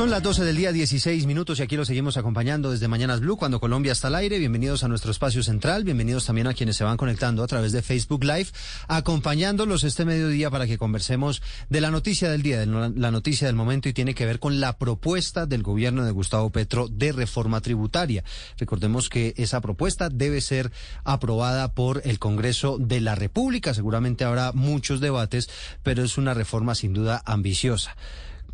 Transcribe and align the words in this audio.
Son 0.00 0.08
las 0.08 0.22
12 0.22 0.44
del 0.44 0.56
día, 0.56 0.72
16 0.72 1.26
minutos 1.26 1.58
y 1.58 1.62
aquí 1.62 1.76
lo 1.76 1.84
seguimos 1.84 2.16
acompañando 2.16 2.70
desde 2.70 2.88
Mañanas 2.88 3.20
Blue 3.20 3.36
cuando 3.36 3.60
Colombia 3.60 3.92
está 3.92 4.08
al 4.08 4.14
aire. 4.14 4.38
Bienvenidos 4.38 4.82
a 4.82 4.88
nuestro 4.88 5.10
espacio 5.10 5.42
central, 5.42 5.84
bienvenidos 5.84 6.24
también 6.24 6.46
a 6.46 6.54
quienes 6.54 6.78
se 6.78 6.84
van 6.84 6.96
conectando 6.96 7.44
a 7.44 7.46
través 7.46 7.72
de 7.72 7.82
Facebook 7.82 8.24
Live, 8.24 8.46
acompañándolos 8.88 9.84
este 9.84 10.06
mediodía 10.06 10.48
para 10.48 10.66
que 10.66 10.78
conversemos 10.78 11.42
de 11.68 11.82
la 11.82 11.90
noticia 11.90 12.30
del 12.30 12.40
día, 12.40 12.60
de 12.60 12.66
la 12.66 13.10
noticia 13.10 13.46
del 13.46 13.56
momento 13.56 13.90
y 13.90 13.92
tiene 13.92 14.14
que 14.14 14.24
ver 14.24 14.38
con 14.38 14.58
la 14.58 14.78
propuesta 14.78 15.44
del 15.44 15.62
gobierno 15.62 16.02
de 16.02 16.12
Gustavo 16.12 16.48
Petro 16.48 16.88
de 16.88 17.12
reforma 17.12 17.60
tributaria. 17.60 18.24
Recordemos 18.56 19.10
que 19.10 19.34
esa 19.36 19.60
propuesta 19.60 20.08
debe 20.08 20.40
ser 20.40 20.72
aprobada 21.04 21.74
por 21.74 22.00
el 22.06 22.18
Congreso 22.18 22.78
de 22.78 23.02
la 23.02 23.16
República. 23.16 23.74
Seguramente 23.74 24.24
habrá 24.24 24.52
muchos 24.52 25.02
debates, 25.02 25.50
pero 25.82 26.02
es 26.02 26.16
una 26.16 26.32
reforma 26.32 26.74
sin 26.74 26.94
duda 26.94 27.22
ambiciosa 27.26 27.94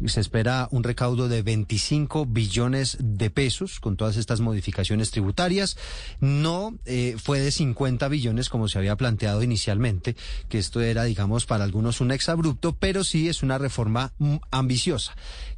se 0.04 0.20
espera 0.20 0.68
un 0.70 0.82
recaudo 0.84 1.28
de 1.28 1.42
25 1.42 2.26
billones 2.26 2.96
de 3.00 3.30
pesos 3.30 3.80
con 3.80 3.96
todas 3.96 4.16
estas 4.16 4.40
modificaciones 4.40 5.10
tributarias. 5.10 5.76
No 6.20 6.74
eh, 6.84 7.16
fue 7.22 7.40
de 7.40 7.50
50 7.50 8.08
billones 8.08 8.48
como 8.48 8.68
se 8.68 8.78
había 8.78 8.96
planteado 8.96 9.42
inicialmente, 9.42 10.16
que 10.48 10.58
esto 10.58 10.80
era, 10.80 11.04
digamos, 11.04 11.46
para 11.46 11.64
algunos 11.64 12.00
un 12.00 12.12
exabrupto, 12.12 12.76
pero 12.76 13.04
sí 13.04 13.28
es 13.28 13.42
una 13.42 13.58
reforma 13.58 14.12
mm, 14.18 14.36
ambiciosa 14.50 15.14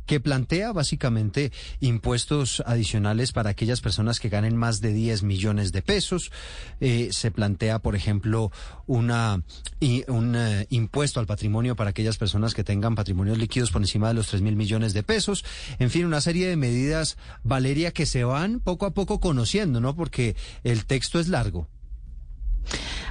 que 0.09 0.21
plantea 0.21 0.73
básicamente 0.73 1.53
impuestos 1.81 2.63
adicionales 2.67 3.33
para 3.33 3.51
aquellas 3.51 3.83
personas 3.83 4.19
que 4.19 4.31
ganen 4.31 4.57
más 4.57 4.81
de 4.81 4.95
10 4.95 5.23
millones 5.23 5.71
de 5.71 5.83
pesos. 5.83 6.33
Eh, 6.81 7.11
se 7.13 7.31
plantea, 7.31 7.79
por 7.79 7.95
ejemplo, 7.95 8.51
una, 8.87 9.43
un 10.09 10.35
eh, 10.35 10.67
impuesto 10.71 11.21
al 11.21 11.27
patrimonio 11.27 11.77
para 11.77 11.91
aquellas 11.91 12.17
personas 12.17 12.55
que 12.55 12.65
tengan 12.65 12.95
patrimonios 12.95 13.37
líquidos 13.37 13.71
por 13.71 13.83
encima 13.83 14.09
de 14.09 14.15
los 14.15 14.29
3 14.29 14.41
mil 14.41 14.57
millones 14.57 14.95
de 14.95 15.03
pesos. 15.03 15.45
En 15.79 15.91
fin, 15.91 16.07
una 16.07 16.23
serie 16.23 16.49
de 16.49 16.57
medidas, 16.57 17.19
Valeria, 17.45 17.93
que 17.93 18.07
se 18.07 18.25
van 18.25 18.61
poco 18.61 18.87
a 18.87 18.95
poco 18.95 19.21
conociendo, 19.21 19.79
¿no? 19.79 19.95
Porque 19.95 20.37
el 20.65 20.87
texto 20.87 21.21
es 21.21 21.29
largo. 21.29 21.69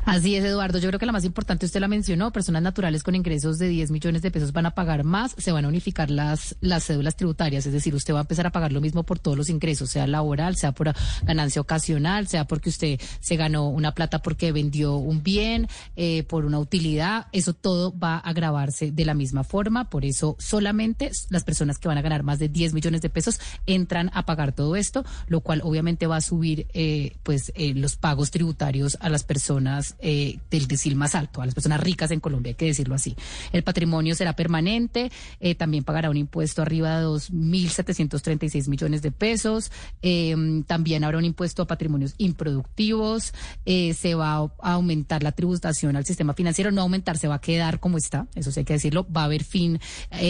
Así 0.08 0.38
es, 0.38 0.46
Eduardo. 0.46 0.80
Yo 0.80 0.88
creo 0.88 1.00
que 1.02 1.06
la 1.06 1.12
más 1.12 1.26
importante, 1.26 1.66
usted 1.66 1.82
la 1.82 1.90
mencionó, 1.90 2.32
personas 2.32 2.62
naturales 2.62 3.04
con 3.04 3.14
ingresos 3.14 3.60
de 3.60 3.68
10 3.68 3.92
millones 3.92 4.22
de 4.22 4.32
pesos 4.32 4.54
van 4.54 4.66
a 4.66 4.72
pagar 4.74 5.04
más, 5.04 5.36
se 5.38 5.52
van 5.52 5.66
a 5.66 5.68
unificar 5.68 6.10
las, 6.10 6.56
las 6.62 6.86
cédulas 6.86 7.18
tributarias, 7.18 7.66
es 7.66 7.74
decir, 7.74 7.94
usted 7.94 8.14
va 8.14 8.20
a 8.20 8.22
empezar 8.22 8.48
a 8.48 8.54
pagar 8.54 8.72
lo 8.72 8.80
mismo 8.80 9.04
por 9.04 9.20
todos 9.20 9.36
los 9.36 9.50
ingresos, 9.50 9.90
sea 9.90 10.08
laboral, 10.08 10.56
sea 10.56 10.72
por 10.72 10.94
ganancia 11.24 11.60
ocasional, 11.60 12.30
sea 12.30 12.46
porque 12.46 12.70
usted 12.70 13.02
se 13.20 13.36
ganó 13.36 13.68
una 13.68 13.94
plata 13.94 14.20
porque 14.20 14.54
vendió 14.54 14.96
un 14.96 15.24
bien, 15.24 15.68
eh, 15.98 16.24
por 16.24 16.46
una 16.46 16.60
utilidad, 16.60 17.28
eso 17.34 17.52
todo 17.52 17.94
va 18.00 18.16
a 18.16 18.20
agravarse 18.20 18.94
de 18.94 19.04
la 19.04 19.14
misma 19.14 19.44
forma, 19.44 19.90
por 19.90 20.06
eso 20.06 20.38
solamente 20.40 21.12
las 21.32 21.44
personas 21.44 21.80
que 21.80 21.90
van 21.90 21.98
a 21.98 22.02
ganar 22.02 22.24
más 22.24 22.40
de 22.40 22.48
10 22.48 22.74
millones 22.74 23.02
de 23.02 23.10
pesos 23.10 23.42
entran 23.66 24.10
a 24.14 24.26
pagar 24.26 24.54
todo 24.54 24.78
esto, 24.78 25.04
lo 25.28 25.42
cual 25.42 25.60
obviamente 25.66 26.08
va 26.08 26.16
a 26.16 26.22
subir 26.22 26.66
eh, 26.74 27.18
pues 27.24 27.52
eh, 27.56 27.74
los 27.74 27.98
pagos 27.98 28.32
tributarios 28.32 28.98
a 29.02 29.10
las 29.10 29.26
personas 29.26 29.97
eh, 30.00 30.38
del 30.52 30.68
decil 30.68 30.96
más 30.96 31.16
alto, 31.16 31.42
a 31.42 31.46
las 31.46 31.56
personas 31.56 31.80
ricas 31.80 32.12
en 32.12 32.20
Colombia, 32.20 32.52
hay 32.52 32.56
que 32.56 32.66
decirlo 32.66 32.94
así. 32.94 33.16
El 33.52 33.64
patrimonio 33.64 34.14
será 34.14 34.34
permanente, 34.34 35.12
eh, 35.40 35.56
también 35.56 35.84
pagará 35.84 36.12
un 36.12 36.18
impuesto 36.18 36.62
arriba 36.62 37.00
de 37.00 37.06
2.736 37.06 38.68
millones 38.68 39.02
de 39.02 39.12
pesos, 39.12 39.72
em, 40.04 40.64
también 40.64 41.04
habrá 41.04 41.18
un 41.18 41.26
impuesto 41.26 41.64
a 41.64 41.68
patrimonios 41.68 42.14
improductivos, 42.20 43.34
eh, 43.66 43.96
se 43.96 44.14
va 44.14 44.36
a 44.36 44.74
aumentar 44.74 45.24
la 45.24 45.32
tributación 45.32 45.96
al 45.96 46.06
sistema 46.06 46.34
financiero, 46.36 46.72
no 46.72 46.82
aumentar, 46.82 47.18
se 47.18 47.28
va 47.28 47.36
a 47.36 47.42
quedar 47.42 47.80
como 47.80 47.98
está, 47.98 48.28
eso 48.36 48.52
sí 48.52 48.60
hay 48.60 48.66
que 48.66 48.74
decirlo, 48.74 49.08
va 49.12 49.22
a 49.22 49.26
haber 49.26 49.44
fin 49.44 49.80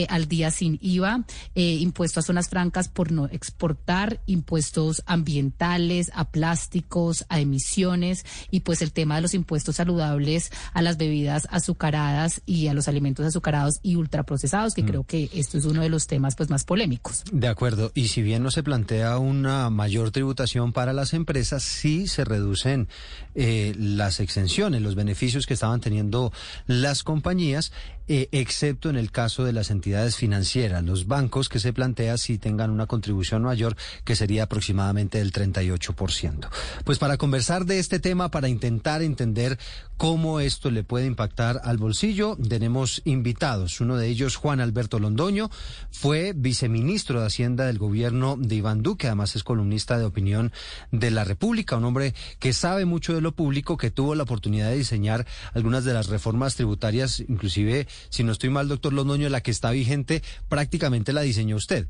al 0.09 0.27
día 0.27 0.51
sin 0.51 0.79
IVA, 0.81 1.25
impuesto 1.55 2.19
a 2.19 2.23
zonas 2.23 2.49
francas 2.49 2.87
por 2.87 3.11
no 3.11 3.25
exportar, 3.25 4.21
impuestos 4.25 5.03
ambientales, 5.05 6.11
a 6.13 6.31
plásticos, 6.31 7.25
a 7.29 7.39
emisiones 7.39 8.25
y 8.49 8.61
pues 8.61 8.81
el 8.81 8.93
tema 8.93 9.15
de 9.15 9.21
los 9.21 9.33
impuestos 9.33 9.56
saludables 9.63 10.51
a 10.73 10.81
las 10.81 10.97
bebidas 10.97 11.47
azucaradas 11.51 12.41
y 12.45 12.67
a 12.67 12.73
los 12.73 12.87
alimentos 12.87 13.25
azucarados 13.25 13.79
y 13.83 13.95
ultraprocesados, 13.95 14.73
que 14.73 14.83
mm. 14.83 14.87
creo 14.87 15.03
que 15.03 15.29
esto 15.33 15.57
es 15.57 15.65
uno 15.65 15.81
de 15.81 15.89
los 15.89 16.07
temas 16.07 16.35
pues 16.35 16.49
más 16.49 16.63
polémicos. 16.63 17.23
De 17.31 17.47
acuerdo, 17.47 17.91
y 17.93 18.07
si 18.07 18.21
bien 18.21 18.43
no 18.43 18.51
se 18.51 18.63
plantea 18.63 19.17
una 19.17 19.69
mayor 19.69 20.11
tributación 20.11 20.73
para 20.73 20.93
las 20.93 21.13
empresas, 21.13 21.63
sí 21.63 22.07
se 22.07 22.23
reducen 22.25 22.87
eh, 23.35 23.73
las 23.77 24.19
exenciones, 24.19 24.81
los 24.81 24.95
beneficios 24.95 25.45
que 25.45 25.53
estaban 25.53 25.81
teniendo 25.81 26.31
las 26.65 27.03
compañías 27.03 27.71
eh, 28.07 28.29
excepto 28.31 28.89
en 28.89 28.95
el 28.95 29.11
caso 29.11 29.43
de 29.43 29.53
las 29.53 29.71
entidades 29.71 30.15
financieras, 30.15 30.83
los 30.83 31.07
bancos 31.07 31.49
que 31.49 31.59
se 31.59 31.73
plantea 31.73 32.17
si 32.17 32.37
tengan 32.37 32.71
una 32.71 32.87
contribución 32.87 33.43
mayor, 33.43 33.75
que 34.03 34.15
sería 34.15 34.43
aproximadamente 34.43 35.17
del 35.17 35.31
38%. 35.31 36.49
Pues 36.83 36.99
para 36.99 37.17
conversar 37.17 37.65
de 37.65 37.79
este 37.79 37.99
tema, 37.99 38.31
para 38.31 38.49
intentar 38.49 39.01
entender 39.01 39.57
cómo 39.97 40.39
esto 40.39 40.69
le 40.69 40.83
puede 40.83 41.07
impactar 41.07 41.59
al 41.63 41.77
bolsillo, 41.77 42.37
tenemos 42.37 43.01
invitados. 43.03 43.81
Uno 43.81 43.97
de 43.97 44.07
ellos, 44.07 44.35
Juan 44.35 44.61
Alberto 44.61 44.99
Londoño, 44.99 45.49
fue 45.89 46.33
viceministro 46.35 47.19
de 47.19 47.27
Hacienda 47.27 47.65
del 47.65 47.79
gobierno 47.79 48.35
de 48.37 48.55
Iván 48.55 48.83
Duque, 48.83 49.07
además 49.07 49.35
es 49.35 49.43
columnista 49.43 49.97
de 49.97 50.05
opinión 50.05 50.51
de 50.91 51.11
la 51.11 51.23
República, 51.23 51.75
un 51.75 51.85
hombre 51.85 52.13
que 52.39 52.53
sabe 52.53 52.85
mucho 52.85 53.15
de 53.15 53.21
lo 53.21 53.31
público, 53.31 53.77
que 53.77 53.91
tuvo 53.91 54.15
la 54.15 54.23
oportunidad 54.23 54.69
de 54.69 54.77
diseñar 54.77 55.25
algunas 55.53 55.83
de 55.83 55.93
las 55.93 56.07
reformas 56.07 56.55
tributarias, 56.55 57.19
inclusive 57.19 57.87
si 58.09 58.23
no 58.23 58.31
estoy 58.31 58.49
mal, 58.49 58.67
doctor 58.67 58.93
Londoño, 58.93 59.29
la 59.29 59.41
que 59.41 59.51
está 59.51 59.71
vigente 59.71 60.21
prácticamente 60.49 61.13
la 61.13 61.21
diseñó 61.21 61.55
usted. 61.55 61.87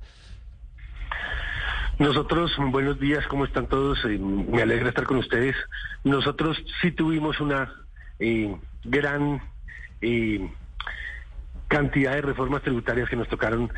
Nosotros, 2.00 2.52
buenos 2.58 3.00
días, 3.00 3.26
¿cómo 3.28 3.46
están 3.46 3.68
todos? 3.68 3.98
Eh, 4.06 4.20
me 4.20 4.62
alegra 4.62 4.90
estar 4.90 5.06
con 5.06 5.18
ustedes. 5.18 5.56
Nosotros 6.04 6.56
sí 6.80 6.92
tuvimos 6.92 7.40
una 7.40 7.74
eh, 8.20 8.56
gran 8.84 9.42
eh, 10.02 10.48
cantidad 11.68 12.14
de 12.14 12.22
reformas 12.22 12.62
tributarias 12.62 13.10
que 13.10 13.16
nos 13.16 13.28
tocaron 13.28 13.72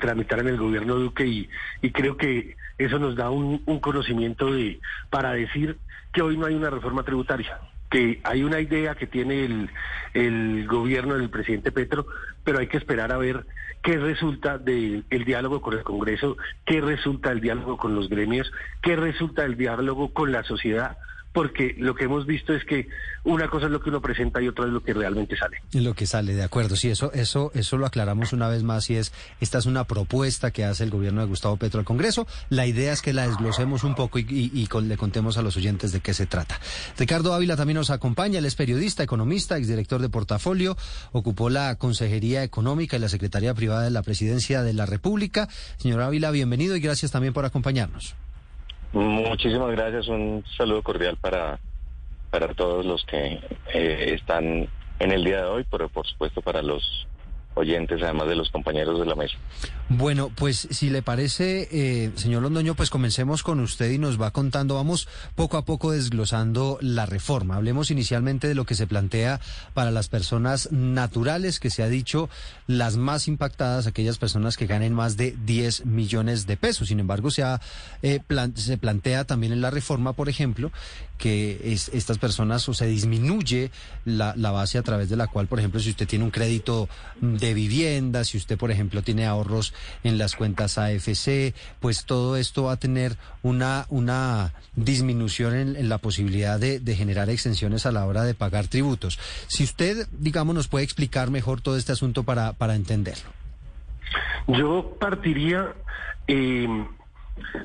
tramitar 0.00 0.38
en 0.38 0.48
el 0.48 0.56
gobierno 0.56 0.94
Duque 0.94 1.26
y, 1.26 1.48
y, 1.82 1.90
creo 1.90 2.16
que 2.16 2.56
eso 2.78 2.98
nos 3.00 3.16
da 3.16 3.30
un, 3.30 3.62
un 3.66 3.80
conocimiento 3.80 4.52
de 4.52 4.80
para 5.10 5.32
decir 5.32 5.78
que 6.12 6.22
hoy 6.22 6.36
no 6.36 6.46
hay 6.46 6.54
una 6.54 6.70
reforma 6.70 7.02
tributaria 7.02 7.60
que 7.94 8.18
hay 8.24 8.42
una 8.42 8.60
idea 8.60 8.96
que 8.96 9.06
tiene 9.06 9.44
el, 9.44 9.70
el 10.14 10.66
gobierno 10.66 11.14
del 11.14 11.30
presidente 11.30 11.70
Petro, 11.70 12.08
pero 12.42 12.58
hay 12.58 12.66
que 12.66 12.76
esperar 12.76 13.12
a 13.12 13.18
ver 13.18 13.46
qué 13.84 13.98
resulta 13.98 14.58
del 14.58 15.04
diálogo 15.24 15.60
con 15.60 15.74
el 15.74 15.84
Congreso, 15.84 16.36
qué 16.64 16.80
resulta 16.80 17.28
del 17.28 17.40
diálogo 17.40 17.76
con 17.76 17.94
los 17.94 18.08
gremios, 18.08 18.50
qué 18.82 18.96
resulta 18.96 19.42
del 19.42 19.56
diálogo 19.56 20.12
con 20.12 20.32
la 20.32 20.42
sociedad 20.42 20.98
porque 21.34 21.74
lo 21.78 21.96
que 21.96 22.04
hemos 22.04 22.26
visto 22.26 22.54
es 22.54 22.64
que 22.64 22.86
una 23.24 23.48
cosa 23.50 23.66
es 23.66 23.72
lo 23.72 23.80
que 23.80 23.90
uno 23.90 24.00
presenta 24.00 24.40
y 24.40 24.46
otra 24.46 24.66
es 24.66 24.70
lo 24.70 24.82
que 24.82 24.94
realmente 24.94 25.36
sale. 25.36 25.58
Lo 25.72 25.92
que 25.92 26.06
sale, 26.06 26.32
de 26.32 26.44
acuerdo. 26.44 26.76
Sí, 26.76 26.88
eso, 26.88 27.12
eso, 27.12 27.50
eso 27.54 27.76
lo 27.76 27.86
aclaramos 27.86 28.32
una 28.32 28.48
vez 28.48 28.62
más 28.62 28.88
y 28.88 28.96
es, 28.96 29.12
esta 29.40 29.58
es 29.58 29.66
una 29.66 29.84
propuesta 29.84 30.52
que 30.52 30.64
hace 30.64 30.84
el 30.84 30.90
gobierno 30.90 31.20
de 31.20 31.26
Gustavo 31.26 31.56
Petro 31.56 31.80
al 31.80 31.84
Congreso. 31.84 32.28
La 32.50 32.66
idea 32.66 32.92
es 32.92 33.02
que 33.02 33.12
la 33.12 33.26
desglosemos 33.26 33.82
un 33.82 33.96
poco 33.96 34.20
y, 34.20 34.68
le 34.82 34.96
contemos 34.96 35.36
a 35.36 35.42
los 35.42 35.56
oyentes 35.56 35.90
de 35.90 36.00
qué 36.00 36.14
se 36.14 36.26
trata. 36.26 36.60
Ricardo 36.96 37.34
Ávila 37.34 37.56
también 37.56 37.78
nos 37.78 37.90
acompaña, 37.90 38.38
él 38.38 38.46
es 38.46 38.54
periodista, 38.54 39.02
economista, 39.02 39.56
exdirector 39.56 40.00
de 40.00 40.08
portafolio, 40.08 40.76
ocupó 41.10 41.50
la 41.50 41.74
Consejería 41.76 42.44
Económica 42.44 42.96
y 42.96 43.00
la 43.00 43.08
Secretaría 43.08 43.54
Privada 43.54 43.82
de 43.82 43.90
la 43.90 44.02
Presidencia 44.02 44.62
de 44.62 44.72
la 44.72 44.86
República. 44.86 45.48
Señor 45.78 46.00
Ávila, 46.00 46.30
bienvenido 46.30 46.76
y 46.76 46.80
gracias 46.80 47.10
también 47.10 47.32
por 47.32 47.44
acompañarnos. 47.44 48.14
Muchísimas 48.94 49.72
gracias, 49.72 50.06
un 50.06 50.44
saludo 50.56 50.80
cordial 50.84 51.16
para, 51.20 51.58
para 52.30 52.54
todos 52.54 52.86
los 52.86 53.04
que 53.06 53.40
eh, 53.74 54.14
están 54.14 54.68
en 55.00 55.10
el 55.10 55.24
día 55.24 55.38
de 55.38 55.46
hoy, 55.46 55.66
pero 55.68 55.88
por 55.88 56.06
supuesto 56.06 56.40
para 56.42 56.62
los 56.62 57.08
oyentes, 57.54 58.02
además 58.02 58.28
de 58.28 58.36
los 58.36 58.50
compañeros 58.50 58.98
de 58.98 59.06
la 59.06 59.14
mesa. 59.14 59.36
Bueno, 59.88 60.30
pues 60.34 60.66
si 60.70 60.90
le 60.90 61.02
parece, 61.02 61.68
eh, 61.70 62.10
señor 62.16 62.42
Londoño, 62.42 62.74
pues 62.74 62.90
comencemos 62.90 63.42
con 63.42 63.60
usted 63.60 63.90
y 63.90 63.98
nos 63.98 64.20
va 64.20 64.30
contando, 64.30 64.76
vamos 64.76 65.08
poco 65.34 65.56
a 65.56 65.64
poco 65.64 65.92
desglosando 65.92 66.78
la 66.80 67.06
reforma. 67.06 67.56
Hablemos 67.56 67.90
inicialmente 67.90 68.48
de 68.48 68.54
lo 68.54 68.64
que 68.64 68.74
se 68.74 68.86
plantea 68.86 69.40
para 69.74 69.90
las 69.90 70.08
personas 70.08 70.72
naturales, 70.72 71.60
que 71.60 71.70
se 71.70 71.82
ha 71.82 71.88
dicho 71.88 72.28
las 72.66 72.96
más 72.96 73.28
impactadas, 73.28 73.86
aquellas 73.86 74.18
personas 74.18 74.56
que 74.56 74.66
ganen 74.66 74.94
más 74.94 75.16
de 75.16 75.36
10 75.44 75.86
millones 75.86 76.46
de 76.46 76.56
pesos. 76.56 76.88
Sin 76.88 77.00
embargo, 77.00 77.30
se, 77.30 77.42
ha, 77.42 77.60
eh, 78.02 78.20
se 78.54 78.78
plantea 78.78 79.24
también 79.24 79.52
en 79.52 79.60
la 79.60 79.70
reforma, 79.70 80.14
por 80.14 80.28
ejemplo, 80.28 80.72
que 81.18 81.60
es, 81.72 81.88
estas 81.90 82.18
personas 82.18 82.68
o 82.68 82.74
se 82.74 82.86
disminuye 82.86 83.70
la, 84.04 84.34
la 84.36 84.50
base 84.50 84.78
a 84.78 84.82
través 84.82 85.08
de 85.08 85.16
la 85.16 85.26
cual, 85.26 85.46
por 85.46 85.58
ejemplo, 85.58 85.80
si 85.80 85.90
usted 85.90 86.06
tiene 86.06 86.24
un 86.24 86.30
crédito 86.30 86.88
de 87.20 87.54
vivienda, 87.54 88.24
si 88.24 88.36
usted, 88.36 88.58
por 88.58 88.70
ejemplo, 88.70 89.02
tiene 89.02 89.26
ahorros 89.26 89.74
en 90.02 90.18
las 90.18 90.34
cuentas 90.34 90.78
AFC, 90.78 91.54
pues 91.80 92.04
todo 92.04 92.36
esto 92.36 92.64
va 92.64 92.72
a 92.72 92.76
tener 92.76 93.16
una, 93.42 93.86
una 93.88 94.54
disminución 94.76 95.54
en, 95.54 95.88
la 95.88 95.98
posibilidad 95.98 96.58
de, 96.58 96.80
generar 96.94 97.30
extensiones 97.30 97.86
a 97.86 97.92
la 97.92 98.06
hora 98.06 98.24
de 98.24 98.34
pagar 98.34 98.68
tributos. 98.68 99.18
Si 99.48 99.64
usted, 99.64 100.08
digamos, 100.12 100.54
nos 100.54 100.68
puede 100.68 100.84
explicar 100.84 101.30
mejor 101.30 101.60
todo 101.60 101.76
este 101.76 101.92
asunto 101.92 102.24
para, 102.24 102.52
para 102.52 102.74
entenderlo. 102.74 103.30
Yo 104.46 104.96
partiría 105.00 105.74
eh, 106.26 106.68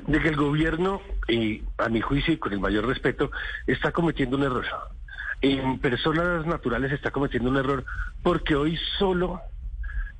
de 0.06 0.20
que 0.20 0.28
el 0.28 0.36
gobierno, 0.36 1.00
eh, 1.28 1.62
a 1.78 1.88
mi 1.88 2.00
juicio 2.00 2.34
y 2.34 2.38
con 2.38 2.52
el 2.52 2.60
mayor 2.60 2.86
respeto, 2.86 3.30
está 3.66 3.92
cometiendo 3.92 4.36
un 4.36 4.44
error. 4.44 4.66
En 5.42 5.78
personas 5.78 6.46
naturales 6.46 6.92
está 6.92 7.10
cometiendo 7.10 7.50
un 7.50 7.56
error 7.56 7.84
porque 8.22 8.54
hoy 8.54 8.78
solo 8.98 9.40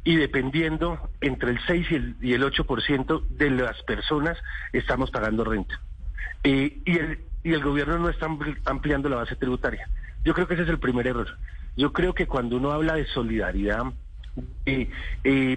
y 0.03 0.17
dependiendo 0.17 1.11
entre 1.21 1.51
el 1.51 1.61
6 1.67 1.87
y 1.91 1.95
el, 1.95 2.17
y 2.23 2.33
el 2.33 2.43
8% 2.43 3.27
de 3.29 3.51
las 3.51 3.83
personas 3.83 4.39
estamos 4.73 5.11
pagando 5.11 5.45
renta. 5.45 5.79
Eh, 6.43 6.81
y, 6.85 6.99
el, 6.99 7.19
y 7.45 7.53
el 7.53 7.63
gobierno 7.63 7.99
no 7.99 8.09
está 8.09 8.27
ampliando 8.65 9.09
la 9.09 9.17
base 9.17 9.37
tributaria. 9.37 9.89
Yo 10.25 10.35
creo 10.35 10.47
que 10.47 10.55
ese 10.55 10.63
es 10.63 10.69
el 10.69 10.79
primer 10.79 11.07
error. 11.07 11.29
Yo 11.77 11.93
creo 11.93 12.15
que 12.15 12.27
cuando 12.27 12.57
uno 12.57 12.73
habla 12.73 12.95
de 12.95 13.07
solidaridad, 13.07 13.85
eh, 14.67 14.91
eh, 15.25 15.57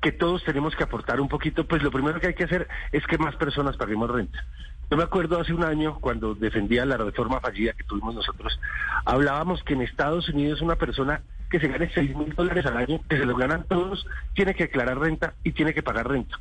que 0.00 0.12
todos 0.12 0.44
tenemos 0.44 0.74
que 0.74 0.84
aportar 0.84 1.20
un 1.20 1.28
poquito, 1.28 1.64
pues 1.66 1.82
lo 1.82 1.90
primero 1.90 2.20
que 2.20 2.28
hay 2.28 2.34
que 2.34 2.44
hacer 2.44 2.68
es 2.92 3.06
que 3.06 3.18
más 3.18 3.36
personas 3.36 3.76
paguemos 3.76 4.10
renta. 4.10 4.44
Yo 4.90 4.96
me 4.96 5.04
acuerdo 5.04 5.38
hace 5.38 5.52
un 5.52 5.62
año 5.62 5.98
cuando 6.00 6.34
defendía 6.34 6.84
la 6.84 6.96
reforma 6.96 7.40
fallida 7.40 7.74
que 7.74 7.84
tuvimos 7.84 8.14
nosotros, 8.14 8.58
hablábamos 9.04 9.62
que 9.62 9.74
en 9.74 9.82
Estados 9.82 10.28
Unidos 10.28 10.62
una 10.62 10.76
persona 10.76 11.22
que 11.50 11.60
se 11.60 11.68
gane 11.68 11.90
6 11.94 12.16
mil 12.16 12.34
dólares 12.34 12.66
al 12.66 12.76
año, 12.76 13.00
que 13.08 13.18
se 13.18 13.26
lo 13.26 13.36
ganan 13.36 13.64
todos, 13.68 14.06
tiene 14.34 14.54
que 14.54 14.64
declarar 14.64 14.98
renta 14.98 15.34
y 15.44 15.52
tiene 15.52 15.74
que 15.74 15.82
pagar 15.82 16.08
renta. 16.08 16.38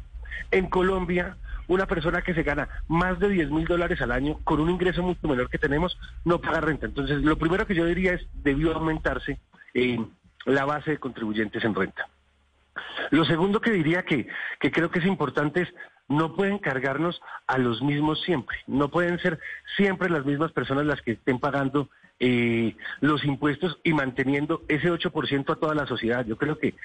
En 0.51 0.67
Colombia, 0.67 1.37
una 1.67 1.85
persona 1.85 2.21
que 2.21 2.33
se 2.33 2.43
gana 2.43 2.69
más 2.87 3.19
de 3.19 3.29
10 3.29 3.51
mil 3.51 3.65
dólares 3.65 4.01
al 4.01 4.11
año 4.11 4.39
con 4.43 4.59
un 4.59 4.69
ingreso 4.69 5.03
mucho 5.03 5.27
menor 5.27 5.49
que 5.49 5.59
tenemos 5.59 5.97
no 6.25 6.39
paga 6.39 6.61
renta. 6.61 6.87
Entonces, 6.87 7.21
lo 7.21 7.37
primero 7.37 7.67
que 7.67 7.75
yo 7.75 7.85
diría 7.85 8.13
es 8.13 8.25
debió 8.33 8.75
aumentarse 8.75 9.39
eh, 9.73 9.99
la 10.45 10.65
base 10.65 10.91
de 10.91 10.97
contribuyentes 10.97 11.63
en 11.63 11.75
renta. 11.75 12.07
Lo 13.11 13.25
segundo 13.25 13.61
que 13.61 13.71
diría 13.71 14.03
que, 14.03 14.27
que 14.59 14.71
creo 14.71 14.91
que 14.91 14.99
es 14.99 15.05
importante 15.05 15.61
es 15.61 15.69
no 16.07 16.35
pueden 16.35 16.57
cargarnos 16.57 17.21
a 17.47 17.57
los 17.57 17.81
mismos 17.81 18.21
siempre, 18.23 18.57
no 18.67 18.89
pueden 18.89 19.19
ser 19.19 19.39
siempre 19.77 20.09
las 20.09 20.25
mismas 20.25 20.51
personas 20.51 20.85
las 20.85 21.01
que 21.01 21.11
estén 21.11 21.39
pagando 21.39 21.89
eh, 22.19 22.75
los 22.99 23.23
impuestos 23.23 23.79
y 23.83 23.93
manteniendo 23.93 24.63
ese 24.67 24.91
8% 24.91 25.51
a 25.51 25.55
toda 25.55 25.75
la 25.75 25.85
sociedad. 25.85 26.25
Yo 26.25 26.37
creo 26.37 26.57
que 26.57 26.75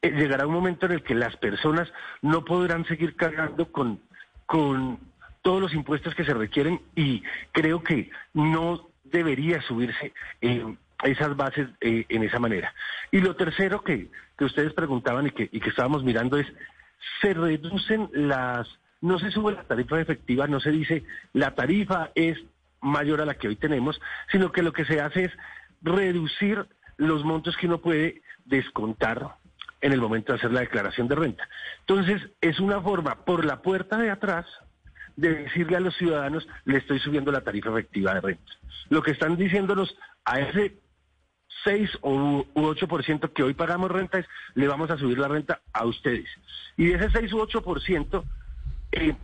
eh, 0.00 0.10
llegará 0.12 0.46
un 0.46 0.54
momento 0.54 0.86
en 0.86 0.92
el 0.92 1.02
que 1.02 1.14
las 1.14 1.36
personas 1.36 1.92
no 2.22 2.44
podrán 2.44 2.86
seguir 2.86 3.16
cargando 3.16 3.70
con, 3.72 4.00
con 4.46 5.00
todos 5.42 5.60
los 5.60 5.74
impuestos 5.74 6.14
que 6.14 6.24
se 6.24 6.34
requieren 6.34 6.80
y 6.94 7.22
creo 7.52 7.82
que 7.82 8.10
no 8.32 8.88
debería 9.04 9.60
subirse 9.62 10.12
eh, 10.40 10.64
esas 11.04 11.36
bases 11.36 11.68
eh, 11.80 12.04
en 12.08 12.22
esa 12.22 12.38
manera. 12.38 12.72
Y 13.10 13.20
lo 13.20 13.36
tercero 13.36 13.82
que, 13.82 14.10
que 14.36 14.44
ustedes 14.44 14.72
preguntaban 14.72 15.26
y 15.26 15.30
que, 15.30 15.48
y 15.50 15.60
que 15.60 15.70
estábamos 15.70 16.04
mirando 16.04 16.36
es, 16.36 16.46
se 17.20 17.34
reducen 17.34 18.10
las, 18.12 18.68
no 19.00 19.18
se 19.18 19.30
sube 19.30 19.52
la 19.52 19.64
tarifa 19.64 20.00
efectiva, 20.00 20.46
no 20.46 20.60
se 20.60 20.70
dice 20.70 21.04
la 21.32 21.54
tarifa 21.54 22.10
es 22.14 22.38
mayor 22.80 23.20
a 23.20 23.26
la 23.26 23.34
que 23.34 23.48
hoy 23.48 23.56
tenemos, 23.56 24.00
sino 24.30 24.52
que 24.52 24.62
lo 24.62 24.72
que 24.72 24.84
se 24.84 25.00
hace 25.00 25.24
es 25.24 25.32
reducir 25.82 26.66
los 26.96 27.24
montos 27.24 27.56
que 27.56 27.66
uno 27.66 27.78
puede 27.78 28.22
descontar 28.44 29.36
en 29.80 29.92
el 29.92 30.00
momento 30.00 30.32
de 30.32 30.38
hacer 30.38 30.52
la 30.52 30.60
declaración 30.60 31.08
de 31.08 31.14
renta. 31.14 31.48
Entonces, 31.80 32.22
es 32.40 32.58
una 32.58 32.80
forma 32.80 33.24
por 33.24 33.44
la 33.44 33.62
puerta 33.62 33.96
de 33.98 34.10
atrás 34.10 34.46
de 35.16 35.34
decirle 35.34 35.76
a 35.76 35.80
los 35.80 35.96
ciudadanos, 35.96 36.46
le 36.64 36.78
estoy 36.78 36.98
subiendo 37.00 37.32
la 37.32 37.42
tarifa 37.42 37.70
efectiva 37.70 38.14
de 38.14 38.20
renta. 38.20 38.52
Lo 38.88 39.02
que 39.02 39.12
están 39.12 39.36
diciéndonos 39.36 39.96
a 40.24 40.40
ese 40.40 40.76
6 41.64 41.98
o 42.02 42.44
8% 42.54 43.32
que 43.32 43.42
hoy 43.42 43.54
pagamos 43.54 43.90
renta 43.90 44.18
es, 44.18 44.26
le 44.54 44.68
vamos 44.68 44.90
a 44.90 44.98
subir 44.98 45.18
la 45.18 45.28
renta 45.28 45.60
a 45.72 45.84
ustedes. 45.86 46.28
Y 46.76 46.86
de 46.86 46.94
ese 46.94 47.10
6 47.10 47.32
u 47.32 47.38
8%, 47.38 48.24
eh, 48.92 49.14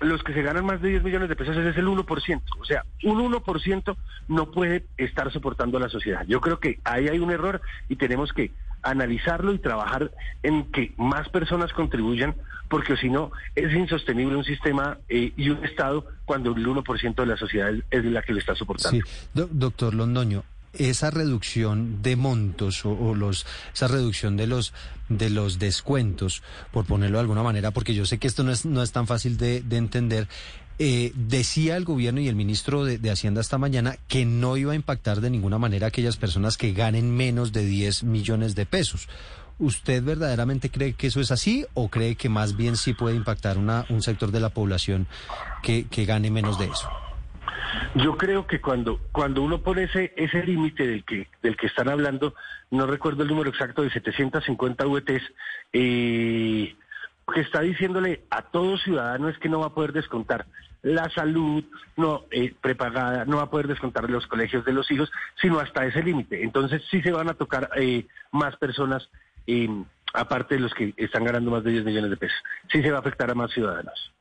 los 0.00 0.22
que 0.22 0.34
se 0.34 0.42
ganan 0.42 0.66
más 0.66 0.82
de 0.82 0.90
10 0.90 1.04
millones 1.04 1.28
de 1.28 1.36
pesos 1.36 1.56
es 1.56 1.76
el 1.76 1.86
1%. 1.86 2.42
O 2.58 2.64
sea, 2.64 2.84
un 3.04 3.32
1% 3.32 3.96
no 4.28 4.50
puede 4.50 4.86
estar 4.96 5.32
soportando 5.32 5.78
a 5.78 5.80
la 5.80 5.88
sociedad. 5.88 6.24
Yo 6.26 6.40
creo 6.40 6.58
que 6.58 6.80
ahí 6.84 7.08
hay 7.08 7.18
un 7.18 7.30
error 7.30 7.60
y 7.88 7.96
tenemos 7.96 8.32
que 8.32 8.50
analizarlo 8.82 9.52
y 9.52 9.58
trabajar 9.58 10.10
en 10.42 10.70
que 10.70 10.92
más 10.96 11.28
personas 11.30 11.72
contribuyan, 11.72 12.34
porque 12.68 12.96
si 12.96 13.08
no, 13.08 13.32
es 13.54 13.72
insostenible 13.72 14.36
un 14.36 14.44
sistema 14.44 14.98
eh, 15.08 15.32
y 15.36 15.48
un 15.48 15.64
Estado 15.64 16.06
cuando 16.24 16.52
el 16.52 16.66
1% 16.66 17.14
de 17.14 17.26
la 17.26 17.36
sociedad 17.36 17.72
es, 17.90 18.04
la 18.04 18.22
que 18.22 18.32
lo 18.32 18.38
está 18.38 18.54
soportando. 18.54 19.04
Sí. 19.06 19.32
doctor 19.32 19.94
Londoño, 19.94 20.44
esa 20.78 21.10
reducción 21.10 22.02
de 22.02 22.16
montos 22.16 22.84
o, 22.84 23.14
los 23.14 23.46
esa 23.72 23.88
reducción 23.88 24.36
de 24.36 24.46
los 24.46 24.72
de 25.08 25.28
los 25.30 25.58
descuentos, 25.58 26.42
por 26.72 26.86
ponerlo 26.86 27.18
de 27.18 27.22
alguna 27.22 27.42
manera, 27.42 27.70
porque 27.70 27.94
yo 27.94 28.06
sé 28.06 28.18
que 28.18 28.26
esto 28.26 28.42
no 28.42 28.52
es, 28.52 28.64
no 28.64 28.82
es 28.82 28.92
tan 28.92 29.06
fácil 29.06 29.36
de, 29.36 29.62
entender. 29.70 30.28
Eh, 30.78 31.12
decía 31.14 31.76
el 31.76 31.84
gobierno 31.84 32.20
y 32.20 32.28
el 32.28 32.34
ministro 32.34 32.84
de, 32.84 33.10
Hacienda 33.10 33.40
esta 33.40 33.58
mañana 33.58 33.96
que 34.08 34.24
no 34.24 34.56
iba 34.56 34.72
a 34.72 34.76
impactar 34.76 35.20
de 35.20 35.30
ninguna 35.30 35.58
manera 35.58 35.86
a 35.86 35.88
aquellas 35.88 36.16
personas 36.16 36.56
que 36.56 36.72
ganen 36.72 37.14
menos 37.14 37.52
de 37.52 37.64
10 37.64 38.04
millones 38.04 38.54
de 38.54 38.66
pesos. 38.66 39.08
¿Usted 39.58 40.02
verdaderamente 40.02 40.70
cree 40.70 40.94
que 40.94 41.08
eso 41.08 41.20
es 41.20 41.30
así 41.30 41.64
o 41.74 41.88
cree 41.88 42.16
que 42.16 42.28
más 42.28 42.56
bien 42.56 42.76
sí 42.76 42.92
puede 42.92 43.14
impactar 43.14 43.56
una, 43.56 43.86
un 43.88 44.02
sector 44.02 44.32
de 44.32 44.40
la 44.40 44.48
población 44.48 45.06
que, 45.62 45.84
que 45.84 46.06
gane 46.06 46.30
menos 46.30 46.58
de 46.58 46.64
eso? 46.64 46.88
Yo 47.94 48.16
creo 48.16 48.46
que 48.46 48.60
cuando, 48.60 48.98
cuando 49.12 49.42
uno 49.42 49.62
pone 49.62 49.84
ese, 49.84 50.12
ese 50.16 50.42
límite 50.44 50.86
del 50.86 51.04
que, 51.04 51.28
del 51.42 51.56
que 51.56 51.66
están 51.66 51.88
hablando, 51.88 52.34
no 52.70 52.86
recuerdo 52.86 53.22
el 53.22 53.28
número 53.28 53.50
exacto 53.50 53.82
de 53.82 53.90
750 53.90 54.84
VTs, 54.84 55.22
eh, 55.72 56.76
que 57.32 57.40
está 57.40 57.60
diciéndole 57.60 58.24
a 58.30 58.42
todo 58.42 58.76
ciudadano 58.78 59.28
es 59.28 59.38
que 59.38 59.48
no 59.48 59.60
va 59.60 59.66
a 59.66 59.74
poder 59.74 59.92
descontar 59.92 60.46
la 60.84 61.08
salud 61.10 61.64
no 61.96 62.24
eh, 62.30 62.54
prepagada, 62.60 63.24
no 63.24 63.38
va 63.38 63.44
a 63.44 63.50
poder 63.50 63.66
descontar 63.66 64.08
los 64.08 64.26
colegios 64.26 64.64
de 64.66 64.72
los 64.72 64.90
hijos, 64.90 65.10
sino 65.40 65.58
hasta 65.58 65.86
ese 65.86 66.02
límite. 66.02 66.44
Entonces 66.44 66.82
sí 66.90 67.00
se 67.00 67.10
van 67.10 67.30
a 67.30 67.34
tocar 67.34 67.70
eh, 67.76 68.06
más 68.30 68.54
personas, 68.56 69.08
eh, 69.46 69.68
aparte 70.12 70.56
de 70.56 70.60
los 70.60 70.74
que 70.74 70.92
están 70.98 71.24
ganando 71.24 71.50
más 71.50 71.64
de 71.64 71.70
10 71.72 71.84
millones 71.86 72.10
de 72.10 72.16
pesos. 72.18 72.38
Sí 72.70 72.82
se 72.82 72.90
va 72.90 72.98
a 72.98 73.00
afectar 73.00 73.30
a 73.30 73.34
más 73.34 73.50
ciudadanos. 73.52 74.12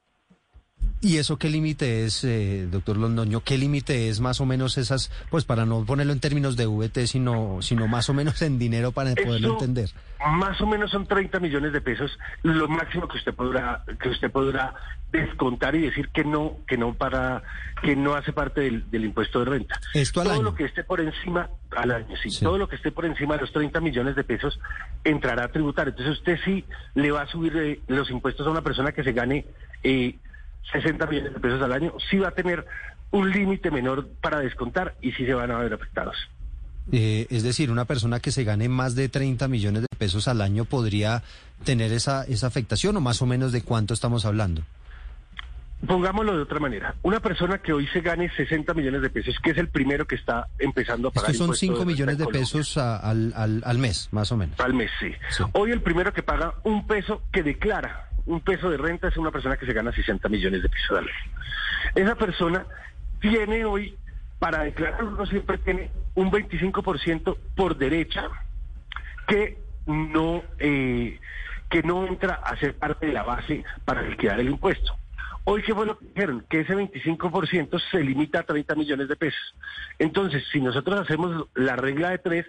¿Y 1.03 1.17
eso 1.17 1.37
qué 1.37 1.49
límite 1.49 2.05
es, 2.05 2.23
eh, 2.23 2.65
doctor 2.71 2.95
Londoño? 2.95 3.41
¿Qué 3.41 3.57
límite 3.57 4.07
es 4.07 4.21
más 4.21 4.39
o 4.39 4.45
menos 4.45 4.77
esas, 4.77 5.11
pues 5.29 5.43
para 5.43 5.65
no 5.65 5.83
ponerlo 5.83 6.13
en 6.13 6.21
términos 6.21 6.55
de 6.55 6.65
VT, 6.65 7.07
sino, 7.07 7.61
sino 7.61 7.89
más 7.89 8.09
o 8.09 8.13
menos 8.13 8.41
en 8.41 8.57
dinero 8.57 8.93
para 8.93 9.13
poderlo 9.13 9.51
entender? 9.51 9.89
Más 10.25 10.61
o 10.61 10.65
menos 10.65 10.91
son 10.91 11.05
30 11.05 11.41
millones 11.41 11.73
de 11.73 11.81
pesos, 11.81 12.17
lo 12.43 12.69
máximo 12.69 13.09
que 13.09 13.17
usted 13.17 13.33
podrá, 13.33 13.83
que 14.01 14.07
usted 14.07 14.31
podrá 14.31 14.75
descontar 15.11 15.75
y 15.75 15.81
decir 15.81 16.07
que 16.07 16.23
no, 16.23 16.59
que 16.65 16.77
no 16.77 16.93
para, 16.93 17.43
que 17.81 17.97
no 17.97 18.15
hace 18.15 18.31
parte 18.31 18.61
del, 18.61 19.03
impuesto 19.03 19.39
de 19.39 19.45
renta. 19.45 19.81
Esto 19.93 20.23
todo 20.23 20.41
lo 20.41 20.55
que 20.55 20.63
esté 20.63 20.85
por 20.85 21.01
encima 21.01 21.49
al 21.75 21.91
año, 21.91 22.15
sí, 22.15 22.29
todo 22.39 22.57
lo 22.57 22.69
que 22.69 22.77
esté 22.77 22.93
por 22.93 23.03
encima 23.03 23.35
de 23.35 23.41
los 23.41 23.51
30 23.51 23.81
millones 23.81 24.15
de 24.15 24.23
pesos 24.23 24.57
entrará 25.03 25.43
a 25.43 25.47
tributar. 25.49 25.89
Entonces 25.89 26.17
usted 26.17 26.39
sí 26.45 26.63
le 26.95 27.11
va 27.11 27.23
a 27.23 27.27
subir 27.27 27.57
eh, 27.57 27.81
los 27.87 28.09
impuestos 28.09 28.47
a 28.47 28.51
una 28.51 28.61
persona 28.61 28.93
que 28.93 29.03
se 29.03 29.11
gane 29.11 29.45
eh, 29.83 30.15
60 30.71 31.05
millones 31.07 31.33
de 31.33 31.39
pesos 31.39 31.61
al 31.61 31.73
año, 31.73 31.93
sí 32.09 32.17
va 32.17 32.29
a 32.29 32.31
tener 32.31 32.65
un 33.11 33.31
límite 33.31 33.69
menor 33.71 34.07
para 34.21 34.39
descontar 34.39 34.95
y 35.01 35.11
sí 35.11 35.25
se 35.25 35.33
van 35.33 35.51
a 35.51 35.59
ver 35.59 35.73
afectados. 35.73 36.15
Eh, 36.91 37.27
es 37.29 37.43
decir, 37.43 37.71
una 37.71 37.85
persona 37.85 38.19
que 38.19 38.31
se 38.31 38.43
gane 38.43 38.67
más 38.67 38.95
de 38.95 39.07
30 39.07 39.47
millones 39.47 39.83
de 39.83 39.87
pesos 39.97 40.27
al 40.27 40.41
año 40.41 40.65
podría 40.65 41.23
tener 41.63 41.93
esa, 41.93 42.25
esa 42.25 42.47
afectación 42.47 42.97
o 42.97 43.01
más 43.01 43.21
o 43.21 43.25
menos 43.25 43.51
de 43.51 43.61
cuánto 43.61 43.93
estamos 43.93 44.25
hablando. 44.25 44.63
pongámoslo 45.87 46.35
de 46.35 46.43
otra 46.43 46.59
manera. 46.59 46.95
Una 47.03 47.21
persona 47.21 47.59
que 47.59 47.71
hoy 47.71 47.87
se 47.87 48.01
gane 48.01 48.29
60 48.35 48.73
millones 48.73 49.01
de 49.01 49.09
pesos, 49.09 49.35
que 49.41 49.51
es 49.51 49.57
el 49.57 49.69
primero 49.69 50.05
que 50.05 50.15
está 50.15 50.47
empezando 50.59 51.07
a 51.07 51.11
pagar. 51.11 51.31
Estos 51.31 51.47
son 51.47 51.55
5 51.55 51.85
millones 51.85 52.17
de 52.17 52.25
pesos 52.27 52.77
al, 52.77 53.33
al, 53.63 53.77
mes, 53.77 54.09
más 54.11 54.31
o 54.31 54.37
menos. 54.37 54.59
Al 54.59 54.73
mes, 54.73 54.91
sí. 54.99 55.13
Hoy 55.53 55.71
el 55.71 55.81
primero 55.81 56.11
que 56.11 56.23
paga 56.23 56.55
un 56.63 56.85
peso 56.85 57.21
que 57.31 57.43
declara 57.43 58.09
un 58.25 58.41
peso 58.41 58.69
de 58.69 58.77
renta 58.77 59.07
es 59.07 59.17
una 59.17 59.31
persona 59.31 59.57
que 59.57 59.65
se 59.65 59.73
gana 59.73 59.91
60 59.91 60.27
millones 60.29 60.63
de 60.63 60.69
pesos. 60.69 61.05
Esa 61.95 62.15
persona 62.15 62.65
tiene 63.19 63.65
hoy, 63.65 63.97
para 64.39 64.63
declarar, 64.63 65.03
uno 65.03 65.25
siempre 65.25 65.57
tiene 65.59 65.91
un 66.15 66.31
25% 66.31 67.37
por 67.55 67.77
derecha 67.77 68.29
que 69.27 69.57
no, 69.85 70.43
eh, 70.59 71.19
que 71.69 71.83
no 71.83 72.05
entra 72.05 72.35
a 72.35 72.55
ser 72.57 72.75
parte 72.75 73.07
de 73.07 73.13
la 73.13 73.23
base 73.23 73.63
para 73.85 74.01
liquidar 74.01 74.39
el 74.39 74.49
impuesto. 74.49 74.95
Hoy, 75.45 75.61
¿qué 75.61 75.73
fue 75.73 75.85
lo 75.85 75.97
que 75.97 76.05
dijeron? 76.05 76.45
Que 76.49 76.61
ese 76.61 76.73
25% 76.73 77.81
se 77.91 77.99
limita 77.99 78.39
a 78.39 78.43
30 78.43 78.75
millones 78.75 79.09
de 79.09 79.17
pesos. 79.17 79.55
Entonces, 79.99 80.43
si 80.51 80.61
nosotros 80.61 81.01
hacemos 81.01 81.47
la 81.53 81.75
regla 81.75 82.11
de 82.11 82.17
tres, 82.19 82.45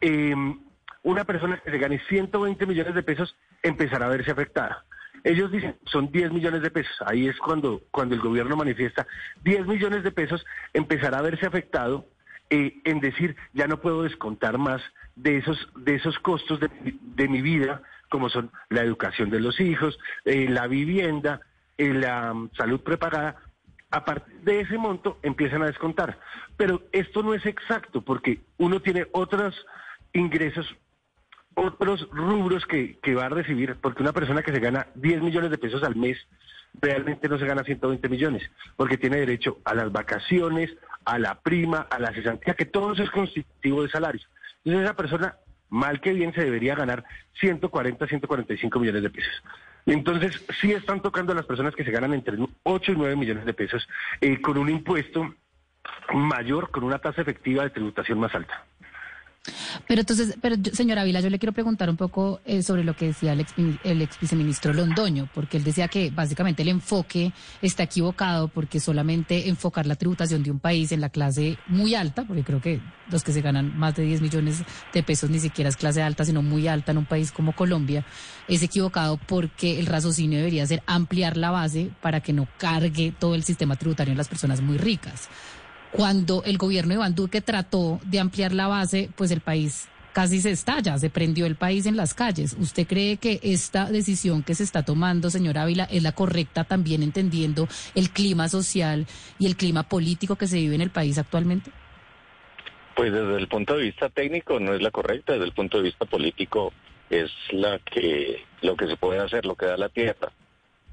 em, 0.00 0.60
una 1.02 1.24
persona 1.24 1.58
que 1.58 1.70
se 1.70 1.78
gane 1.78 2.00
120 2.08 2.64
millones 2.66 2.94
de 2.94 3.02
pesos 3.02 3.34
empezará 3.62 4.06
a 4.06 4.10
verse 4.10 4.30
afectada. 4.30 4.84
Ellos 5.24 5.50
dicen, 5.50 5.76
son 5.84 6.10
10 6.10 6.32
millones 6.32 6.62
de 6.62 6.70
pesos. 6.70 6.96
Ahí 7.06 7.28
es 7.28 7.38
cuando, 7.38 7.82
cuando 7.90 8.14
el 8.14 8.20
gobierno 8.20 8.56
manifiesta 8.56 9.06
10 9.44 9.66
millones 9.66 10.02
de 10.04 10.12
pesos, 10.12 10.44
empezará 10.72 11.18
a 11.18 11.22
verse 11.22 11.46
afectado 11.46 12.06
eh, 12.50 12.80
en 12.84 13.00
decir, 13.00 13.36
ya 13.52 13.66
no 13.66 13.80
puedo 13.80 14.02
descontar 14.02 14.56
más 14.58 14.80
de 15.16 15.38
esos, 15.38 15.68
de 15.76 15.96
esos 15.96 16.18
costos 16.20 16.60
de, 16.60 17.28
mi 17.28 17.42
vida, 17.42 17.82
como 18.08 18.30
son 18.30 18.50
la 18.70 18.82
educación 18.82 19.28
de 19.30 19.40
los 19.40 19.60
hijos, 19.60 19.98
eh, 20.24 20.46
la 20.48 20.66
vivienda, 20.66 21.40
la 21.76 22.32
mm, 22.32 22.50
salud 22.56 22.80
preparada, 22.80 23.36
a 23.90 24.04
partir 24.04 24.40
de 24.40 24.60
ese 24.60 24.78
monto 24.78 25.18
empiezan 25.22 25.62
a 25.62 25.66
descontar. 25.66 26.18
Pero 26.56 26.82
esto 26.92 27.22
no 27.22 27.34
es 27.34 27.44
exacto 27.44 28.02
porque 28.02 28.40
uno 28.56 28.80
tiene 28.80 29.06
otros 29.12 29.54
ingresos, 30.12 30.74
otros 31.58 32.08
rubros 32.10 32.64
que, 32.66 32.98
que 33.02 33.14
va 33.14 33.26
a 33.26 33.30
recibir, 33.30 33.76
porque 33.80 34.02
una 34.02 34.12
persona 34.12 34.42
que 34.42 34.52
se 34.52 34.60
gana 34.60 34.86
10 34.94 35.22
millones 35.22 35.50
de 35.50 35.58
pesos 35.58 35.82
al 35.82 35.96
mes 35.96 36.16
realmente 36.80 37.28
no 37.28 37.38
se 37.38 37.46
gana 37.46 37.64
120 37.64 38.08
millones, 38.08 38.50
porque 38.76 38.98
tiene 38.98 39.18
derecho 39.18 39.58
a 39.64 39.74
las 39.74 39.90
vacaciones, 39.90 40.70
a 41.04 41.18
la 41.18 41.40
prima, 41.40 41.86
a 41.90 41.98
la 41.98 42.12
cesantía, 42.12 42.54
que 42.54 42.66
todo 42.66 42.92
eso 42.92 43.02
es 43.02 43.10
constitutivo 43.10 43.82
de 43.82 43.90
salario. 43.90 44.26
Entonces 44.64 44.84
esa 44.84 44.96
persona, 44.96 45.36
mal 45.68 46.00
que 46.00 46.12
bien, 46.12 46.32
se 46.34 46.44
debería 46.44 46.74
ganar 46.74 47.04
140, 47.40 48.06
145 48.06 48.78
millones 48.78 49.02
de 49.02 49.10
pesos. 49.10 49.42
Entonces, 49.86 50.44
sí 50.60 50.72
están 50.72 51.00
tocando 51.00 51.32
a 51.32 51.34
las 51.34 51.46
personas 51.46 51.74
que 51.74 51.84
se 51.84 51.90
ganan 51.90 52.12
entre 52.12 52.36
8 52.62 52.92
y 52.92 52.96
9 52.96 53.16
millones 53.16 53.46
de 53.46 53.54
pesos 53.54 53.88
eh, 54.20 54.38
con 54.40 54.58
un 54.58 54.68
impuesto 54.68 55.34
mayor, 56.12 56.70
con 56.70 56.84
una 56.84 56.98
tasa 56.98 57.22
efectiva 57.22 57.62
de 57.62 57.70
tributación 57.70 58.20
más 58.20 58.34
alta. 58.34 58.66
Pero 59.86 60.00
entonces, 60.00 60.36
pero 60.40 60.56
señora 60.72 61.02
Ávila, 61.02 61.20
yo 61.20 61.30
le 61.30 61.38
quiero 61.38 61.52
preguntar 61.52 61.90
un 61.90 61.96
poco 61.96 62.40
eh, 62.44 62.62
sobre 62.62 62.84
lo 62.84 62.94
que 62.94 63.06
decía 63.06 63.32
el 63.32 63.40
ex, 63.40 63.54
el 63.84 64.02
ex 64.02 64.18
viceministro 64.20 64.72
Londoño, 64.72 65.28
porque 65.34 65.56
él 65.56 65.64
decía 65.64 65.88
que 65.88 66.10
básicamente 66.10 66.62
el 66.62 66.68
enfoque 66.68 67.32
está 67.62 67.84
equivocado 67.84 68.48
porque 68.48 68.80
solamente 68.80 69.48
enfocar 69.48 69.86
la 69.86 69.96
tributación 69.96 70.42
de 70.42 70.50
un 70.50 70.58
país 70.58 70.92
en 70.92 71.00
la 71.00 71.08
clase 71.08 71.58
muy 71.66 71.94
alta, 71.94 72.24
porque 72.24 72.44
creo 72.44 72.60
que 72.60 72.80
los 73.10 73.24
que 73.24 73.32
se 73.32 73.40
ganan 73.40 73.76
más 73.78 73.96
de 73.96 74.02
10 74.04 74.20
millones 74.20 74.62
de 74.92 75.02
pesos 75.02 75.30
ni 75.30 75.40
siquiera 75.40 75.70
es 75.70 75.76
clase 75.76 76.02
alta, 76.02 76.24
sino 76.24 76.42
muy 76.42 76.68
alta 76.68 76.92
en 76.92 76.98
un 76.98 77.06
país 77.06 77.32
como 77.32 77.54
Colombia, 77.54 78.04
es 78.48 78.62
equivocado 78.62 79.18
porque 79.26 79.78
el 79.78 79.86
raciocinio 79.86 80.38
debería 80.38 80.66
ser 80.66 80.82
ampliar 80.86 81.36
la 81.36 81.50
base 81.50 81.90
para 82.00 82.20
que 82.20 82.32
no 82.32 82.48
cargue 82.58 83.12
todo 83.18 83.34
el 83.34 83.44
sistema 83.44 83.76
tributario 83.76 84.12
en 84.12 84.18
las 84.18 84.28
personas 84.28 84.60
muy 84.60 84.78
ricas 84.78 85.28
cuando 85.92 86.42
el 86.44 86.58
gobierno 86.58 86.90
de 86.90 86.94
Iván 86.96 87.14
Duque 87.14 87.40
trató 87.40 88.00
de 88.04 88.20
ampliar 88.20 88.52
la 88.52 88.66
base, 88.66 89.10
pues 89.16 89.30
el 89.30 89.40
país 89.40 89.88
casi 90.12 90.40
se 90.40 90.50
estalla, 90.50 90.98
se 90.98 91.10
prendió 91.10 91.46
el 91.46 91.54
país 91.54 91.86
en 91.86 91.96
las 91.96 92.12
calles. 92.12 92.56
¿Usted 92.58 92.86
cree 92.86 93.18
que 93.18 93.38
esta 93.42 93.84
decisión 93.84 94.42
que 94.42 94.54
se 94.54 94.64
está 94.64 94.82
tomando, 94.82 95.30
señora 95.30 95.62
Ávila, 95.62 95.84
es 95.84 96.02
la 96.02 96.12
correcta 96.12 96.64
también 96.64 97.02
entendiendo 97.02 97.68
el 97.94 98.10
clima 98.10 98.48
social 98.48 99.06
y 99.38 99.46
el 99.46 99.56
clima 99.56 99.84
político 99.84 100.36
que 100.36 100.46
se 100.46 100.56
vive 100.56 100.74
en 100.74 100.80
el 100.80 100.90
país 100.90 101.18
actualmente? 101.18 101.70
Pues 102.96 103.12
desde 103.12 103.36
el 103.36 103.46
punto 103.46 103.76
de 103.76 103.84
vista 103.84 104.08
técnico 104.08 104.58
no 104.58 104.74
es 104.74 104.82
la 104.82 104.90
correcta, 104.90 105.34
desde 105.34 105.44
el 105.44 105.52
punto 105.52 105.76
de 105.76 105.84
vista 105.84 106.04
político 106.04 106.72
es 107.10 107.30
la 107.52 107.78
que 107.78 108.44
lo 108.60 108.76
que 108.76 108.88
se 108.88 108.96
puede 108.96 109.20
hacer, 109.20 109.46
lo 109.46 109.54
que 109.54 109.66
da 109.66 109.76
la 109.76 109.88
tierra. 109.88 110.32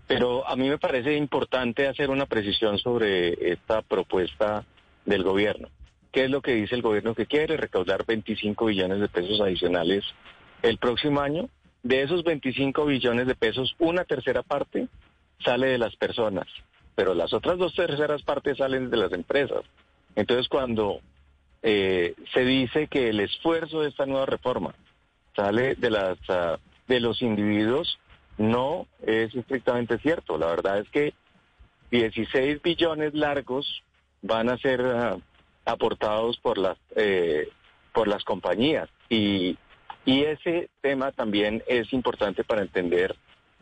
Pero 0.08 0.48
a 0.48 0.56
mí 0.56 0.70
me 0.70 0.78
parece 0.78 1.18
importante 1.18 1.88
hacer 1.88 2.12
una 2.12 2.28
precisión 2.28 2.78
sobre 2.78 3.52
esta 3.52 3.82
propuesta 3.82 4.64
del 5.06 5.24
gobierno. 5.24 5.70
¿Qué 6.12 6.26
es 6.26 6.32
lo 6.32 6.42
que 6.42 6.54
dice 6.54 6.76
el 6.76 6.82
gobierno 6.82 7.14
que 7.14 7.26
quiere? 7.26 7.58
Recaudar 7.58 8.06
25 8.06 8.66
billones 8.66 9.00
de 9.00 9.10
pesos 9.10 9.42
adicionales 9.42 10.04
el 10.62 10.78
próximo 10.78 11.22
año. 11.22 11.50
De 11.84 12.02
esos 12.02 12.24
25 12.24 12.86
billones 12.86 13.28
de 13.28 13.36
pesos, 13.36 13.76
una 13.80 14.06
tercera 14.06 14.42
parte 14.42 14.88
sale 15.44 15.68
de 15.68 15.78
las 15.78 15.96
personas, 15.98 16.48
pero 16.96 17.14
las 17.14 17.34
otras 17.34 17.58
dos 17.58 17.76
terceras 17.76 18.24
partes 18.24 18.58
salen 18.58 18.90
de 18.90 18.98
las 18.98 19.12
empresas. 19.12 19.62
Entonces, 20.16 20.48
cuando 20.48 21.02
eh, 21.62 22.16
se 22.34 22.46
dice 22.46 22.88
que 22.88 23.10
el 23.10 23.20
esfuerzo 23.20 23.82
de 23.82 23.90
esta 23.90 24.06
nueva 24.06 24.26
reforma 24.26 24.74
sale 25.36 25.76
de 25.76 25.90
las 25.90 26.18
ah, 26.30 26.58
de 26.88 27.00
los 27.00 27.22
individuos, 27.22 28.00
no 28.38 28.88
es 29.06 29.34
estrictamente 29.36 29.98
cierto. 30.00 30.38
La 30.38 30.48
verdad 30.48 30.80
es 30.80 30.90
que 30.90 31.14
16 31.92 32.62
billones 32.62 33.14
largos 33.14 33.84
van 34.26 34.50
a 34.50 34.58
ser 34.58 34.82
ah, 34.82 35.18
aportados 35.66 36.38
por 36.38 36.58
las 36.58 36.78
eh, 36.96 37.50
por 37.94 38.08
las 38.08 38.24
compañías 38.24 38.90
y, 39.10 39.58
y 40.06 40.24
ese 40.24 40.70
tema 40.82 41.12
también 41.12 41.64
es 41.68 41.94
importante 41.94 42.44
para 42.44 42.62
entender 42.62 43.16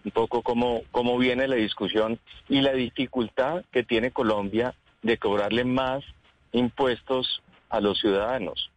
un 0.04 0.12
poco 0.12 0.42
cómo, 0.42 0.82
cómo 0.92 1.18
viene 1.18 1.48
la 1.48 1.56
discusión 1.56 2.20
y 2.50 2.62
la 2.62 2.74
dificultad 2.74 3.64
que 3.72 3.84
tiene 3.84 4.12
Colombia 4.12 4.74
de 5.02 5.18
cobrarle 5.18 5.64
más 5.66 6.04
impuestos 6.52 7.42
a 7.70 7.80
los 7.80 8.00
ciudadanos. 8.00 8.72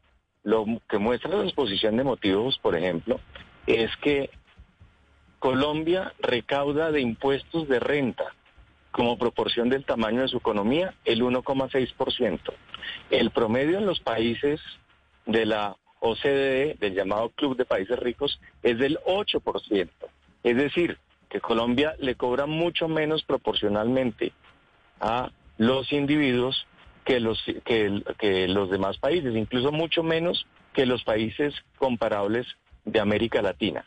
Lo 0.45 0.64
que 0.88 0.99
muestra 0.99 1.31
la 1.31 1.45
exposición 1.45 1.97
de 1.97 2.05
motivos, 2.05 2.59
por 2.59 2.76
ejemplo, 2.76 3.19
es 3.66 3.90
que 3.97 4.31
Colombia 5.38 6.12
recauda 6.21 6.93
de 6.93 7.00
impuestos 7.00 7.66
de 7.66 7.81
renta 7.81 8.35
como 8.97 9.19
proporción 9.19 9.69
del 9.69 9.85
tamaño 9.85 10.23
de 10.23 10.29
su 10.29 10.38
economía, 10.38 10.95
el 11.05 11.21
1,6%. 11.23 12.41
El 13.11 13.31
promedio 13.31 13.76
en 13.76 13.85
los 13.85 14.00
países 14.00 14.59
de 15.26 15.45
la 15.45 15.76
OCDE, 16.00 16.79
del 16.81 16.95
llamado 16.95 17.29
Club 17.29 17.59
de 17.59 17.67
Países 17.67 17.99
Ricos, 17.99 18.41
es 18.62 18.79
del 18.79 18.99
8%. 19.05 19.91
Es 20.43 20.57
decir, 20.57 20.97
que 21.29 21.43
Colombia 21.43 21.95
le 21.99 22.15
cobra 22.15 22.47
mucho 22.47 22.88
menos 22.88 23.23
proporcionalmente 23.23 24.33
a 24.99 25.31
los 25.59 25.93
individuos 25.93 26.67
que 27.05 27.21
los, 27.21 27.45
que, 27.67 28.03
que 28.19 28.49
los 28.49 28.71
demás 28.71 28.97
países, 28.97 29.37
incluso 29.37 29.73
mucho 29.73 30.03
menos 30.05 30.47
que 30.73 30.87
los 30.87 31.05
países 31.05 31.53
comparables 31.76 32.47
de 32.87 32.99
América 32.99 33.43
Latina. 33.43 33.85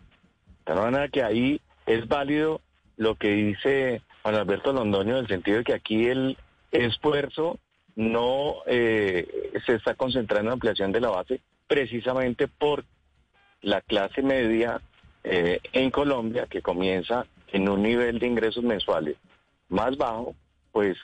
De 0.67 0.75
manera 0.75 1.09
que 1.09 1.23
ahí 1.23 1.61
es 1.87 2.07
válido 2.07 2.61
lo 2.99 3.15
que 3.15 3.29
dice 3.29 4.01
Juan 4.21 4.35
Alberto 4.35 4.73
Londoño, 4.73 5.13
en 5.13 5.23
el 5.23 5.27
sentido 5.27 5.59
de 5.59 5.63
que 5.63 5.73
aquí 5.73 6.07
el 6.07 6.37
esfuerzo 6.69 7.57
no 7.95 8.57
eh, 8.67 9.51
se 9.65 9.75
está 9.75 9.95
concentrando 9.95 10.49
en 10.49 10.53
ampliación 10.53 10.91
de 10.91 10.99
la 10.99 11.09
base 11.09 11.39
precisamente 11.65 12.49
por 12.49 12.83
la 13.61 13.79
clase 13.79 14.21
media 14.21 14.81
eh, 15.23 15.61
en 15.71 15.91
Colombia, 15.91 16.47
que 16.49 16.61
comienza 16.61 17.25
en 17.53 17.69
un 17.69 17.83
nivel 17.83 18.19
de 18.19 18.27
ingresos 18.27 18.65
mensuales 18.65 19.15
más 19.69 19.95
bajo, 19.95 20.35
pues 20.73 20.97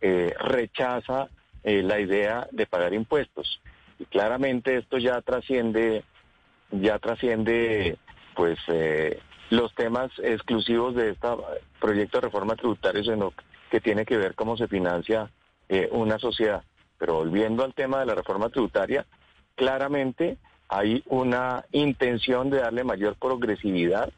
eh, 0.00 0.34
rechaza 0.40 1.28
la 1.62 1.98
idea 2.00 2.46
de 2.52 2.66
pagar 2.66 2.94
impuestos. 2.94 3.60
Y 3.98 4.04
claramente 4.04 4.76
esto 4.76 4.98
ya 4.98 5.20
trasciende, 5.20 6.04
ya 6.70 7.00
trasciende, 7.00 7.98
pues 8.36 8.58
los 9.50 9.74
temas 9.74 10.10
exclusivos 10.22 10.94
de 10.94 11.10
este 11.10 11.28
proyecto 11.80 12.18
de 12.18 12.26
reforma 12.26 12.56
tributaria, 12.56 13.02
sino 13.02 13.32
que 13.70 13.80
tiene 13.80 14.04
que 14.04 14.16
ver 14.16 14.34
cómo 14.34 14.56
se 14.56 14.68
financia 14.68 15.30
eh, 15.68 15.88
una 15.92 16.18
sociedad. 16.18 16.62
Pero 16.98 17.14
volviendo 17.14 17.64
al 17.64 17.74
tema 17.74 18.00
de 18.00 18.06
la 18.06 18.14
reforma 18.14 18.48
tributaria, 18.48 19.06
claramente 19.54 20.38
hay 20.68 21.02
una 21.06 21.64
intención 21.72 22.50
de 22.50 22.58
darle 22.58 22.84
mayor 22.84 23.16
progresividad 23.16 24.12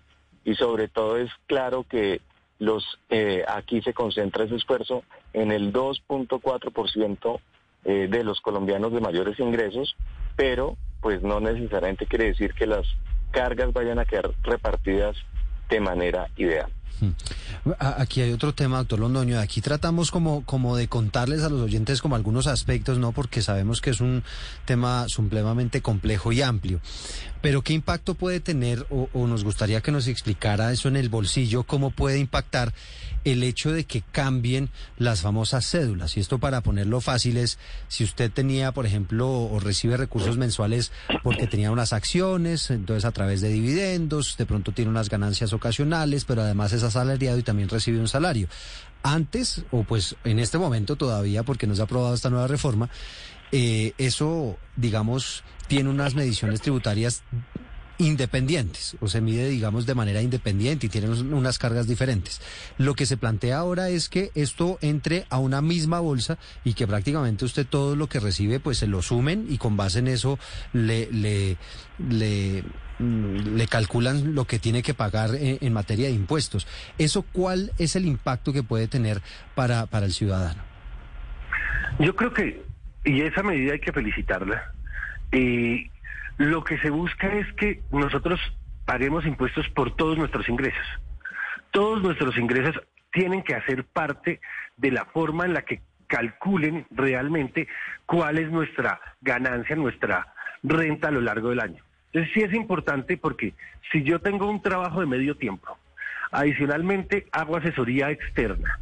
y 0.45 0.55
sobre 0.55 0.89
todo 0.89 1.19
es 1.19 1.31
claro 1.47 1.85
que 1.85 2.21
los 2.59 2.99
eh, 3.11 3.45
aquí 3.47 3.83
se 3.83 3.95
concentra 3.95 4.45
ese 4.45 4.57
esfuerzo 4.57 5.05
en 5.33 5.53
el 5.53 5.73
2.4% 5.73 7.41
eh, 7.85 8.09
de 8.11 8.25
los 8.25 8.41
colombianos 8.41 8.93
de 8.93 9.01
mayores 9.01 9.39
ingresos, 9.39 9.95
pero 10.37 10.77
pues 11.01 11.23
no 11.23 11.39
necesariamente 11.41 12.07
quiere 12.07 12.27
decir 12.27 12.55
que 12.55 12.67
las 12.67 12.87
cargas 13.31 13.73
vayan 13.73 13.99
a 13.99 14.05
quedar 14.05 14.31
repartidas 14.43 15.17
de 15.69 15.81
manera 15.81 16.29
ideal. 16.37 16.71
Aquí 17.79 18.21
hay 18.21 18.33
otro 18.33 18.55
tema, 18.55 18.79
doctor 18.79 18.99
Londoño. 18.99 19.39
Aquí 19.39 19.61
tratamos 19.61 20.11
como, 20.11 20.45
como 20.45 20.77
de 20.77 20.89
contarles 20.89 21.43
a 21.43 21.49
los 21.49 21.61
oyentes 21.61 22.03
como 22.03 22.17
algunos 22.17 22.47
aspectos, 22.47 22.99
¿no? 22.99 23.13
Porque 23.13 23.43
sabemos 23.43 23.81
que 23.81 23.91
es 23.91 24.01
un 24.01 24.25
tema 24.65 25.07
supremamente 25.09 25.81
complejo 25.81 26.33
y 26.33 26.43
amplio. 26.43 26.81
Pero 27.41 27.63
¿qué 27.63 27.73
impacto 27.73 28.15
puede 28.15 28.41
tener, 28.41 28.87
o, 28.91 29.09
o 29.13 29.27
nos 29.27 29.45
gustaría 29.45 29.81
que 29.81 29.93
nos 29.93 30.09
explicara 30.09 30.73
eso 30.73 30.89
en 30.89 30.97
el 30.97 31.09
bolsillo, 31.09 31.63
cómo 31.63 31.91
puede 31.91 32.19
impactar 32.19 32.73
el 33.25 33.43
hecho 33.43 33.73
de 33.73 33.85
que 33.85 34.03
cambien 34.03 34.71
las 34.97 35.21
famosas 35.21 35.67
cédulas. 35.69 36.17
Y 36.17 36.21
esto 36.21 36.39
para 36.39 36.63
ponerlo 36.63 37.01
fácil 37.01 37.37
es, 37.37 37.59
si 37.89 38.05
usted 38.05 38.31
tenía, 38.31 38.73
por 38.73 38.87
ejemplo, 38.87 39.29
o 39.29 39.61
recibe 39.61 39.97
recursos 39.97 40.37
mensuales 40.37 40.93
porque 41.23 41.47
tenía 41.47 41.71
unas 41.71 41.93
acciones, 41.93 42.71
entonces 42.71 43.05
a 43.05 43.13
través 43.13 43.41
de 43.41 43.49
dividendos, 43.49 44.37
de 44.37 44.47
pronto 44.47 44.73
tiene 44.73 44.91
unas 44.91 45.09
ganancias 45.09 45.53
ocasionales, 45.53 46.25
pero 46.25 46.43
además 46.43 46.73
es 46.73 46.78
asalariado 46.83 47.39
y 47.39 47.43
también 47.43 47.69
recibe 47.69 47.99
un 48.01 48.09
salario. 48.09 48.49
Antes, 49.03 49.65
o 49.71 49.85
pues 49.85 50.17
en 50.25 50.39
este 50.39 50.59
momento 50.59 50.97
todavía, 50.97 51.43
porque 51.43 51.67
no 51.67 51.75
se 51.75 51.83
ha 51.83 51.85
aprobado 51.85 52.15
esta 52.15 52.31
nueva 52.31 52.49
reforma, 52.49 52.91
eh, 53.53 53.93
eso, 53.99 54.59
digamos, 54.77 55.45
tiene 55.69 55.89
unas 55.89 56.15
mediciones 56.15 56.61
tributarias 56.61 57.23
independientes, 57.99 58.97
o 59.01 59.09
se 59.09 59.21
mide, 59.21 59.49
digamos, 59.49 59.85
de 59.85 59.95
manera 59.95 60.23
independiente 60.23 60.87
y 60.87 60.89
tienen 60.89 61.11
unas 61.35 61.59
cargas 61.59 61.87
diferentes. 61.87 62.41
Lo 62.79 62.95
que 62.95 63.07
se 63.07 63.17
plantea 63.17 63.59
ahora 63.59 63.89
es 63.89 64.09
que 64.09 64.31
esto 64.35 64.79
entre 64.81 65.27
a 65.31 65.39
una 65.39 65.61
misma 65.61 66.01
bolsa 66.01 66.39
y 66.65 66.75
que 66.75 66.87
prácticamente 66.87 67.45
usted 67.45 67.67
todo 67.67 67.97
lo 67.97 68.09
que 68.09 68.21
recibe, 68.21 68.61
pues 68.61 68.79
se 68.79 68.87
lo 68.87 69.03
sumen 69.03 69.47
y 69.49 69.59
con 69.59 69.77
base 69.77 69.99
en 69.99 70.09
eso 70.09 70.39
le, 70.73 71.09
le, 71.11 71.57
le, 72.09 72.63
mm, 72.99 73.59
calculan 73.69 74.35
lo 74.35 74.45
que 74.45 74.59
tiene 74.59 74.83
que 74.83 74.95
pagar 74.95 75.35
en, 75.35 75.59
en, 75.61 75.73
materia 75.73 76.07
de 76.07 76.15
impuestos. 76.15 76.67
¿Eso 76.99 77.23
cuál 77.23 77.73
es 77.79 77.97
el 77.97 78.07
impacto 78.07 78.53
que 78.53 78.63
puede 78.63 78.87
tener 78.87 79.21
para, 79.55 79.87
para 79.87 80.07
el 80.07 80.13
ciudadano? 80.13 80.63
Yo 81.99 82.15
creo 82.15 82.33
que, 82.33 82.63
y 83.05 83.23
esa 83.23 83.43
medida 83.43 83.73
hay 83.73 83.81
que 83.81 83.93
felicitarla, 83.93 84.73
y 85.33 85.91
lo 86.39 86.63
que 86.65 86.79
se 86.79 86.91
busca 86.91 87.27
es 87.35 87.53
que 87.55 87.83
nosotros 87.91 88.41
paguemos 88.85 89.27
impuestos 89.27 89.69
por 89.71 89.95
todos 89.97 90.17
nuestros 90.17 90.49
ingresos. 90.49 90.87
Todos 91.73 92.03
nuestros 92.03 92.39
ingresos 92.39 92.81
tienen 93.13 93.43
que 93.43 93.55
hacer 93.55 93.85
parte 93.85 94.41
de 94.77 94.93
la 94.93 95.05
forma 95.07 95.45
en 95.45 95.53
la 95.53 95.63
que 95.63 95.83
calculen 96.07 96.87
realmente 96.91 97.69
cuál 98.07 98.39
es 98.39 98.51
nuestra 98.51 99.01
ganancia, 99.21 99.77
nuestra 99.77 100.33
renta 100.63 101.09
a 101.09 101.11
lo 101.11 101.21
largo 101.21 101.51
del 101.51 101.61
año. 101.61 101.83
Entonces 102.13 102.33
sí 102.33 102.41
es 102.41 102.55
importante 102.55 103.17
porque 103.17 103.53
si 103.93 104.03
yo 104.03 104.21
tengo 104.21 104.49
un 104.49 104.63
trabajo 104.63 105.01
de 105.01 105.07
medio 105.07 105.37
tiempo, 105.37 105.77
adicionalmente 106.31 107.27
hago 107.33 107.57
asesoría 107.57 108.11
externa, 108.11 108.79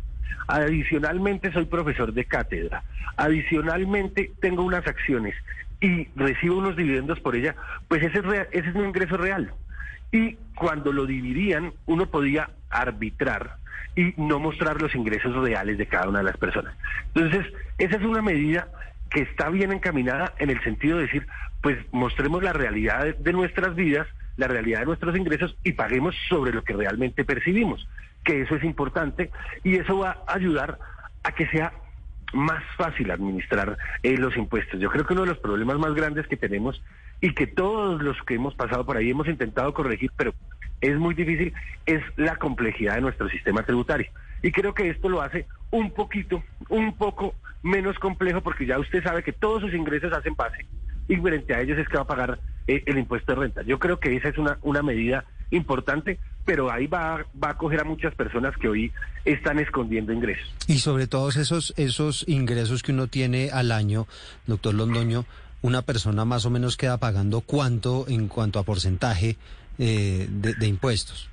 adicionalmente 0.46 1.52
soy 1.52 1.64
profesor 1.64 2.12
de 2.12 2.24
cátedra, 2.26 2.84
adicionalmente 3.16 4.30
tengo 4.40 4.62
unas 4.62 4.86
acciones 4.86 5.34
y 5.80 6.08
recibo 6.16 6.58
unos 6.58 6.76
dividendos 6.76 7.20
por 7.20 7.36
ella, 7.36 7.54
pues 7.88 8.02
ese 8.02 8.18
es, 8.18 8.24
ese 8.52 8.68
es 8.68 8.74
un 8.74 8.86
ingreso 8.86 9.16
real. 9.16 9.52
Y 10.12 10.36
cuando 10.54 10.92
lo 10.92 11.06
dividían, 11.06 11.72
uno 11.86 12.06
podía 12.06 12.50
arbitrar 12.70 13.56
y 13.94 14.14
no 14.16 14.38
mostrar 14.38 14.80
los 14.80 14.94
ingresos 14.94 15.34
reales 15.34 15.78
de 15.78 15.86
cada 15.86 16.08
una 16.08 16.18
de 16.18 16.26
las 16.26 16.36
personas. 16.36 16.74
Entonces, 17.14 17.52
esa 17.78 17.96
es 17.96 18.02
una 18.02 18.22
medida 18.22 18.68
que 19.10 19.20
está 19.20 19.48
bien 19.48 19.72
encaminada 19.72 20.34
en 20.38 20.50
el 20.50 20.62
sentido 20.62 20.98
de 20.98 21.04
decir, 21.04 21.26
pues 21.62 21.78
mostremos 21.92 22.42
la 22.42 22.52
realidad 22.52 23.16
de 23.16 23.32
nuestras 23.32 23.74
vidas, 23.74 24.06
la 24.36 24.48
realidad 24.48 24.80
de 24.80 24.86
nuestros 24.86 25.16
ingresos 25.16 25.56
y 25.64 25.72
paguemos 25.72 26.14
sobre 26.28 26.52
lo 26.52 26.62
que 26.62 26.74
realmente 26.74 27.24
percibimos, 27.24 27.88
que 28.24 28.42
eso 28.42 28.56
es 28.56 28.64
importante 28.64 29.30
y 29.64 29.76
eso 29.76 29.98
va 29.98 30.22
a 30.26 30.34
ayudar 30.34 30.78
a 31.22 31.32
que 31.32 31.46
sea 31.48 31.72
más 32.32 32.62
fácil 32.76 33.10
administrar 33.10 33.78
eh, 34.02 34.16
los 34.16 34.36
impuestos. 34.36 34.80
Yo 34.80 34.90
creo 34.90 35.06
que 35.06 35.12
uno 35.12 35.22
de 35.22 35.28
los 35.28 35.38
problemas 35.38 35.78
más 35.78 35.94
grandes 35.94 36.26
que 36.26 36.36
tenemos 36.36 36.82
y 37.20 37.32
que 37.32 37.46
todos 37.46 38.02
los 38.02 38.20
que 38.22 38.34
hemos 38.34 38.54
pasado 38.54 38.84
por 38.84 38.96
ahí 38.96 39.10
hemos 39.10 39.28
intentado 39.28 39.72
corregir, 39.72 40.10
pero 40.16 40.34
es 40.80 40.96
muy 40.96 41.14
difícil, 41.14 41.52
es 41.86 42.02
la 42.16 42.36
complejidad 42.36 42.96
de 42.96 43.00
nuestro 43.00 43.28
sistema 43.28 43.62
tributario. 43.62 44.10
Y 44.42 44.52
creo 44.52 44.74
que 44.74 44.90
esto 44.90 45.08
lo 45.08 45.22
hace 45.22 45.46
un 45.70 45.90
poquito, 45.90 46.42
un 46.68 46.96
poco 46.96 47.34
menos 47.62 47.98
complejo 47.98 48.42
porque 48.42 48.66
ya 48.66 48.78
usted 48.78 49.02
sabe 49.02 49.22
que 49.22 49.32
todos 49.32 49.62
sus 49.62 49.74
ingresos 49.74 50.12
hacen 50.12 50.34
base 50.34 50.66
y 51.08 51.16
frente 51.16 51.54
a 51.54 51.60
ellos 51.60 51.78
es 51.78 51.88
que 51.88 51.96
va 51.96 52.02
a 52.02 52.06
pagar 52.06 52.38
eh, 52.66 52.82
el 52.86 52.98
impuesto 52.98 53.32
de 53.32 53.40
renta. 53.40 53.62
Yo 53.62 53.78
creo 53.78 53.98
que 53.98 54.14
esa 54.16 54.28
es 54.28 54.38
una, 54.38 54.58
una 54.62 54.82
medida 54.82 55.24
importante, 55.50 56.18
pero 56.46 56.72
ahí 56.72 56.86
va, 56.86 57.26
va 57.42 57.50
a 57.50 57.58
coger 57.58 57.80
a 57.80 57.84
muchas 57.84 58.14
personas 58.14 58.56
que 58.56 58.68
hoy 58.68 58.92
están 59.24 59.58
escondiendo 59.58 60.12
ingresos. 60.12 60.54
Y 60.68 60.78
sobre 60.78 61.08
todos 61.08 61.36
esos, 61.36 61.74
esos 61.76 62.24
ingresos 62.28 62.82
que 62.82 62.92
uno 62.92 63.08
tiene 63.08 63.50
al 63.50 63.72
año, 63.72 64.06
doctor 64.46 64.72
Londoño, 64.72 65.26
una 65.60 65.82
persona 65.82 66.24
más 66.24 66.46
o 66.46 66.50
menos 66.50 66.76
queda 66.76 66.98
pagando 66.98 67.40
cuánto 67.40 68.06
en 68.08 68.28
cuanto 68.28 68.60
a 68.60 68.62
porcentaje 68.62 69.36
eh, 69.78 70.28
de, 70.30 70.54
de, 70.54 70.66
impuestos. 70.68 71.28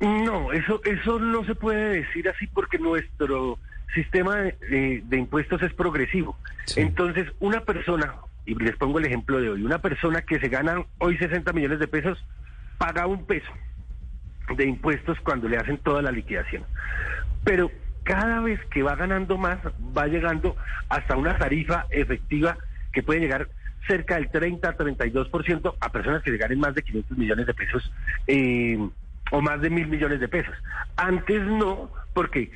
No, 0.00 0.52
eso, 0.52 0.82
eso 0.84 1.18
no 1.18 1.44
se 1.46 1.54
puede 1.54 2.02
decir 2.02 2.28
así 2.28 2.46
porque 2.46 2.78
nuestro 2.78 3.58
sistema 3.94 4.36
de, 4.36 5.02
de 5.04 5.16
impuestos 5.16 5.62
es 5.62 5.72
progresivo. 5.72 6.36
Sí. 6.66 6.80
Entonces, 6.80 7.26
una 7.40 7.64
persona, 7.64 8.14
y 8.44 8.54
les 8.54 8.76
pongo 8.76 8.98
el 8.98 9.06
ejemplo 9.06 9.40
de 9.40 9.48
hoy, 9.48 9.62
una 9.62 9.80
persona 9.80 10.20
que 10.20 10.38
se 10.38 10.48
gana 10.48 10.84
hoy 10.98 11.16
60 11.16 11.50
millones 11.54 11.78
de 11.78 11.88
pesos, 11.88 12.18
paga 12.76 13.06
un 13.06 13.24
peso 13.24 13.50
de 14.56 14.66
impuestos 14.66 15.18
cuando 15.20 15.48
le 15.48 15.56
hacen 15.56 15.78
toda 15.78 16.02
la 16.02 16.10
liquidación. 16.10 16.64
Pero 17.44 17.70
cada 18.04 18.40
vez 18.40 18.60
que 18.70 18.82
va 18.82 18.96
ganando 18.96 19.38
más, 19.38 19.58
va 19.96 20.06
llegando 20.06 20.56
hasta 20.88 21.16
una 21.16 21.38
tarifa 21.38 21.86
efectiva 21.90 22.56
que 22.92 23.02
puede 23.02 23.20
llegar 23.20 23.48
cerca 23.86 24.16
del 24.16 24.30
30 24.30 24.68
a 24.68 24.76
32% 24.76 25.74
a 25.80 25.92
personas 25.92 26.22
que 26.22 26.36
ganen 26.36 26.60
más 26.60 26.74
de 26.74 26.82
500 26.82 27.18
millones 27.18 27.46
de 27.46 27.54
pesos 27.54 27.92
eh, 28.26 28.78
o 29.30 29.40
más 29.40 29.60
de 29.60 29.70
mil 29.70 29.86
millones 29.86 30.20
de 30.20 30.28
pesos. 30.28 30.54
Antes 30.96 31.42
no, 31.42 31.90
porque 32.12 32.50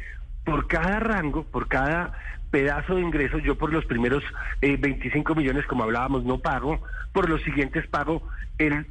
por 0.45 0.67
cada 0.67 1.01
rango, 1.01 1.45
por 1.45 1.69
cada 1.69 2.13
pedazo 2.51 2.97
de 2.97 3.03
ingresos, 3.03 3.43
yo 3.43 3.57
por 3.57 3.73
los 3.73 3.85
primeros 3.87 4.23
eh, 4.61 4.77
25 4.77 5.35
millones, 5.35 5.67
como 5.67 5.85
hablábamos, 5.85 6.25
no 6.25 6.39
pago, 6.39 6.81
por 7.13 7.29
los 7.29 7.43
siguientes 7.43 7.87
pago 7.89 8.23
el 8.59 8.87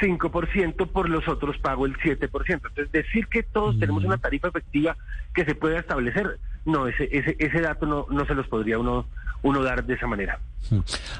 5%, 0.00 0.88
por 0.88 1.08
los 1.08 1.26
otros 1.28 1.58
pago 1.58 1.86
el 1.86 1.96
7%. 1.98 2.30
Entonces, 2.48 2.92
decir 2.92 3.26
que 3.28 3.42
todos 3.42 3.78
tenemos 3.78 4.04
una 4.04 4.18
tarifa 4.18 4.48
efectiva 4.48 4.96
que 5.34 5.44
se 5.44 5.54
pueda 5.54 5.78
establecer, 5.78 6.38
no, 6.64 6.88
ese, 6.88 7.08
ese, 7.12 7.36
ese 7.38 7.60
dato 7.60 7.86
no, 7.86 8.06
no 8.10 8.26
se 8.26 8.34
los 8.34 8.46
podría 8.48 8.78
uno, 8.78 9.06
uno 9.42 9.62
dar 9.62 9.84
de 9.84 9.94
esa 9.94 10.06
manera. 10.06 10.40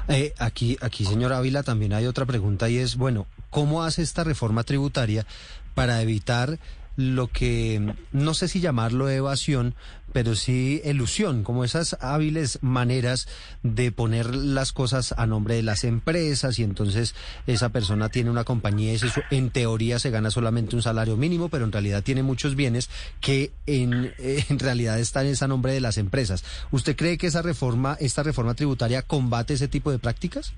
Eh, 0.07 0.33
aquí, 0.39 0.77
aquí, 0.81 1.05
señor 1.05 1.33
Ávila, 1.33 1.63
también 1.63 1.93
hay 1.93 2.07
otra 2.07 2.25
pregunta 2.25 2.69
y 2.69 2.77
es, 2.77 2.95
bueno, 2.95 3.27
¿cómo 3.49 3.83
hace 3.83 4.01
esta 4.01 4.23
reforma 4.23 4.63
tributaria 4.63 5.25
para 5.73 6.01
evitar 6.01 6.57
lo 6.95 7.27
que 7.27 7.93
no 8.11 8.33
sé 8.33 8.47
si 8.47 8.61
llamarlo 8.61 9.09
evasión, 9.09 9.75
pero 10.13 10.35
sí 10.35 10.81
ilusión, 10.85 11.43
como 11.43 11.65
esas 11.65 11.97
hábiles 11.99 12.59
maneras 12.61 13.27
de 13.63 13.91
poner 13.91 14.33
las 14.33 14.71
cosas 14.71 15.13
a 15.17 15.25
nombre 15.25 15.55
de 15.55 15.63
las 15.63 15.83
empresas 15.83 16.57
y 16.57 16.63
entonces 16.63 17.15
esa 17.47 17.69
persona 17.69 18.07
tiene 18.07 18.29
una 18.29 18.45
compañía 18.45 18.93
y 18.93 18.99
en 19.31 19.49
teoría 19.49 19.99
se 19.99 20.11
gana 20.11 20.31
solamente 20.31 20.75
un 20.75 20.81
salario 20.81 21.17
mínimo, 21.17 21.49
pero 21.49 21.65
en 21.65 21.73
realidad 21.73 22.01
tiene 22.01 22.23
muchos 22.23 22.55
bienes 22.55 22.89
que 23.19 23.51
en, 23.65 24.13
en 24.17 24.59
realidad 24.59 24.97
están 24.99 25.25
a 25.41 25.47
nombre 25.47 25.73
de 25.73 25.81
las 25.81 25.97
empresas. 25.97 26.45
¿Usted 26.71 26.95
cree 26.95 27.17
que 27.17 27.27
esa 27.27 27.41
reforma, 27.41 27.97
esta 27.99 28.23
reforma 28.23 28.53
tributaria 28.53 29.01
combate 29.01 29.55
ese 29.55 29.67
tipo 29.67 29.91
de 29.91 29.99
prácticas? 29.99 30.53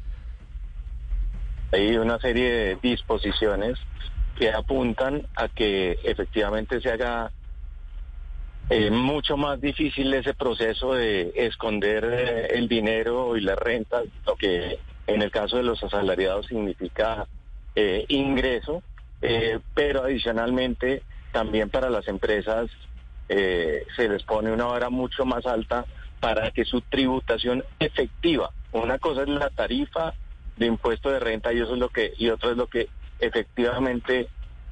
Hay 1.71 1.97
una 1.97 2.19
serie 2.19 2.49
de 2.49 2.77
disposiciones 2.81 3.77
que 4.37 4.51
apuntan 4.51 5.25
a 5.35 5.47
que 5.47 5.99
efectivamente 6.03 6.79
se 6.81 6.91
haga 6.91 7.31
eh, 8.69 8.91
mucho 8.91 9.37
más 9.37 9.59
difícil 9.61 10.13
ese 10.13 10.33
proceso 10.33 10.93
de 10.93 11.31
esconder 11.35 12.03
eh, 12.05 12.47
el 12.57 12.67
dinero 12.67 13.37
y 13.37 13.41
las 13.41 13.57
rentas, 13.57 14.05
lo 14.25 14.35
que 14.35 14.79
en 15.07 15.21
el 15.21 15.31
caso 15.31 15.57
de 15.57 15.63
los 15.63 15.81
asalariados 15.83 16.47
significa 16.47 17.27
eh, 17.75 18.05
ingreso, 18.09 18.83
pero 19.73 20.03
adicionalmente 20.03 21.01
también 21.31 21.69
para 21.71 21.89
las 21.89 22.07
empresas 22.07 22.69
se 23.27 24.09
les 24.09 24.23
pone 24.23 24.51
una 24.51 24.65
vara 24.65 24.91
mucho 24.91 25.25
más 25.25 25.45
alta 25.47 25.85
para 26.19 26.51
que 26.51 26.65
su 26.65 26.81
tributación 26.81 27.63
efectiva, 27.79 28.51
una 28.73 28.99
cosa 28.99 29.23
es 29.23 29.29
la 29.29 29.49
tarifa 29.49 30.13
de 30.55 30.67
impuesto 30.67 31.09
de 31.09 31.19
renta 31.19 31.51
y 31.51 31.59
eso 31.59 31.73
es 31.73 31.79
lo 31.79 31.89
que 31.89 32.13
y 32.17 32.29
otro 32.29 32.51
es 32.51 32.57
lo 32.57 32.67
que 32.67 32.89
efectivamente 33.19 34.29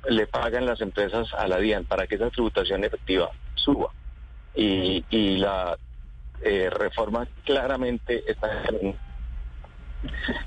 le 0.10 0.28
pagan 0.28 0.66
las 0.66 0.82
empresas 0.82 1.34
a 1.34 1.48
la 1.48 1.58
DIAN 1.58 1.86
para 1.86 2.08
que 2.08 2.16
esa 2.16 2.30
tributación 2.30 2.84
efectiva 2.84 3.30
suba. 3.56 3.90
Y, 4.56 5.04
la 5.38 5.78
eh, 6.42 6.70
reforma 6.70 7.28
claramente 7.44 8.24
está 8.26 8.64
en 8.70 8.96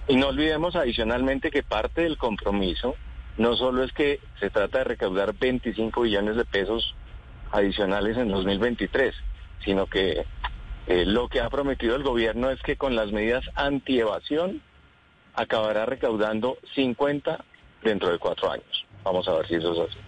Y 0.06 0.16
no 0.16 0.28
olvidemos 0.28 0.76
adicionalmente 0.76 1.50
que 1.50 1.62
parte 1.62 2.02
del 2.02 2.16
compromiso 2.16 2.94
no 3.36 3.54
solo 3.54 3.84
es 3.84 3.92
que 3.92 4.20
se 4.40 4.50
trata 4.50 4.78
de 4.78 4.84
recaudar 4.84 5.34
25 5.34 6.02
billones 6.02 6.36
de 6.36 6.44
pesos 6.44 6.94
adicionales 7.52 8.16
en 8.16 8.28
2023, 8.28 9.14
sino 9.64 9.86
que 9.86 10.24
eh, 10.86 11.04
lo 11.04 11.28
que 11.28 11.40
ha 11.40 11.48
prometido 11.48 11.94
el 11.96 12.02
gobierno 12.02 12.50
es 12.50 12.60
que 12.62 12.76
con 12.76 12.96
las 12.96 13.12
medidas 13.12 13.44
anti-evasión 13.54 14.62
acabará 15.34 15.86
recaudando 15.86 16.58
50 16.74 17.44
dentro 17.82 18.10
de 18.10 18.18
cuatro 18.18 18.50
años. 18.50 18.86
Vamos 19.04 19.26
a 19.28 19.34
ver 19.34 19.46
si 19.46 19.54
eso 19.54 19.72
es 19.72 19.90
así. 19.90 19.98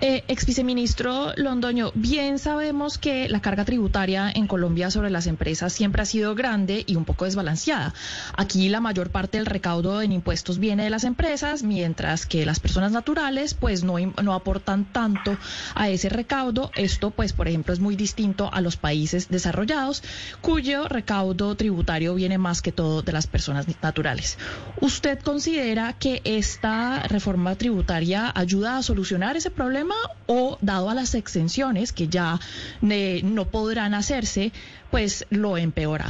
Eh, 0.00 0.22
ex 0.28 0.46
viceministro 0.46 1.32
Londoño, 1.34 1.90
bien 1.92 2.38
sabemos 2.38 2.98
que 2.98 3.28
la 3.28 3.40
carga 3.40 3.64
tributaria 3.64 4.30
en 4.32 4.46
Colombia 4.46 4.92
sobre 4.92 5.10
las 5.10 5.26
empresas 5.26 5.72
siempre 5.72 6.02
ha 6.02 6.04
sido 6.04 6.36
grande 6.36 6.84
y 6.86 6.94
un 6.94 7.04
poco 7.04 7.24
desbalanceada. 7.24 7.92
Aquí 8.36 8.68
la 8.68 8.78
mayor 8.78 9.10
parte 9.10 9.38
del 9.38 9.46
recaudo 9.46 10.00
en 10.00 10.12
impuestos 10.12 10.60
viene 10.60 10.84
de 10.84 10.90
las 10.90 11.02
empresas, 11.02 11.64
mientras 11.64 12.26
que 12.26 12.46
las 12.46 12.60
personas 12.60 12.92
naturales 12.92 13.54
pues 13.54 13.82
no, 13.82 13.96
no 14.22 14.34
aportan 14.34 14.84
tanto 14.84 15.36
a 15.74 15.88
ese 15.88 16.08
recaudo. 16.08 16.70
Esto 16.76 17.10
pues 17.10 17.32
por 17.32 17.48
ejemplo 17.48 17.74
es 17.74 17.80
muy 17.80 17.96
distinto 17.96 18.50
a 18.52 18.60
los 18.60 18.76
países 18.76 19.28
desarrollados, 19.28 20.04
cuyo 20.40 20.86
recaudo 20.86 21.56
tributario 21.56 22.14
viene 22.14 22.38
más 22.38 22.62
que 22.62 22.70
todo 22.70 23.02
de 23.02 23.10
las 23.10 23.26
personas 23.26 23.66
naturales. 23.82 24.38
¿Usted 24.80 25.18
considera 25.18 25.94
que 25.94 26.22
esta 26.22 27.02
reforma 27.02 27.56
tributaria 27.56 28.30
ayuda 28.32 28.76
a 28.76 28.82
solucionar 28.84 29.36
ese 29.36 29.50
problema? 29.50 29.87
O 30.26 30.58
dado 30.60 30.90
a 30.90 30.94
las 30.94 31.14
exenciones 31.14 31.92
que 31.92 32.08
ya 32.08 32.38
eh, 32.82 33.20
no 33.24 33.46
podrán 33.46 33.94
hacerse, 33.94 34.52
pues 34.90 35.26
lo 35.30 35.56
empeora? 35.56 36.06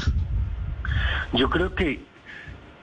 Yo 1.32 1.50
creo 1.50 1.74
que 1.74 2.00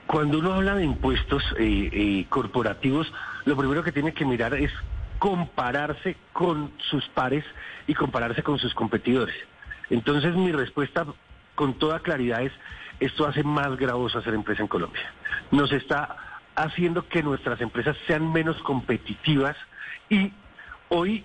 cuando 0.06 0.38
uno 0.38 0.52
habla 0.52 0.74
de 0.74 0.84
impuestos 0.84 1.42
eh, 1.58 1.90
eh, 1.92 2.26
corporativos, 2.28 3.12
lo 3.44 3.56
primero 3.56 3.82
que 3.82 3.92
tiene 3.92 4.12
que 4.12 4.24
mirar 4.24 4.54
es 4.54 4.70
compararse 5.18 6.16
con 6.32 6.72
sus 6.90 7.06
pares 7.08 7.44
y 7.86 7.94
compararse 7.94 8.42
con 8.42 8.58
sus 8.58 8.74
competidores. 8.74 9.34
Entonces 9.90 10.34
mi 10.34 10.52
respuesta 10.52 11.06
con 11.54 11.74
toda 11.74 12.00
claridad 12.00 12.42
es, 12.42 12.52
esto 13.00 13.26
hace 13.26 13.42
más 13.42 13.76
gravoso 13.76 14.18
hacer 14.18 14.34
empresa 14.34 14.62
en 14.62 14.68
Colombia. 14.68 15.12
Nos 15.50 15.72
está 15.72 16.16
haciendo 16.54 17.06
que 17.08 17.22
nuestras 17.22 17.60
empresas 17.60 17.96
sean 18.06 18.32
menos 18.32 18.56
competitivas 18.62 19.56
y 20.08 20.32
Hoy 20.88 21.24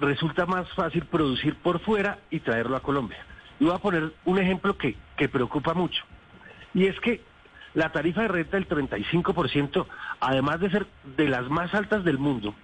resulta 0.00 0.46
más 0.46 0.68
fácil 0.72 1.04
producir 1.04 1.56
por 1.56 1.80
fuera 1.80 2.18
y 2.30 2.40
traerlo 2.40 2.76
a 2.76 2.80
Colombia. 2.80 3.24
Y 3.60 3.64
voy 3.64 3.74
a 3.74 3.78
poner 3.78 4.12
un 4.24 4.38
ejemplo 4.38 4.76
que, 4.76 4.96
preocupa 5.28 5.74
mucho. 5.74 6.04
Y 6.72 6.86
es 6.86 6.98
que 7.00 7.22
la 7.74 7.92
tarifa 7.92 8.22
de 8.22 8.28
renta 8.28 8.56
del 8.56 8.68
35%, 8.68 9.86
además 10.20 10.60
de 10.60 10.70
ser 10.70 10.86
de 11.16 11.28
las 11.28 11.48
más 11.48 11.72
altas 11.74 12.04
del 12.04 12.18
mundo, 12.18 12.54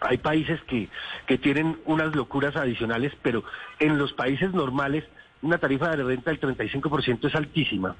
hay 0.00 0.18
países 0.18 0.60
que, 0.64 0.88
que 1.26 1.38
tienen 1.38 1.78
unas 1.86 2.14
locuras 2.14 2.56
adicionales, 2.56 3.12
pero 3.22 3.42
en 3.78 3.96
los 3.98 4.12
países 4.12 4.52
normales 4.52 5.04
una 5.42 5.58
tarifa 5.58 5.90
de 5.90 6.02
renta 6.02 6.30
del 6.30 6.40
35% 6.40 7.26
es 7.26 7.34
altísima. 7.34 7.96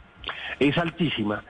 Es 0.59 0.77
altísima. 0.79 1.45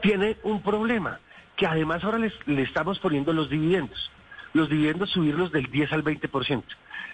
Tiene 0.00 0.36
un 0.42 0.62
problema, 0.62 1.20
que 1.56 1.66
además 1.66 2.04
ahora 2.04 2.18
le 2.18 2.62
estamos 2.62 2.98
poniendo 2.98 3.32
los 3.32 3.48
dividendos 3.48 4.10
los 4.54 4.70
dividendos 4.70 5.10
subirlos 5.10 5.52
del 5.52 5.70
10 5.70 5.92
al 5.92 6.02
20%. 6.02 6.62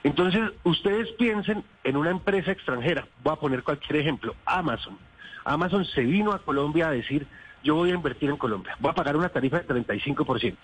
Entonces, 0.04 0.52
ustedes 0.62 1.10
piensen 1.18 1.64
en 1.84 1.96
una 1.96 2.10
empresa 2.10 2.52
extranjera, 2.52 3.06
voy 3.22 3.32
a 3.32 3.36
poner 3.36 3.62
cualquier 3.62 4.00
ejemplo, 4.00 4.34
Amazon. 4.46 4.96
Amazon 5.44 5.84
se 5.84 6.02
vino 6.02 6.32
a 6.32 6.38
Colombia 6.38 6.88
a 6.88 6.92
decir, 6.92 7.26
yo 7.62 7.74
voy 7.74 7.90
a 7.90 7.94
invertir 7.94 8.30
en 8.30 8.36
Colombia, 8.36 8.76
voy 8.78 8.90
a 8.90 8.94
pagar 8.94 9.16
una 9.16 9.28
tarifa 9.28 9.60
de 9.60 9.66
35%. 9.66 10.56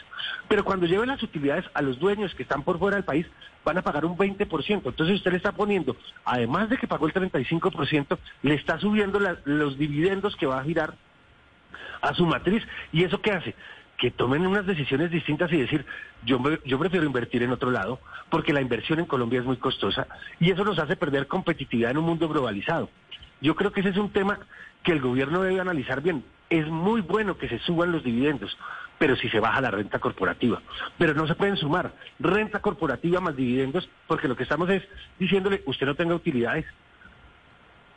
Pero 0.49 0.65
cuando 0.65 0.87
lleven 0.87 1.09
las 1.09 1.23
utilidades 1.23 1.65
a 1.75 1.83
los 1.83 1.99
dueños 1.99 2.35
que 2.35 2.43
están 2.43 2.63
por 2.63 2.79
fuera 2.79 2.97
del 2.97 3.05
país, 3.05 3.27
van 3.65 3.79
a 3.79 3.83
pagar 3.83 4.05
un 4.05 4.17
20%. 4.17 4.83
Entonces 4.87 5.17
usted 5.17 5.31
le 5.33 5.37
está 5.37 5.53
poniendo, 5.53 5.97
además 6.25 6.71
de 6.71 6.79
que 6.79 6.87
pagó 6.87 7.07
el 7.07 7.13
35%, 7.13 8.19
le 8.43 8.55
está 8.55 8.79
subiendo 8.79 9.19
los 9.45 9.77
dividendos 9.77 10.37
que 10.37 10.47
va 10.47 10.61
a 10.61 10.65
girar 10.65 10.95
a 12.01 12.15
su 12.15 12.27
matriz. 12.27 12.63
¿Y 12.93 13.05
eso 13.05 13.21
qué 13.21 13.33
hace? 13.33 13.55
Que 13.99 14.11
tomen 14.11 14.47
unas 14.47 14.67
decisiones 14.67 15.11
distintas 15.11 15.53
y 15.53 15.59
decir, 15.59 15.87
yo, 16.25 16.41
yo 16.65 16.79
prefiero 16.79 17.07
invertir 17.07 17.43
en 17.43 17.53
otro 17.53 17.71
lado, 17.71 18.01
porque 18.31 18.53
la 18.53 18.61
inversión 18.61 18.99
en 18.99 19.07
Colombia 19.07 19.41
es 19.41 19.47
muy 19.47 19.57
costosa 19.57 20.07
y 20.39 20.51
eso 20.51 20.65
nos 20.65 20.79
hace 20.79 20.97
perder 20.97 21.27
competitividad 21.27 21.93
en 21.93 21.99
un 21.99 22.05
mundo 22.05 22.29
globalizado. 22.29 22.91
Yo 23.41 23.55
creo 23.55 23.73
que 23.73 23.81
ese 23.81 23.91
es 23.91 23.97
un 23.97 24.11
tema 24.11 24.39
que 24.83 24.93
el 24.93 25.01
gobierno 25.01 25.43
debe 25.43 25.61
analizar 25.61 26.01
bien. 26.01 26.25
Es 26.49 26.67
muy 26.69 27.01
bueno 27.01 27.37
que 27.37 27.49
se 27.49 27.59
suban 27.61 27.93
los 27.93 28.05
dividendos, 28.05 28.57
pero 28.99 29.17
si 29.17 29.29
se 29.29 29.41
baja 29.41 29.61
la 29.61 29.71
renta 29.71 29.99
corporativa. 29.99 30.63
Pero 30.97 31.15
no 31.15 31.27
se 31.27 31.35
pueden 31.35 31.57
sumar 31.57 31.93
renta 32.19 32.61
corporativa 32.61 33.21
más 33.21 33.37
dividendos, 33.37 33.89
porque 34.07 34.29
lo 34.29 34.37
que 34.37 34.45
estamos 34.45 34.71
es 34.71 34.83
diciéndole, 35.19 35.63
usted 35.67 35.87
no 35.87 35.95
tenga 35.95 36.15
utilidades. 36.15 36.67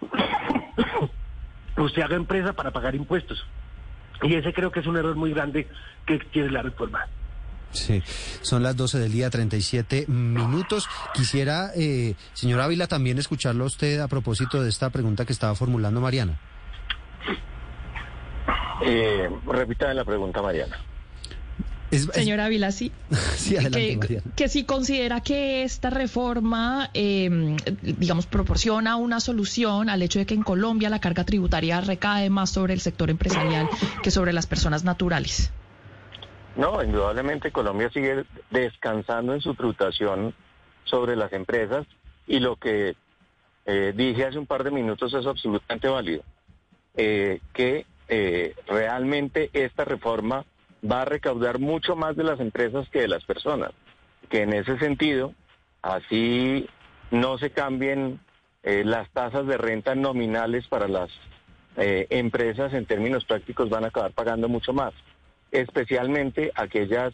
usted 1.77 2.01
haga 2.01 2.15
empresa 2.15 2.53
para 2.53 2.71
pagar 2.71 2.95
impuestos. 2.95 3.45
Y 4.21 4.35
ese 4.35 4.53
creo 4.53 4.71
que 4.71 4.81
es 4.81 4.87
un 4.87 4.97
error 4.97 5.15
muy 5.15 5.31
grande 5.31 5.67
que 6.05 6.19
tiene 6.31 6.49
la 6.49 6.61
reforma. 6.61 7.05
Sí, 7.71 8.01
son 8.41 8.63
las 8.63 8.75
12 8.75 8.99
del 8.99 9.11
día, 9.11 9.29
37 9.29 10.05
minutos. 10.07 10.89
Quisiera, 11.13 11.71
eh, 11.75 12.15
señor 12.33 12.61
Ávila, 12.61 12.87
también 12.87 13.19
escucharlo 13.19 13.63
a 13.63 13.67
usted 13.67 13.99
a 13.99 14.07
propósito 14.07 14.61
de 14.63 14.69
esta 14.69 14.89
pregunta 14.89 15.25
que 15.25 15.33
estaba 15.33 15.53
formulando 15.53 16.01
Mariana. 16.01 16.39
Eh, 18.81 19.29
repita 19.45 19.93
la 19.93 20.03
pregunta, 20.03 20.41
Mariana. 20.41 20.77
Señora 21.91 22.45
Ávila, 22.45 22.71
sí. 22.71 22.91
que, 24.35 24.47
si 24.47 24.63
considera 24.63 25.21
que 25.21 25.63
esta 25.63 25.89
reforma, 25.89 26.89
em, 26.93 27.57
digamos, 27.81 28.27
proporciona 28.27 28.95
una 28.95 29.19
solución 29.19 29.89
al 29.89 30.01
hecho 30.01 30.19
de 30.19 30.25
que 30.25 30.35
en 30.35 30.43
Colombia 30.43 30.89
la 30.89 30.99
carga 30.99 31.23
tributaria 31.23 31.81
recae 31.81 32.29
más 32.29 32.51
sobre 32.51 32.73
el 32.73 32.79
sector 32.79 33.09
empresarial 33.09 33.67
que 34.03 34.11
sobre 34.11 34.33
las 34.33 34.45
personas 34.45 34.83
naturales. 34.83 35.51
No, 36.55 36.83
indudablemente 36.83 37.51
Colombia 37.51 37.89
sigue 37.91 38.25
descansando 38.51 39.33
en 39.33 39.41
su 39.41 39.55
tributación 39.55 40.33
sobre 40.83 41.15
las 41.15 41.31
empresas 41.33 41.87
y 42.27 42.39
lo 42.39 42.55
que 42.57 42.95
eh, 43.65 43.93
dije 43.95 44.25
hace 44.25 44.37
un 44.37 44.45
par 44.45 44.63
de 44.63 44.71
minutos 44.71 45.13
es 45.13 45.25
absolutamente 45.25 45.87
válido. 45.87 46.23
Eh, 46.95 47.39
que 47.53 47.85
eh, 48.09 48.55
realmente 48.67 49.49
esta 49.53 49.85
reforma 49.85 50.43
va 50.83 51.01
a 51.01 51.05
recaudar 51.05 51.59
mucho 51.59 51.95
más 51.95 52.15
de 52.15 52.23
las 52.23 52.39
empresas 52.39 52.87
que 52.89 53.01
de 53.01 53.07
las 53.07 53.25
personas. 53.25 53.71
Que 54.29 54.43
en 54.43 54.53
ese 54.53 54.77
sentido, 54.77 55.33
así 55.81 56.67
no 57.11 57.37
se 57.37 57.51
cambien 57.51 58.19
eh, 58.63 58.83
las 58.85 59.09
tasas 59.11 59.47
de 59.47 59.57
renta 59.57 59.95
nominales 59.95 60.67
para 60.67 60.87
las 60.87 61.09
eh, 61.77 62.07
empresas 62.09 62.73
en 62.73 62.85
términos 62.85 63.25
prácticos 63.25 63.69
van 63.69 63.85
a 63.85 63.87
acabar 63.87 64.11
pagando 64.11 64.49
mucho 64.49 64.73
más, 64.73 64.93
especialmente 65.51 66.51
aquellas 66.55 67.13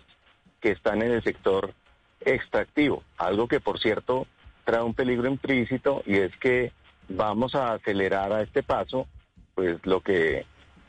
que 0.60 0.71
están 0.71 1.01
en 1.04 1.12
el 1.12 1.23
sector 1.23 1.73
extractivo, 2.21 3.04
algo 3.17 3.47
que 3.47 3.60
por 3.60 3.80
cierto 3.80 4.25
trae 4.63 4.82
un 4.82 4.95
peligro 4.95 5.28
implícito 5.28 6.01
y 6.08 6.15
es 6.15 6.36
que 6.38 6.71
vamos 7.08 7.54
a 7.54 7.73
acelerar 7.73 8.34
a 8.34 8.41
este 8.41 8.63
paso, 8.63 9.08
pues 9.54 9.78
lo 9.86 10.01
que 10.01 10.45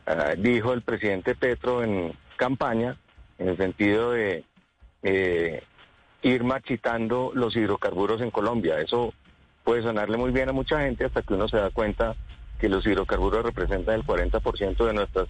ah, 0.06 0.32
dijo 0.38 0.72
el 0.72 0.80
presidente 0.80 1.34
Petro 1.34 1.82
en 1.82 2.14
campaña 2.36 2.96
en 3.38 3.48
el 3.48 3.56
sentido 3.56 4.12
de 4.12 4.44
eh, 5.02 5.62
ir 6.22 6.44
marchitando 6.44 7.32
los 7.34 7.56
hidrocarburos 7.56 8.20
en 8.20 8.30
Colombia. 8.30 8.80
Eso 8.80 9.12
puede 9.64 9.82
sonarle 9.82 10.16
muy 10.16 10.30
bien 10.30 10.48
a 10.48 10.52
mucha 10.52 10.80
gente 10.80 11.04
hasta 11.04 11.22
que 11.22 11.34
uno 11.34 11.48
se 11.48 11.56
da 11.56 11.70
cuenta 11.70 12.14
que 12.58 12.68
los 12.68 12.86
hidrocarburos 12.86 13.44
representan 13.44 13.96
el 13.96 14.04
40% 14.04 14.86
de 14.86 14.94
nuestras 14.94 15.28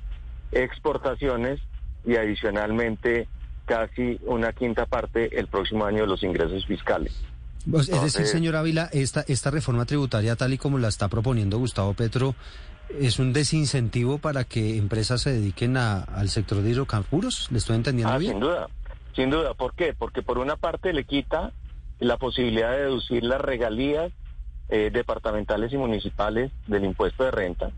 exportaciones 0.53 1.61
y 2.05 2.17
adicionalmente 2.17 3.29
casi 3.65 4.19
una 4.23 4.53
quinta 4.53 4.87
parte 4.87 5.39
el 5.39 5.49
próximo 5.49 5.85
año 5.85 6.03
de 6.03 6.07
los 6.07 6.23
ingresos 6.23 6.65
fiscales. 6.67 7.21
Pues, 7.69 7.89
es 7.89 8.01
decir, 8.01 8.27
señor 8.27 8.55
Ávila, 8.55 8.89
esta, 8.93 9.25
esta 9.27 9.51
reforma 9.51 9.85
tributaria 9.87 10.37
tal 10.37 10.53
y 10.53 10.59
como 10.59 10.79
la 10.79 10.87
está 10.87 11.09
proponiendo 11.09 11.59
Gustavo 11.59 11.95
Petro 11.95 12.37
es 12.89 13.19
un 13.19 13.33
desincentivo 13.33 14.19
para 14.19 14.45
que 14.45 14.77
empresas 14.77 15.23
se 15.23 15.33
dediquen 15.33 15.77
al 15.77 16.29
sector 16.29 16.63
de 16.63 16.71
hidrocarburos. 16.71 17.51
¿Le 17.51 17.59
estoy 17.59 17.77
entendiendo 17.77 18.15
ah, 18.15 18.19
bien? 18.19 18.33
Sin 18.33 18.41
duda, 18.41 18.69
sin 19.15 19.31
duda. 19.31 19.55
¿Por 19.55 19.75
qué? 19.75 19.95
Porque 19.95 20.23
por 20.23 20.39
una 20.39 20.57
parte 20.57 20.93
le 20.93 21.05
quita 21.05 21.53
la 21.99 22.17
posibilidad 22.17 22.73
de 22.73 22.83
deducir 22.83 23.25
las 23.25 23.41
regalías 23.41 24.13
eh, 24.69 24.91
departamentales 24.93 25.73
y 25.73 25.77
municipales 25.77 26.51
del 26.67 26.85
impuesto 26.85 27.25
de 27.25 27.31
renta 27.31 27.71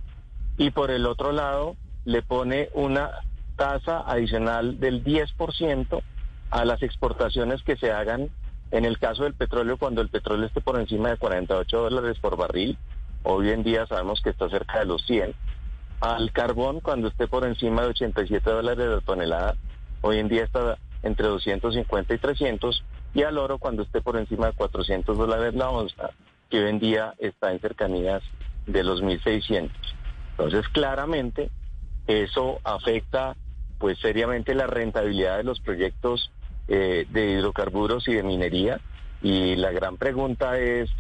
y 0.57 0.71
por 0.71 0.90
el 0.90 1.07
otro 1.07 1.33
lado 1.33 1.77
le 2.05 2.23
pone 2.23 2.68
una 2.75 3.11
tasa 3.57 4.01
adicional 4.01 4.81
del 4.81 5.05
10% 5.05 6.03
a 6.51 6.64
las 6.64 6.83
exportaciones 6.83 7.62
que 7.62 7.77
se 7.77 7.92
hagan 7.92 8.31
en 8.71 8.85
el 8.85 8.99
caso 8.99 9.25
del 9.25 9.35
petróleo 9.35 9.77
cuando 9.77 10.03
el 10.03 10.09
petróleo 10.09 10.47
esté 10.47 10.61
por 10.61 10.79
encima 10.79 11.11
de 11.11 11.16
48 11.16 11.79
dólares 11.79 12.18
por 12.21 12.37
barril 12.37 12.77
Hoy 13.22 13.50
en 13.50 13.62
día 13.62 13.87
sabemos 13.87 14.20
que 14.22 14.31
está 14.31 14.48
cerca 14.48 14.81
de 14.81 14.87
los 14.87 15.04
100. 15.07 15.35
Al 16.00 16.33
carbón, 16.33 16.81
cuando 16.81 17.09
esté 17.09 17.26
por 17.26 17.44
encima 17.44 17.83
de 17.83 17.88
87 17.88 18.50
dólares 18.50 18.88
de 18.88 19.00
tonelada, 19.00 19.57
hoy 20.00 20.18
en 20.18 20.28
día 20.28 20.44
está 20.44 20.78
entre 21.02 21.26
250 21.26 22.14
y 22.14 22.18
300. 22.18 22.85
y 23.14 23.22
al 23.22 23.38
oro 23.38 23.59
cuando 23.59 23.83
esté 23.83 24.00
por 24.00 24.16
encima 24.16 24.48
de 24.48 24.52
400 24.52 25.16
dólares 25.16 25.54
la 25.54 25.70
onza, 25.70 26.11
que 26.50 26.62
hoy 26.62 26.70
en 26.70 26.78
día 26.78 27.14
está 27.18 27.50
en 27.52 27.61
cercanías 27.61 28.22
de 28.66 28.85
los 28.85 29.02
1.600. 29.02 29.70
Entonces, 30.33 30.68
claramente, 30.68 31.50
eso 32.07 32.61
afecta 32.64 33.35
pues 33.78 33.98
seriamente 33.98 34.54
la 34.54 34.66
rentabilidad 34.66 35.38
de 35.38 35.44
los 35.44 35.61
proyectos 35.61 36.31
eh, 36.68 37.07
de 37.11 37.33
hidrocarburos 37.33 38.07
y 38.09 38.14
de 38.14 38.22
minería. 38.22 38.81
Y 39.22 39.57
la 39.57 39.72
gran 39.72 39.96
pregunta 39.96 40.59
es, 40.59 40.90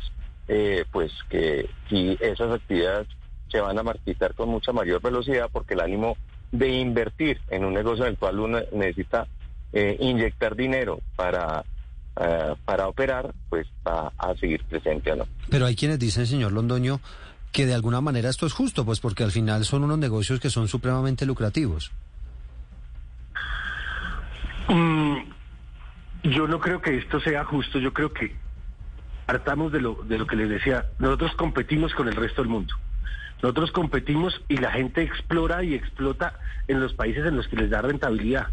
eh, 0.48 0.84
pues, 0.90 1.12
que 1.28 1.68
si 1.88 2.16
esas 2.20 2.52
actividades 2.52 3.08
se 3.50 3.60
van 3.60 3.78
a 3.78 3.82
martirizar 3.82 4.34
con 4.34 4.48
mucha 4.48 4.72
mayor 4.72 5.00
velocidad, 5.00 5.48
porque 5.52 5.74
el 5.74 5.80
ánimo 5.80 6.16
de 6.52 6.68
invertir 6.70 7.40
en 7.50 7.64
un 7.64 7.74
negocio 7.74 8.04
en 8.04 8.12
el 8.12 8.18
cual 8.18 8.40
uno 8.40 8.58
necesita 8.72 9.26
eh, 9.72 9.96
inyectar 10.00 10.56
dinero 10.56 11.00
para 11.16 11.64
para 12.64 12.88
operar, 12.88 13.32
pues 13.48 13.68
va 13.86 14.12
a 14.18 14.34
seguir 14.34 14.64
presente 14.64 15.12
o 15.12 15.14
no. 15.14 15.28
Pero 15.50 15.66
hay 15.66 15.76
quienes 15.76 16.00
dicen, 16.00 16.26
señor 16.26 16.50
Londoño, 16.50 17.00
que 17.52 17.66
de 17.66 17.74
alguna 17.74 18.00
manera 18.00 18.28
esto 18.28 18.46
es 18.46 18.52
justo, 18.52 18.84
pues 18.84 19.00
porque 19.00 19.24
al 19.24 19.30
final 19.30 19.64
son 19.64 19.84
unos 19.84 19.98
negocios 19.98 20.40
que 20.40 20.50
son 20.50 20.68
supremamente 20.68 21.26
lucrativos. 21.26 21.92
Mm, 24.68 25.16
yo 26.24 26.46
no 26.46 26.60
creo 26.60 26.80
que 26.80 26.98
esto 26.98 27.20
sea 27.20 27.44
justo, 27.44 27.78
yo 27.78 27.92
creo 27.92 28.12
que 28.12 28.36
partamos 29.28 29.70
de 29.70 29.82
lo, 29.82 29.94
de 30.04 30.16
lo 30.16 30.26
que 30.26 30.36
les 30.36 30.48
decía, 30.48 30.86
nosotros 30.98 31.32
competimos 31.36 31.92
con 31.92 32.08
el 32.08 32.16
resto 32.16 32.40
del 32.40 32.50
mundo. 32.50 32.74
Nosotros 33.42 33.70
competimos 33.72 34.40
y 34.48 34.56
la 34.56 34.70
gente 34.70 35.02
explora 35.02 35.62
y 35.62 35.74
explota 35.74 36.32
en 36.66 36.80
los 36.80 36.94
países 36.94 37.26
en 37.26 37.36
los 37.36 37.46
que 37.46 37.56
les 37.56 37.68
da 37.68 37.82
rentabilidad. 37.82 38.46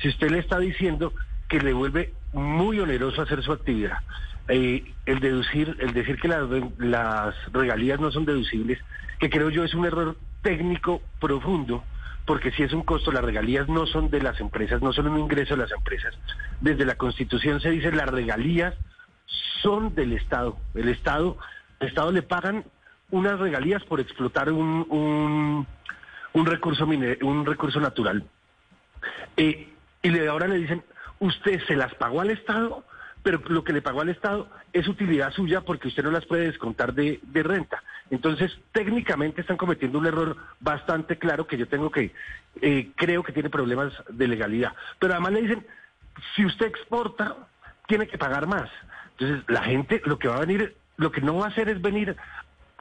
Si 0.00 0.08
usted 0.08 0.30
le 0.30 0.38
está 0.38 0.60
diciendo 0.60 1.12
que 1.48 1.58
le 1.58 1.72
vuelve 1.72 2.14
muy 2.32 2.78
oneroso 2.78 3.22
hacer 3.22 3.42
su 3.42 3.50
actividad, 3.50 3.98
eh, 4.46 4.84
el 5.04 5.18
deducir, 5.18 5.76
el 5.80 5.94
decir 5.94 6.20
que 6.20 6.28
las, 6.28 6.48
las 6.78 7.34
regalías 7.52 7.98
no 7.98 8.12
son 8.12 8.24
deducibles, 8.24 8.78
que 9.18 9.30
creo 9.30 9.50
yo 9.50 9.64
es 9.64 9.74
un 9.74 9.84
error 9.84 10.16
técnico 10.42 11.02
profundo, 11.18 11.82
porque 12.24 12.52
si 12.52 12.62
es 12.62 12.72
un 12.72 12.84
costo, 12.84 13.10
las 13.10 13.24
regalías 13.24 13.68
no 13.68 13.84
son 13.84 14.10
de 14.10 14.22
las 14.22 14.38
empresas, 14.38 14.80
no 14.80 14.92
son 14.92 15.08
un 15.08 15.18
ingreso 15.18 15.56
de 15.56 15.62
las 15.62 15.72
empresas. 15.72 16.16
Desde 16.60 16.84
la 16.84 16.94
Constitución 16.94 17.60
se 17.60 17.70
dice 17.70 17.90
las 17.90 18.08
regalías 18.08 18.74
son 19.62 19.94
del 19.94 20.12
Estado. 20.12 20.58
El 20.74 20.88
Estado, 20.88 21.36
el 21.80 21.88
Estado 21.88 22.12
le 22.12 22.22
pagan 22.22 22.64
unas 23.10 23.38
regalías 23.38 23.82
por 23.84 24.00
explotar 24.00 24.52
un, 24.52 25.66
un, 26.34 26.46
recurso 26.46 26.86
un 26.86 27.46
recurso 27.46 27.80
natural. 27.80 28.24
Eh, 29.36 29.68
y 30.02 30.10
le, 30.10 30.28
ahora 30.28 30.48
le 30.48 30.56
dicen, 30.56 30.82
usted 31.18 31.60
se 31.66 31.76
las 31.76 31.94
pagó 31.94 32.20
al 32.20 32.30
Estado, 32.30 32.84
pero 33.22 33.40
lo 33.48 33.64
que 33.64 33.72
le 33.72 33.82
pagó 33.82 34.00
al 34.00 34.08
Estado 34.08 34.48
es 34.72 34.88
utilidad 34.88 35.32
suya 35.32 35.60
porque 35.60 35.88
usted 35.88 36.02
no 36.02 36.10
las 36.10 36.26
puede 36.26 36.46
descontar 36.46 36.94
de, 36.94 37.20
de, 37.22 37.42
renta. 37.42 37.82
Entonces, 38.10 38.58
técnicamente 38.72 39.42
están 39.42 39.56
cometiendo 39.56 39.98
un 39.98 40.06
error 40.06 40.36
bastante 40.60 41.18
claro 41.18 41.46
que 41.46 41.58
yo 41.58 41.68
tengo 41.68 41.90
que, 41.90 42.12
eh, 42.62 42.90
creo 42.96 43.22
que 43.22 43.32
tiene 43.32 43.50
problemas 43.50 43.92
de 44.08 44.28
legalidad. 44.28 44.72
Pero 44.98 45.14
además 45.14 45.32
le 45.32 45.42
dicen, 45.42 45.66
si 46.34 46.46
usted 46.46 46.66
exporta, 46.66 47.36
tiene 47.86 48.06
que 48.06 48.18
pagar 48.18 48.46
más. 48.46 48.70
Entonces, 49.20 49.44
la 49.48 49.62
gente 49.62 50.00
lo 50.06 50.18
que 50.18 50.28
va 50.28 50.36
a 50.36 50.40
venir, 50.40 50.74
lo 50.96 51.12
que 51.12 51.20
no 51.20 51.36
va 51.36 51.46
a 51.46 51.48
hacer 51.50 51.68
es 51.68 51.80
venir 51.80 52.16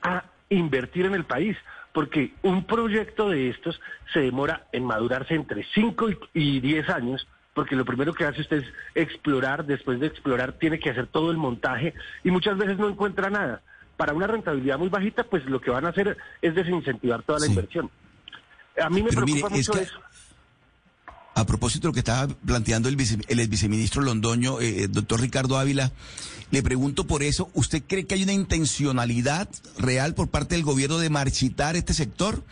a 0.02 0.23
invertir 0.49 1.06
en 1.06 1.13
el 1.13 1.25
país, 1.25 1.58
porque 1.93 2.34
un 2.41 2.63
proyecto 2.63 3.30
de 3.30 3.49
estos 3.49 3.82
se 4.13 4.21
demora 4.21 4.65
en 4.71 4.86
madurarse 4.86 5.36
entre 5.36 5.65
5 5.73 6.08
y 6.34 6.60
10 6.62 6.89
años 6.89 7.28
porque 7.60 7.75
lo 7.75 7.84
primero 7.84 8.13
que 8.13 8.23
hace 8.23 8.39
usted 8.39 8.63
es 8.63 8.73
explorar, 8.95 9.65
después 9.65 9.99
de 9.99 10.08
explorar 10.08 10.54
tiene 10.54 10.80
que 10.80 10.91
hacer 10.91 11.08
todo 11.08 11.30
el 11.30 11.36
montaje 11.36 11.93
y 12.23 12.32
muchas 12.32 12.58
veces 12.58 12.78
no 12.78 12.88
encuentra 12.88 13.30
nada. 13.30 13.62
Para 13.97 14.13
una 14.13 14.28
rentabilidad 14.28 14.78
muy 14.78 14.88
bajita, 14.88 15.25
pues 15.25 15.43
lo 15.45 15.60
que 15.60 15.69
van 15.69 15.86
a 15.86 15.89
hacer 15.89 16.15
es 16.41 16.56
desincentivar 16.56 17.21
toda 17.23 17.39
la 17.39 17.47
inversión. 17.47 17.89
A 18.82 18.89
mí 18.89 19.04
me 19.04 19.10
preocupa 19.10 19.49
mucho 19.49 19.73
eso. 19.73 19.99
A 21.39 21.45
propósito 21.45 21.84
de 21.84 21.88
lo 21.88 21.93
que 21.93 22.02
estaba 22.02 22.28
planteando 22.28 22.89
el, 22.89 22.99
el 22.99 23.39
ex 23.39 23.49
viceministro 23.49 24.02
Londoño, 24.02 24.60
eh, 24.60 24.89
doctor 24.89 25.21
Ricardo 25.21 25.58
Ávila, 25.58 25.93
le 26.52 26.62
pregunto 26.62 27.08
por 27.08 27.23
eso, 27.23 27.49
¿usted 27.54 27.82
cree 27.88 28.06
que 28.06 28.15
hay 28.15 28.23
una 28.23 28.34
intencionalidad 28.34 29.47
real 29.78 30.15
por 30.15 30.28
parte 30.28 30.56
del 30.56 30.65
gobierno 30.65 30.97
de 30.97 31.10
marchitar 31.10 31.78
este 31.78 31.93
sector? 31.93 32.43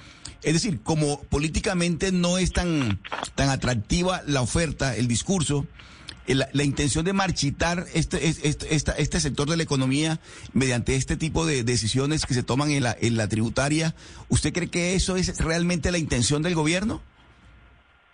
Es 0.41 0.53
decir, 0.53 0.79
como 0.83 1.19
políticamente 1.23 2.13
no 2.13 2.37
es 2.37 2.53
tan, 2.53 3.01
tan 3.35 3.49
atractiva 3.49 4.21
la 4.25 4.39
oferta, 4.39 4.95
el 4.95 5.09
discurso, 5.09 5.67
eh, 6.25 6.35
la, 6.35 6.63
intención 6.63 7.03
de 7.03 7.11
marchitar 7.11 7.87
este, 7.93 8.25
este, 8.25 8.73
este, 8.73 9.19
sector 9.19 9.49
de 9.49 9.57
la 9.57 9.63
economía 9.63 10.21
mediante 10.53 10.95
este 10.95 11.17
tipo 11.17 11.45
de 11.45 11.65
decisiones 11.65 12.25
que 12.25 12.33
se 12.33 12.43
toman 12.43 12.71
en 12.71 12.83
la, 12.83 12.95
en 13.01 13.17
la 13.17 13.27
tributaria, 13.27 13.95
¿usted 14.29 14.53
cree 14.53 14.69
que 14.69 14.95
eso 14.95 15.17
es 15.17 15.39
realmente 15.39 15.91
la 15.91 15.97
intención 15.97 16.41
del 16.41 16.55
gobierno? 16.55 17.01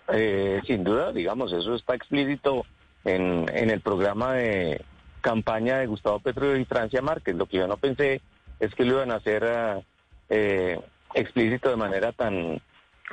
Eh, 0.09 0.61
sin 0.67 0.83
duda, 0.83 1.11
digamos, 1.11 1.53
eso 1.53 1.75
está 1.75 1.95
explícito 1.95 2.65
en, 3.05 3.45
en 3.53 3.69
el 3.69 3.81
programa 3.81 4.33
de 4.33 4.83
campaña 5.21 5.77
de 5.77 5.87
Gustavo 5.87 6.19
Petro 6.19 6.55
y 6.57 6.65
Francia 6.65 7.01
Márquez. 7.01 7.35
Lo 7.35 7.45
que 7.45 7.57
yo 7.57 7.67
no 7.67 7.77
pensé 7.77 8.21
es 8.59 8.73
que 8.75 8.85
lo 8.85 8.95
iban 8.95 9.11
a 9.11 9.15
hacer 9.15 9.83
eh, 10.29 10.79
explícito 11.13 11.69
de 11.69 11.75
manera 11.75 12.11
tan, 12.11 12.61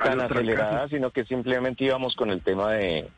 tan 0.03 0.21
acelerada, 0.21 0.87
sino 0.89 1.11
que 1.11 1.25
simplemente 1.25 1.85
íbamos 1.85 2.15
con 2.15 2.29
el 2.29 2.41
tema 2.41 2.73
de 2.73 3.09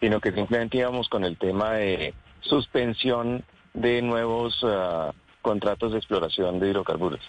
sino 0.00 0.20
que 0.20 0.32
simplemente 0.32 0.78
íbamos 0.78 1.08
con 1.08 1.22
el 1.24 1.36
tema 1.36 1.74
de 1.74 2.12
suspensión 2.40 3.44
de 3.72 4.02
nuevos 4.02 4.58
ah, 4.64 5.12
contratos 5.42 5.92
de 5.92 5.98
exploración 5.98 6.58
de 6.58 6.70
hidrocarburos. 6.70 7.20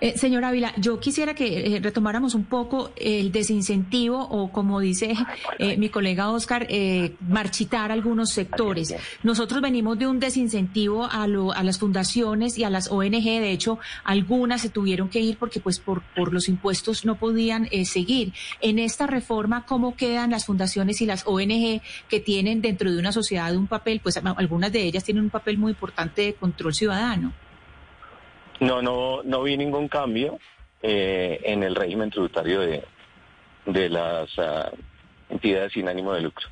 Eh, 0.00 0.16
señor 0.16 0.44
Ávila, 0.44 0.72
yo 0.76 0.98
quisiera 1.00 1.34
que 1.34 1.76
eh, 1.76 1.80
retomáramos 1.80 2.34
un 2.34 2.44
poco 2.44 2.92
el 2.96 3.32
desincentivo 3.32 4.18
o, 4.18 4.50
como 4.50 4.80
dice 4.80 5.14
eh, 5.58 5.76
mi 5.76 5.88
colega 5.88 6.30
Oscar, 6.30 6.66
eh, 6.68 7.14
marchitar 7.20 7.92
algunos 7.92 8.30
sectores. 8.30 8.94
Nosotros 9.22 9.60
venimos 9.60 9.98
de 9.98 10.06
un 10.06 10.20
desincentivo 10.20 11.04
a, 11.04 11.24
a, 11.24 11.64
las 11.64 11.78
fundaciones 11.78 12.58
y 12.58 12.64
a 12.64 12.70
las 12.70 12.90
ONG. 12.90 13.24
De 13.24 13.52
hecho, 13.52 13.78
algunas 14.04 14.62
se 14.62 14.70
tuvieron 14.70 15.08
que 15.08 15.20
ir 15.20 15.36
porque, 15.38 15.60
pues, 15.60 15.78
por, 15.78 16.02
por 16.14 16.32
los 16.32 16.48
impuestos 16.48 17.04
no 17.04 17.16
podían 17.16 17.68
seguir. 17.84 18.32
En 18.60 18.78
esta 18.78 19.06
reforma, 19.06 19.64
¿cómo 19.66 19.96
quedan 19.96 20.30
las 20.30 20.46
fundaciones 20.46 21.00
y 21.00 21.06
las 21.06 21.24
ONG 21.26 21.80
que 22.08 22.20
tienen 22.20 22.60
dentro 22.60 22.90
de 22.90 22.98
una 22.98 23.12
sociedad 23.12 23.54
un 23.54 23.66
papel? 23.66 24.00
Pues 24.00 24.16
algunas 24.16 24.72
de 24.72 24.82
ellas 24.82 25.04
tienen 25.04 25.24
un 25.24 25.30
papel 25.30 25.58
muy 25.58 25.72
importante 25.72 26.22
de 26.22 26.34
control 26.34 26.74
ciudadano. 26.74 27.32
No, 28.60 28.82
no, 28.82 29.22
no 29.22 29.42
vi 29.42 29.56
ningún 29.56 29.88
cambio 29.88 30.38
eh, 30.82 31.40
en 31.44 31.62
el 31.62 31.74
régimen 31.74 32.10
tributario 32.10 32.60
de, 32.60 32.84
de 33.66 33.88
las 33.88 34.36
uh, 34.38 34.76
entidades 35.28 35.72
sin 35.72 35.88
ánimo 35.88 36.12
de 36.12 36.22
lucro. 36.22 36.48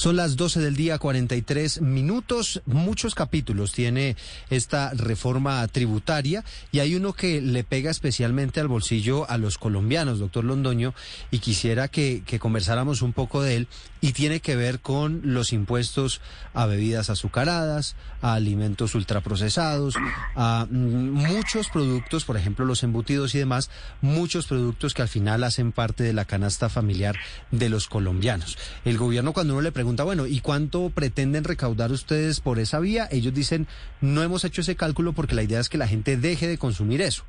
Son 0.00 0.16
las 0.16 0.36
12 0.36 0.60
del 0.60 0.76
día, 0.76 0.96
43 0.96 1.82
minutos. 1.82 2.62
Muchos 2.64 3.14
capítulos 3.14 3.72
tiene 3.72 4.16
esta 4.48 4.94
reforma 4.94 5.68
tributaria 5.68 6.42
y 6.72 6.78
hay 6.78 6.94
uno 6.94 7.12
que 7.12 7.42
le 7.42 7.64
pega 7.64 7.90
especialmente 7.90 8.60
al 8.60 8.68
bolsillo 8.68 9.28
a 9.28 9.36
los 9.36 9.58
colombianos, 9.58 10.18
doctor 10.18 10.44
Londoño, 10.44 10.94
y 11.30 11.40
quisiera 11.40 11.88
que, 11.88 12.22
que 12.24 12.38
conversáramos 12.38 13.02
un 13.02 13.12
poco 13.12 13.42
de 13.42 13.56
él 13.56 13.68
y 14.00 14.12
tiene 14.12 14.40
que 14.40 14.56
ver 14.56 14.80
con 14.80 15.20
los 15.22 15.52
impuestos 15.52 16.22
a 16.54 16.64
bebidas 16.64 17.10
azucaradas, 17.10 17.94
a 18.22 18.32
alimentos 18.32 18.94
ultraprocesados, 18.94 19.96
a 20.34 20.66
mm, 20.70 21.10
muchos 21.10 21.68
productos, 21.68 22.24
por 22.24 22.38
ejemplo 22.38 22.64
los 22.64 22.82
embutidos 22.82 23.34
y 23.34 23.38
demás, 23.38 23.68
muchos 24.00 24.46
productos 24.46 24.94
que 24.94 25.02
al 25.02 25.08
final 25.08 25.44
hacen 25.44 25.72
parte 25.72 26.04
de 26.04 26.14
la 26.14 26.24
canasta 26.24 26.70
familiar 26.70 27.16
de 27.50 27.68
los 27.68 27.86
colombianos. 27.86 28.56
El 28.86 28.96
gobierno 28.96 29.34
cuando 29.34 29.52
uno 29.52 29.60
le 29.60 29.72
pregunta 29.72 29.89
bueno, 29.96 30.26
¿y 30.26 30.40
cuánto 30.40 30.90
pretenden 30.90 31.44
recaudar 31.44 31.92
ustedes 31.92 32.40
por 32.40 32.58
esa 32.58 32.80
vía? 32.80 33.08
Ellos 33.10 33.34
dicen, 33.34 33.66
no 34.00 34.22
hemos 34.22 34.44
hecho 34.44 34.60
ese 34.60 34.76
cálculo 34.76 35.12
porque 35.12 35.34
la 35.34 35.42
idea 35.42 35.60
es 35.60 35.68
que 35.68 35.78
la 35.78 35.88
gente 35.88 36.16
deje 36.16 36.48
de 36.48 36.58
consumir 36.58 37.02
eso. 37.02 37.24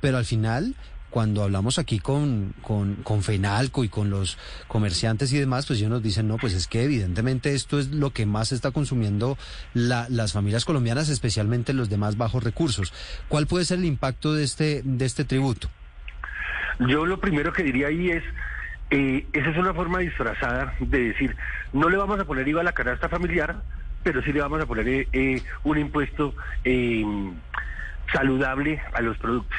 Pero 0.00 0.18
al 0.18 0.24
final, 0.24 0.74
cuando 1.10 1.42
hablamos 1.42 1.78
aquí 1.78 1.98
con, 1.98 2.54
con, 2.62 2.96
con, 2.96 3.22
FENALCO 3.22 3.84
y 3.84 3.88
con 3.88 4.10
los 4.10 4.38
comerciantes 4.68 5.32
y 5.32 5.38
demás, 5.38 5.66
pues 5.66 5.78
ellos 5.78 5.90
nos 5.90 6.02
dicen, 6.02 6.28
no, 6.28 6.36
pues 6.36 6.54
es 6.54 6.66
que 6.66 6.84
evidentemente 6.84 7.54
esto 7.54 7.78
es 7.78 7.88
lo 7.88 8.12
que 8.12 8.26
más 8.26 8.52
está 8.52 8.70
consumiendo 8.70 9.36
la, 9.74 10.06
las 10.08 10.32
familias 10.32 10.64
colombianas, 10.64 11.08
especialmente 11.08 11.72
los 11.72 11.88
de 11.88 11.96
más 11.96 12.16
bajos 12.16 12.44
recursos. 12.44 12.92
¿Cuál 13.28 13.46
puede 13.46 13.64
ser 13.64 13.78
el 13.78 13.84
impacto 13.84 14.34
de 14.34 14.44
este, 14.44 14.82
de 14.84 15.04
este 15.04 15.24
tributo? 15.24 15.68
Yo 16.88 17.04
lo 17.04 17.20
primero 17.20 17.52
que 17.52 17.62
diría 17.62 17.88
ahí 17.88 18.10
es 18.10 18.24
eh, 18.90 19.26
esa 19.32 19.50
es 19.50 19.56
una 19.56 19.74
forma 19.74 20.00
disfrazada 20.00 20.74
de 20.80 21.08
decir, 21.08 21.36
no 21.72 21.88
le 21.88 21.96
vamos 21.96 22.18
a 22.18 22.24
poner 22.24 22.48
IVA 22.48 22.60
a 22.62 22.64
la 22.64 22.72
canasta 22.72 23.08
familiar, 23.08 23.62
pero 24.02 24.22
sí 24.22 24.32
le 24.32 24.40
vamos 24.40 24.60
a 24.60 24.66
poner 24.66 24.88
eh, 24.88 25.08
eh, 25.12 25.42
un 25.64 25.78
impuesto 25.78 26.34
saludable 28.12 28.80
a 28.92 29.00
los 29.00 29.16
productos. 29.18 29.58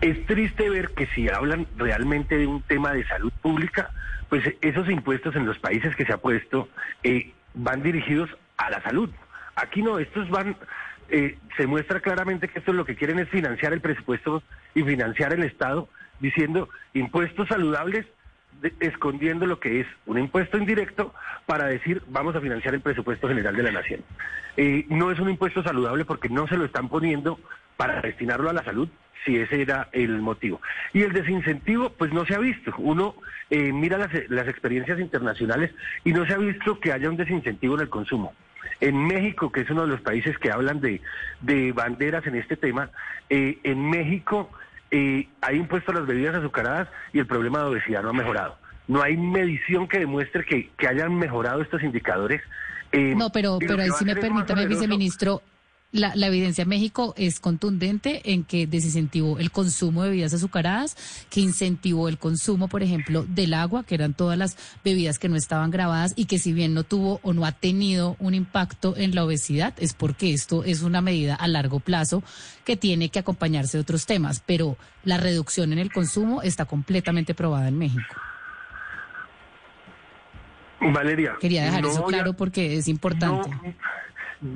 Es 0.00 0.26
triste 0.26 0.68
ver 0.68 0.90
que 0.90 1.06
si 1.06 1.28
hablan 1.28 1.66
realmente 1.76 2.36
de 2.36 2.46
un 2.46 2.60
tema 2.62 2.92
de 2.92 3.06
salud 3.06 3.32
pública, 3.40 3.90
pues 4.28 4.42
esos 4.62 4.88
impuestos 4.90 5.36
en 5.36 5.46
los 5.46 5.58
países 5.58 5.94
que 5.94 6.04
se 6.04 6.12
ha 6.12 6.16
puesto 6.16 6.68
eh, 7.02 7.32
van 7.54 7.82
dirigidos 7.82 8.30
a 8.56 8.70
la 8.70 8.82
salud. 8.82 9.10
Aquí 9.56 9.82
no, 9.82 9.98
estos 9.98 10.28
van, 10.30 10.56
eh, 11.10 11.38
se 11.56 11.66
muestra 11.66 12.00
claramente 12.00 12.48
que 12.48 12.58
esto 12.58 12.72
lo 12.72 12.84
que 12.84 12.96
quieren 12.96 13.18
es 13.18 13.28
financiar 13.28 13.74
el 13.74 13.80
presupuesto 13.80 14.42
y 14.74 14.82
financiar 14.82 15.32
el 15.34 15.44
Estado, 15.44 15.88
diciendo 16.18 16.68
impuestos 16.94 17.46
saludables 17.48 18.06
escondiendo 18.80 19.46
lo 19.46 19.60
que 19.60 19.80
es 19.80 19.86
un 20.06 20.18
impuesto 20.18 20.58
indirecto 20.58 21.14
para 21.46 21.66
decir 21.66 22.02
vamos 22.08 22.36
a 22.36 22.40
financiar 22.40 22.74
el 22.74 22.80
presupuesto 22.80 23.28
general 23.28 23.56
de 23.56 23.62
la 23.62 23.72
nación. 23.72 24.00
Eh, 24.56 24.86
no 24.88 25.10
es 25.10 25.18
un 25.18 25.30
impuesto 25.30 25.62
saludable 25.62 26.04
porque 26.04 26.28
no 26.28 26.46
se 26.46 26.56
lo 26.56 26.64
están 26.64 26.88
poniendo 26.88 27.38
para 27.76 28.00
destinarlo 28.00 28.50
a 28.50 28.52
la 28.52 28.64
salud, 28.64 28.88
si 29.24 29.36
ese 29.36 29.62
era 29.62 29.88
el 29.92 30.20
motivo. 30.20 30.60
Y 30.92 31.02
el 31.02 31.12
desincentivo, 31.12 31.90
pues 31.90 32.12
no 32.12 32.24
se 32.26 32.34
ha 32.34 32.38
visto. 32.38 32.72
Uno 32.78 33.14
eh, 33.50 33.72
mira 33.72 33.98
las, 33.98 34.10
las 34.28 34.48
experiencias 34.48 35.00
internacionales 35.00 35.72
y 36.04 36.12
no 36.12 36.26
se 36.26 36.34
ha 36.34 36.38
visto 36.38 36.80
que 36.80 36.92
haya 36.92 37.08
un 37.08 37.16
desincentivo 37.16 37.74
en 37.74 37.82
el 37.82 37.88
consumo. 37.88 38.34
En 38.80 39.06
México, 39.06 39.50
que 39.50 39.60
es 39.60 39.70
uno 39.70 39.82
de 39.82 39.88
los 39.88 40.00
países 40.00 40.38
que 40.38 40.50
hablan 40.50 40.80
de, 40.80 41.00
de 41.40 41.72
banderas 41.72 42.26
en 42.26 42.36
este 42.36 42.56
tema, 42.56 42.90
eh, 43.30 43.58
en 43.62 43.88
México 43.88 44.50
eh, 44.92 45.26
hay 45.40 45.56
impuesto 45.56 45.90
a 45.90 45.94
las 45.94 46.06
bebidas 46.06 46.34
azucaradas 46.34 46.88
y 47.14 47.18
el 47.18 47.26
problema 47.26 47.60
de 47.60 47.64
obesidad 47.64 48.02
no 48.02 48.10
ha 48.10 48.12
mejorado. 48.12 48.56
No 48.86 49.02
hay 49.02 49.16
medición 49.16 49.88
que 49.88 49.98
demuestre 49.98 50.44
que, 50.44 50.70
hayan 50.86 51.14
mejorado 51.14 51.62
estos 51.62 51.82
indicadores. 51.82 52.42
Eh, 52.92 53.14
no, 53.16 53.30
pero, 53.30 53.58
pero 53.58 53.82
ahí 53.82 53.88
sí 53.98 54.04
me 54.04 54.14
permite, 54.14 54.54
viceministro, 54.66 55.40
la, 55.92 56.26
evidencia 56.26 56.62
en 56.62 56.68
México 56.68 57.14
es 57.16 57.38
contundente 57.38 58.32
en 58.32 58.44
que 58.44 58.66
desincentivó 58.66 59.38
el 59.38 59.50
consumo 59.50 60.02
de 60.02 60.10
bebidas 60.10 60.32
azucaradas, 60.32 60.96
que 61.30 61.40
incentivó 61.40 62.08
el 62.08 62.18
consumo, 62.18 62.68
por 62.68 62.82
ejemplo, 62.82 63.24
del 63.28 63.54
agua, 63.54 63.84
que 63.84 63.94
eran 63.94 64.14
todas 64.14 64.38
las 64.38 64.56
bebidas 64.82 65.18
que 65.18 65.28
no 65.28 65.36
estaban 65.36 65.70
grabadas 65.70 66.14
y 66.16 66.24
que 66.24 66.38
si 66.38 66.52
bien 66.52 66.72
no 66.74 66.82
tuvo 66.82 67.20
o 67.22 67.34
no 67.34 67.44
ha 67.44 67.52
tenido 67.52 68.16
un 68.18 68.34
impacto 68.34 68.96
en 68.96 69.14
la 69.14 69.24
obesidad, 69.24 69.74
es 69.78 69.92
porque 69.92 70.32
esto 70.32 70.64
es 70.64 70.82
una 70.82 71.02
medida 71.02 71.34
a 71.34 71.46
largo 71.46 71.78
plazo 71.78 72.22
que 72.64 72.76
tiene 72.76 73.10
que 73.10 73.18
acompañarse 73.18 73.76
de 73.76 73.82
otros 73.82 74.06
temas, 74.06 74.42
pero 74.44 74.78
la 75.04 75.18
reducción 75.18 75.72
en 75.72 75.78
el 75.78 75.92
consumo 75.92 76.42
está 76.42 76.64
completamente 76.64 77.34
probada 77.34 77.68
en 77.68 77.78
México. 77.78 78.14
Valeria. 80.80 81.36
Quería 81.40 81.64
dejar 81.64 81.84
eso 81.84 82.04
claro 82.04 82.32
porque 82.32 82.76
es 82.76 82.88
importante. 82.88 83.50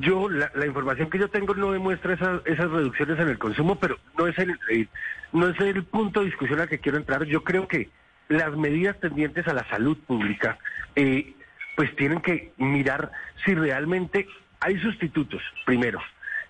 Yo, 0.01 0.29
la, 0.29 0.51
información 0.67 1.11
que 1.11 1.19
yo 1.19 1.29
tengo 1.29 1.55
no 1.55 1.71
demuestra 1.71 2.15
esas, 2.15 2.43
reducciones 2.45 3.21
en 3.21 3.29
el 3.29 3.39
consumo, 3.39 3.79
pero 3.79 3.97
no 4.19 4.27
es 4.27 4.37
el, 4.39 4.59
no 5.33 5.49
es 5.49 5.61
el 5.61 5.85
punto 5.85 6.21
de 6.21 6.27
discusión 6.27 6.59
al 6.59 6.69
que 6.69 6.81
quiero 6.81 6.99
entrar. 6.99 7.23
Yo 7.25 7.45
creo 7.45 7.69
que 7.69 7.89
las 8.29 8.57
medidas 8.57 8.99
tendientes 8.99 9.47
a 9.47 9.55
la 9.55 9.69
salud 9.69 9.97
pública, 9.99 10.59
eh, 10.97 11.35
pues 11.77 11.95
tienen 11.95 12.21
que 12.21 12.53
mirar 12.57 13.13
si 13.45 13.55
realmente 13.55 14.27
hay 14.59 14.77
sustitutos, 14.81 15.41
primero. 15.65 16.01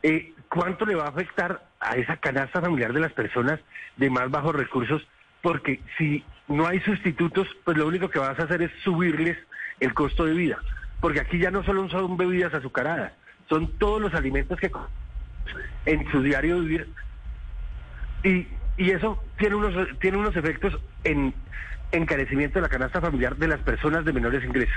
Eh, 0.03 0.33
¿Cuánto 0.49 0.87
le 0.87 0.95
va 0.95 1.05
a 1.05 1.09
afectar 1.09 1.69
a 1.81 1.97
esa 1.97 2.17
canasta 2.17 2.63
familiar 2.63 2.95
de 2.95 3.01
las 3.01 3.13
personas 3.13 3.61
de 3.99 4.09
más 4.09 4.31
bajos 4.31 4.55
recursos? 4.55 5.07
Porque 5.43 5.83
si 5.99 6.25
no 6.49 6.67
hay 6.67 6.81
sustitutos, 6.81 7.49
pues 7.65 7.77
lo 7.77 7.87
único 7.87 8.09
que 8.09 8.19
vas 8.19 8.39
a 8.39 8.45
hacer 8.45 8.63
es 8.63 8.71
subirles 8.83 9.37
el 9.81 9.93
costo 9.93 10.25
de 10.25 10.33
vida. 10.33 10.59
Porque 11.01 11.21
aquí 11.21 11.39
ya 11.39 11.51
no 11.51 11.63
solo 11.65 11.89
son 11.91 12.17
bebidas 12.17 12.55
azucaradas, 12.55 13.13
son 13.49 13.79
todos 13.79 14.01
los 14.01 14.15
alimentos 14.15 14.59
que 14.59 14.71
en 15.87 16.11
su 16.11 16.23
diario 16.23 16.61
vivir 16.61 16.89
y, 18.25 18.47
y 18.77 18.91
eso 18.91 19.23
tiene 19.39 19.55
unos 19.55 19.89
tiene 20.01 20.19
unos 20.19 20.37
efectos 20.37 20.79
en 21.05 21.33
encarecimiento 21.93 22.59
de 22.59 22.63
la 22.63 22.69
canasta 22.69 23.01
familiar 23.01 23.37
de 23.37 23.49
las 23.49 23.61
personas 23.61 24.05
de 24.05 24.13
menores 24.13 24.45
ingresos. 24.45 24.77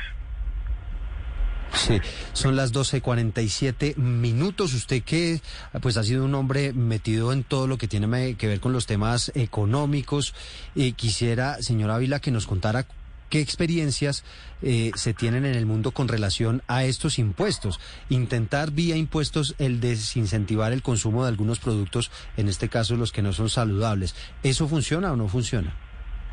Sí, 1.74 2.02
son 2.34 2.56
las 2.56 2.74
12.47 2.74 3.96
minutos. 3.98 4.74
Usted 4.74 5.04
que 5.04 5.42
pues 5.82 5.98
ha 5.98 6.04
sido 6.04 6.26
un 6.26 6.34
hombre 6.34 6.74
metido 6.74 7.32
en 7.32 7.44
todo 7.44 7.68
lo 7.68 7.78
que 7.78 7.88
tiene 7.88 8.36
que 8.36 8.48
ver 8.48 8.60
con 8.60 8.74
los 8.74 8.86
temas 8.86 9.32
económicos, 9.36 10.34
y 10.76 10.94
quisiera, 10.94 11.62
señor 11.62 11.92
Ávila, 11.92 12.20
que 12.20 12.32
nos 12.32 12.48
contara 12.48 12.86
¿Qué 13.30 13.42
experiencias 13.42 14.26
eh, 14.64 14.92
se 14.96 15.14
tienen 15.14 15.46
en 15.46 15.54
el 15.54 15.68
mundo 15.68 15.92
con 15.92 16.08
relación 16.08 16.64
a 16.68 16.84
estos 16.84 17.20
impuestos? 17.20 17.80
Intentar 18.10 18.72
vía 18.72 18.96
impuestos 18.96 19.56
el 19.60 19.80
desincentivar 19.80 20.74
el 20.74 20.82
consumo 20.82 21.24
de 21.24 21.30
algunos 21.30 21.60
productos, 21.60 22.12
en 22.38 22.48
este 22.50 22.70
caso 22.70 22.96
los 22.96 23.12
que 23.12 23.22
no 23.22 23.32
son 23.32 23.50
saludables. 23.50 24.16
¿Eso 24.42 24.68
funciona 24.68 25.14
o 25.14 25.16
no 25.16 25.28
funciona? 25.28 25.76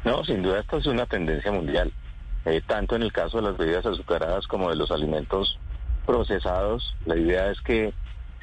No, 0.04 0.24
sin 0.24 0.42
duda 0.42 0.60
esto 0.60 0.78
es 0.78 0.86
una 0.86 1.04
tendencia 1.04 1.52
mundial, 1.52 1.92
eh, 2.46 2.62
tanto 2.66 2.96
en 2.96 3.02
el 3.02 3.12
caso 3.12 3.38
de 3.38 3.42
las 3.42 3.58
bebidas 3.58 3.84
azucaradas 3.84 4.46
como 4.46 4.70
de 4.70 4.76
los 4.76 4.90
alimentos 4.90 5.58
procesados. 6.06 6.96
La 7.04 7.16
idea 7.16 7.50
es 7.50 7.60
que 7.60 7.92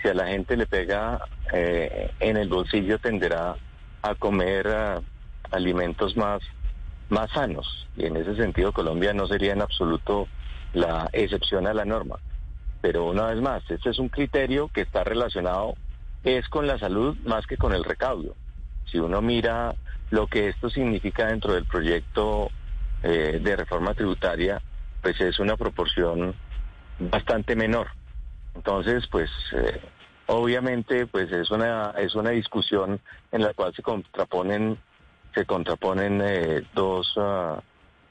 si 0.01 0.09
a 0.09 0.13
la 0.13 0.27
gente 0.27 0.57
le 0.57 0.67
pega 0.67 1.21
eh, 1.51 2.11
en 2.19 2.37
el 2.37 2.49
bolsillo 2.49 2.99
tenderá 2.99 3.55
a 4.03 4.15
comer 4.15 4.67
alimentos 5.49 6.15
más 6.17 6.41
más 7.09 7.31
sanos. 7.31 7.87
Y 7.95 8.05
en 8.05 8.15
ese 8.17 8.35
sentido 8.35 8.71
Colombia 8.71 9.13
no 9.13 9.27
sería 9.27 9.53
en 9.53 9.61
absoluto 9.61 10.27
la 10.73 11.09
excepción 11.13 11.67
a 11.67 11.73
la 11.73 11.85
norma. 11.85 12.17
Pero 12.81 13.05
una 13.05 13.27
vez 13.27 13.41
más, 13.41 13.63
este 13.69 13.89
es 13.89 13.99
un 13.99 14.09
criterio 14.09 14.69
que 14.73 14.81
está 14.81 15.03
relacionado 15.03 15.75
es 16.23 16.47
con 16.47 16.67
la 16.67 16.79
salud 16.79 17.17
más 17.25 17.45
que 17.45 17.57
con 17.57 17.73
el 17.73 17.83
recaudo. 17.83 18.35
Si 18.85 18.97
uno 18.97 19.21
mira 19.21 19.75
lo 20.09 20.27
que 20.27 20.49
esto 20.49 20.69
significa 20.69 21.27
dentro 21.27 21.53
del 21.53 21.65
proyecto 21.65 22.49
eh, 23.01 23.39
de 23.41 23.55
reforma 23.55 23.93
tributaria, 23.93 24.61
pues 25.01 25.19
es 25.19 25.39
una 25.39 25.57
proporción 25.57 26.33
bastante 26.99 27.55
menor. 27.55 27.87
Entonces, 28.55 29.07
pues 29.07 29.29
eh, 29.53 29.81
obviamente, 30.27 31.07
pues 31.07 31.31
es 31.31 31.51
una 31.51 31.93
es 31.97 32.15
una 32.15 32.29
discusión 32.29 32.99
en 33.31 33.41
la 33.41 33.53
cual 33.53 33.73
se 33.73 33.81
contraponen 33.81 34.77
se 35.33 35.45
contraponen 35.45 36.21
eh, 36.21 36.63
dos, 36.73 37.13
ah, 37.17 37.61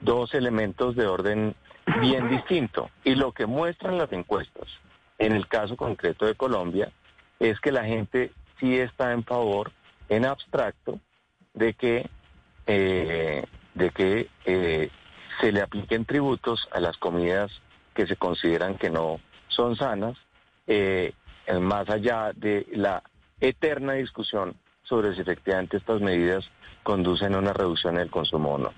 dos 0.00 0.34
elementos 0.34 0.96
de 0.96 1.06
orden 1.06 1.54
bien 2.00 2.28
distinto. 2.28 2.90
Y 3.04 3.14
lo 3.14 3.32
que 3.32 3.46
muestran 3.46 3.98
las 3.98 4.12
encuestas, 4.12 4.68
en 5.18 5.32
el 5.32 5.46
caso 5.48 5.76
concreto 5.76 6.26
de 6.26 6.34
Colombia, 6.34 6.90
es 7.38 7.58
que 7.60 7.72
la 7.72 7.84
gente 7.84 8.32
sí 8.58 8.78
está 8.78 9.12
en 9.12 9.24
favor, 9.24 9.72
en 10.08 10.26
abstracto, 10.26 11.00
de 11.54 11.74
que, 11.74 12.08
eh, 12.66 13.44
de 13.74 13.90
que 13.90 14.28
eh, 14.44 14.90
se 15.40 15.52
le 15.52 15.60
apliquen 15.60 16.04
tributos 16.04 16.68
a 16.72 16.80
las 16.80 16.96
comidas 16.96 17.50
que 17.94 18.06
se 18.06 18.16
consideran 18.16 18.76
que 18.76 18.90
no 18.90 19.20
son 19.48 19.76
sanas, 19.76 20.16
más 21.60 21.90
allá 21.90 22.32
de 22.34 22.66
la 22.72 23.02
eterna 23.40 23.94
discusión 23.94 24.54
sobre 24.84 25.14
si 25.14 25.20
efectivamente 25.20 25.76
estas 25.76 26.00
medidas 26.00 26.44
conducen 26.82 27.34
a 27.34 27.38
una 27.38 27.52
reducción 27.52 27.96
del 27.96 28.10
consumo 28.10 28.54
o 28.54 28.58
no. 28.58 28.72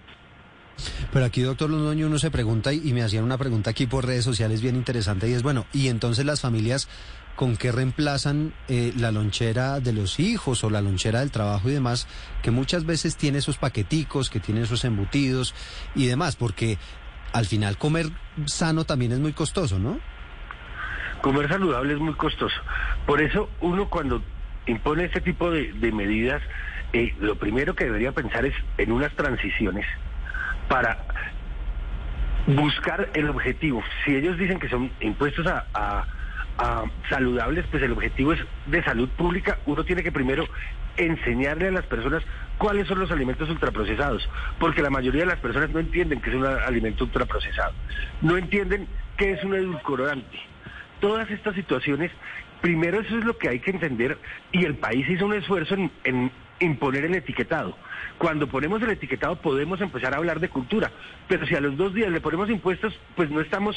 Pero 1.12 1.24
aquí, 1.24 1.42
doctor 1.42 1.70
Londoño, 1.70 2.06
uno 2.06 2.18
se 2.18 2.30
pregunta, 2.30 2.72
y 2.72 2.92
me 2.92 3.02
hacían 3.02 3.24
una 3.24 3.38
pregunta 3.38 3.70
aquí 3.70 3.86
por 3.86 4.06
redes 4.06 4.24
sociales 4.24 4.60
bien 4.60 4.76
interesante, 4.76 5.28
y 5.28 5.32
es, 5.32 5.42
bueno, 5.42 5.66
¿y 5.72 5.88
entonces 5.88 6.24
las 6.24 6.40
familias 6.40 6.88
con 7.36 7.56
qué 7.56 7.72
reemplazan 7.72 8.52
eh, 8.68 8.92
la 8.96 9.10
lonchera 9.10 9.80
de 9.80 9.92
los 9.92 10.20
hijos 10.20 10.62
o 10.64 10.70
la 10.70 10.80
lonchera 10.80 11.20
del 11.20 11.30
trabajo 11.30 11.68
y 11.68 11.72
demás, 11.72 12.06
que 12.42 12.50
muchas 12.50 12.84
veces 12.86 13.16
tiene 13.16 13.38
esos 13.38 13.58
paqueticos, 13.58 14.30
que 14.30 14.40
tiene 14.40 14.62
esos 14.62 14.84
embutidos 14.84 15.54
y 15.94 16.06
demás? 16.06 16.36
Porque 16.36 16.78
al 17.32 17.46
final 17.46 17.76
comer 17.76 18.06
sano 18.46 18.84
también 18.84 19.12
es 19.12 19.18
muy 19.18 19.32
costoso, 19.32 19.78
¿no? 19.78 19.98
Comer 21.22 21.48
saludable 21.48 21.94
es 21.94 22.00
muy 22.00 22.14
costoso. 22.14 22.56
Por 23.06 23.20
eso 23.20 23.48
uno 23.60 23.88
cuando 23.88 24.22
impone 24.66 25.04
este 25.04 25.20
tipo 25.20 25.50
de 25.50 25.92
medidas, 25.92 26.42
eh, 26.94 27.12
lo 27.18 27.34
primero 27.34 27.74
que 27.74 27.86
debería 27.86 28.12
pensar 28.12 28.46
es 28.46 28.54
en 28.78 28.92
unas 28.92 29.12
transiciones 29.16 29.84
para 30.68 30.96
buscar 32.46 33.10
el 33.14 33.28
objetivo. 33.28 33.82
Si 34.04 34.14
ellos 34.14 34.38
dicen 34.38 34.60
que 34.60 34.68
son 34.68 34.92
impuestos 35.00 35.44
a, 35.46 36.06
saludables, 37.10 37.66
pues 37.68 37.82
el 37.82 37.90
objetivo 37.90 38.32
es 38.32 38.40
de 38.66 38.84
salud 38.84 39.08
pública. 39.08 39.58
Uno 39.66 39.82
tiene 39.82 40.04
que 40.04 40.12
primero 40.12 40.46
enseñarle 40.96 41.66
a 41.66 41.72
las 41.72 41.84
personas 41.86 42.22
cuáles 42.58 42.86
son 42.86 43.00
los 43.00 43.10
alimentos 43.10 43.50
ultraprocesados, 43.50 44.28
porque 44.60 44.80
la 44.80 44.90
mayoría 44.90 45.22
de 45.22 45.26
las 45.26 45.40
personas 45.40 45.70
no 45.70 45.80
entienden 45.80 46.20
qué 46.20 46.30
es 46.30 46.36
un 46.36 46.46
alimento 46.46 47.02
ultraprocesado, 47.02 47.72
no 48.22 48.36
entienden 48.36 48.86
qué 49.16 49.32
es 49.32 49.42
un 49.42 49.56
edulcorante. 49.56 50.38
Todas 51.00 51.28
estas 51.32 51.56
situaciones, 51.56 52.12
primero 52.64 53.00
eso 53.00 53.18
es 53.18 53.26
lo 53.26 53.36
que 53.36 53.50
hay 53.50 53.60
que 53.60 53.72
entender 53.72 54.16
y 54.50 54.64
el 54.64 54.76
país 54.76 55.06
hizo 55.06 55.26
un 55.26 55.34
esfuerzo 55.34 55.74
en 55.74 56.30
imponer 56.60 57.04
el 57.04 57.14
etiquetado. 57.14 57.76
Cuando 58.16 58.46
ponemos 58.46 58.80
el 58.80 58.88
etiquetado 58.88 59.36
podemos 59.36 59.82
empezar 59.82 60.14
a 60.14 60.16
hablar 60.16 60.40
de 60.40 60.48
cultura, 60.48 60.90
pero 61.28 61.46
si 61.46 61.54
a 61.54 61.60
los 61.60 61.76
dos 61.76 61.92
días 61.92 62.10
le 62.10 62.22
ponemos 62.22 62.48
impuestos, 62.48 62.98
pues 63.16 63.30
no 63.30 63.42
estamos 63.42 63.76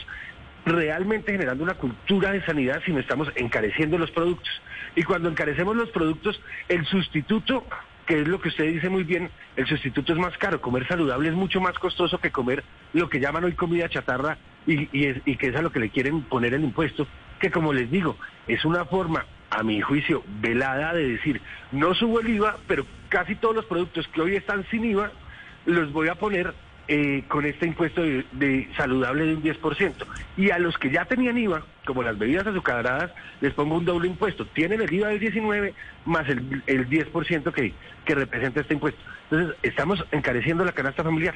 realmente 0.65 1.33
generando 1.33 1.65
una 1.65 1.73
cultura 1.73 2.31
de 2.31 2.45
sanidad, 2.45 2.81
sino 2.85 3.01
estamos 3.01 3.27
encareciendo 3.35 3.97
los 3.97 4.11
productos. 4.11 4.61
Y 4.95 5.03
cuando 5.03 5.27
encarecemos 5.27 5.75
los 5.75 5.89
productos, 5.89 6.39
el 6.69 6.85
sustituto 6.85 7.65
que 8.05 8.21
es 8.21 8.27
lo 8.29 8.39
que 8.39 8.47
usted 8.47 8.71
dice 8.71 8.87
muy 8.87 9.03
bien, 9.03 9.29
el 9.57 9.67
sustituto 9.67 10.13
es 10.13 10.17
más 10.17 10.37
caro. 10.37 10.61
Comer 10.61 10.87
saludable 10.87 11.27
es 11.27 11.35
mucho 11.35 11.59
más 11.59 11.77
costoso 11.77 12.19
que 12.19 12.31
comer 12.31 12.63
lo 12.93 13.09
que 13.09 13.19
llaman 13.19 13.43
hoy 13.43 13.51
comida 13.51 13.89
chatarra 13.89 14.37
y, 14.65 14.87
y 14.93 15.35
que 15.35 15.47
es 15.47 15.55
a 15.57 15.61
lo 15.61 15.73
que 15.73 15.81
le 15.81 15.89
quieren 15.89 16.21
poner 16.21 16.53
el 16.53 16.63
impuesto, 16.63 17.05
que 17.39 17.51
como 17.51 17.73
les 17.73 17.89
digo, 17.89 18.17
es 18.47 18.65
una 18.65 18.85
forma, 18.85 19.25
a 19.49 19.63
mi 19.63 19.81
juicio, 19.81 20.23
velada 20.41 20.93
de 20.93 21.07
decir, 21.07 21.41
no 21.71 21.93
subo 21.93 22.19
el 22.19 22.29
IVA, 22.29 22.57
pero 22.67 22.85
casi 23.09 23.35
todos 23.35 23.55
los 23.55 23.65
productos 23.65 24.07
que 24.09 24.21
hoy 24.21 24.35
están 24.35 24.65
sin 24.69 24.83
IVA 24.85 25.11
los 25.65 25.91
voy 25.91 26.07
a 26.09 26.15
poner 26.15 26.53
eh, 26.89 27.23
con 27.27 27.45
este 27.45 27.65
impuesto 27.65 28.01
de, 28.01 28.69
saludable 28.77 29.25
de 29.25 29.35
un 29.35 29.43
10%. 29.43 29.93
Y 30.37 30.51
a 30.51 30.59
los 30.59 30.77
que 30.77 30.89
ya 30.89 31.05
tenían 31.05 31.37
IVA, 31.37 31.63
como 31.85 32.03
las 32.03 32.17
bebidas 32.17 32.47
azucaradas, 32.47 33.11
les 33.41 33.53
pongo 33.53 33.75
un 33.75 33.85
doble 33.85 34.07
impuesto. 34.07 34.45
Tienen 34.45 34.81
el 34.81 34.93
IVA 34.93 35.09
del 35.09 35.19
19 35.19 35.73
más 36.05 36.27
el, 36.29 36.63
el 36.65 36.89
10% 36.89 37.51
que, 37.51 37.73
que 38.05 38.15
representa 38.15 38.61
este 38.61 38.73
impuesto. 38.73 39.01
Entonces, 39.29 39.57
estamos 39.63 40.05
encareciendo 40.11 40.63
la 40.63 40.71
canasta 40.71 41.03
familiar. 41.03 41.35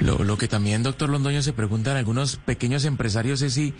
Lo, 0.00 0.24
lo, 0.24 0.36
que 0.36 0.48
también, 0.48 0.82
doctor 0.82 1.08
Londoño, 1.08 1.42
se 1.42 1.52
preguntan 1.52 1.96
algunos 1.96 2.36
pequeños 2.36 2.84
empresarios 2.84 3.42
es 3.42 3.54
si, 3.54 3.74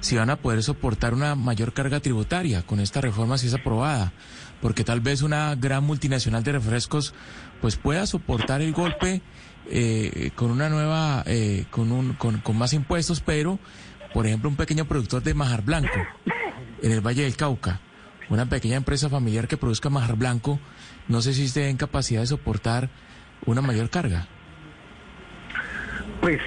si 0.00 0.16
van 0.16 0.30
a 0.30 0.36
poder 0.36 0.62
soportar 0.62 1.14
una 1.14 1.34
mayor 1.34 1.72
carga 1.72 2.00
tributaria 2.00 2.62
con 2.62 2.80
esta 2.80 3.00
reforma 3.00 3.38
si 3.38 3.46
es 3.46 3.54
aprobada, 3.54 4.12
porque 4.60 4.84
tal 4.84 5.00
vez 5.00 5.22
una 5.22 5.54
gran 5.54 5.84
multinacional 5.84 6.42
de 6.42 6.52
refrescos 6.52 7.14
pues 7.60 7.76
pueda 7.76 8.06
soportar 8.06 8.62
el 8.62 8.72
golpe 8.72 9.22
eh, 9.70 10.30
con 10.34 10.50
una 10.50 10.68
nueva, 10.68 11.22
eh, 11.26 11.66
con, 11.70 11.92
un, 11.92 12.14
con, 12.14 12.38
con 12.38 12.56
más 12.56 12.72
impuestos, 12.72 13.20
pero, 13.20 13.58
por 14.12 14.26
ejemplo, 14.26 14.48
un 14.48 14.56
pequeño 14.56 14.86
productor 14.86 15.22
de 15.22 15.34
majar 15.34 15.62
blanco 15.62 15.98
en 16.82 16.92
el 16.92 17.00
Valle 17.00 17.22
del 17.22 17.36
Cauca, 17.36 17.80
una 18.28 18.48
pequeña 18.48 18.76
empresa 18.76 19.08
familiar 19.08 19.48
que 19.48 19.56
produzca 19.56 19.90
majar 19.90 20.16
blanco, 20.16 20.58
no 21.08 21.22
sé 21.22 21.34
si 21.34 21.44
esté 21.44 21.68
en 21.68 21.76
capacidad 21.76 22.20
de 22.20 22.26
soportar 22.26 22.90
una 23.46 23.60
mayor 23.60 23.90
carga. 23.90 24.28
Pues 26.20 26.40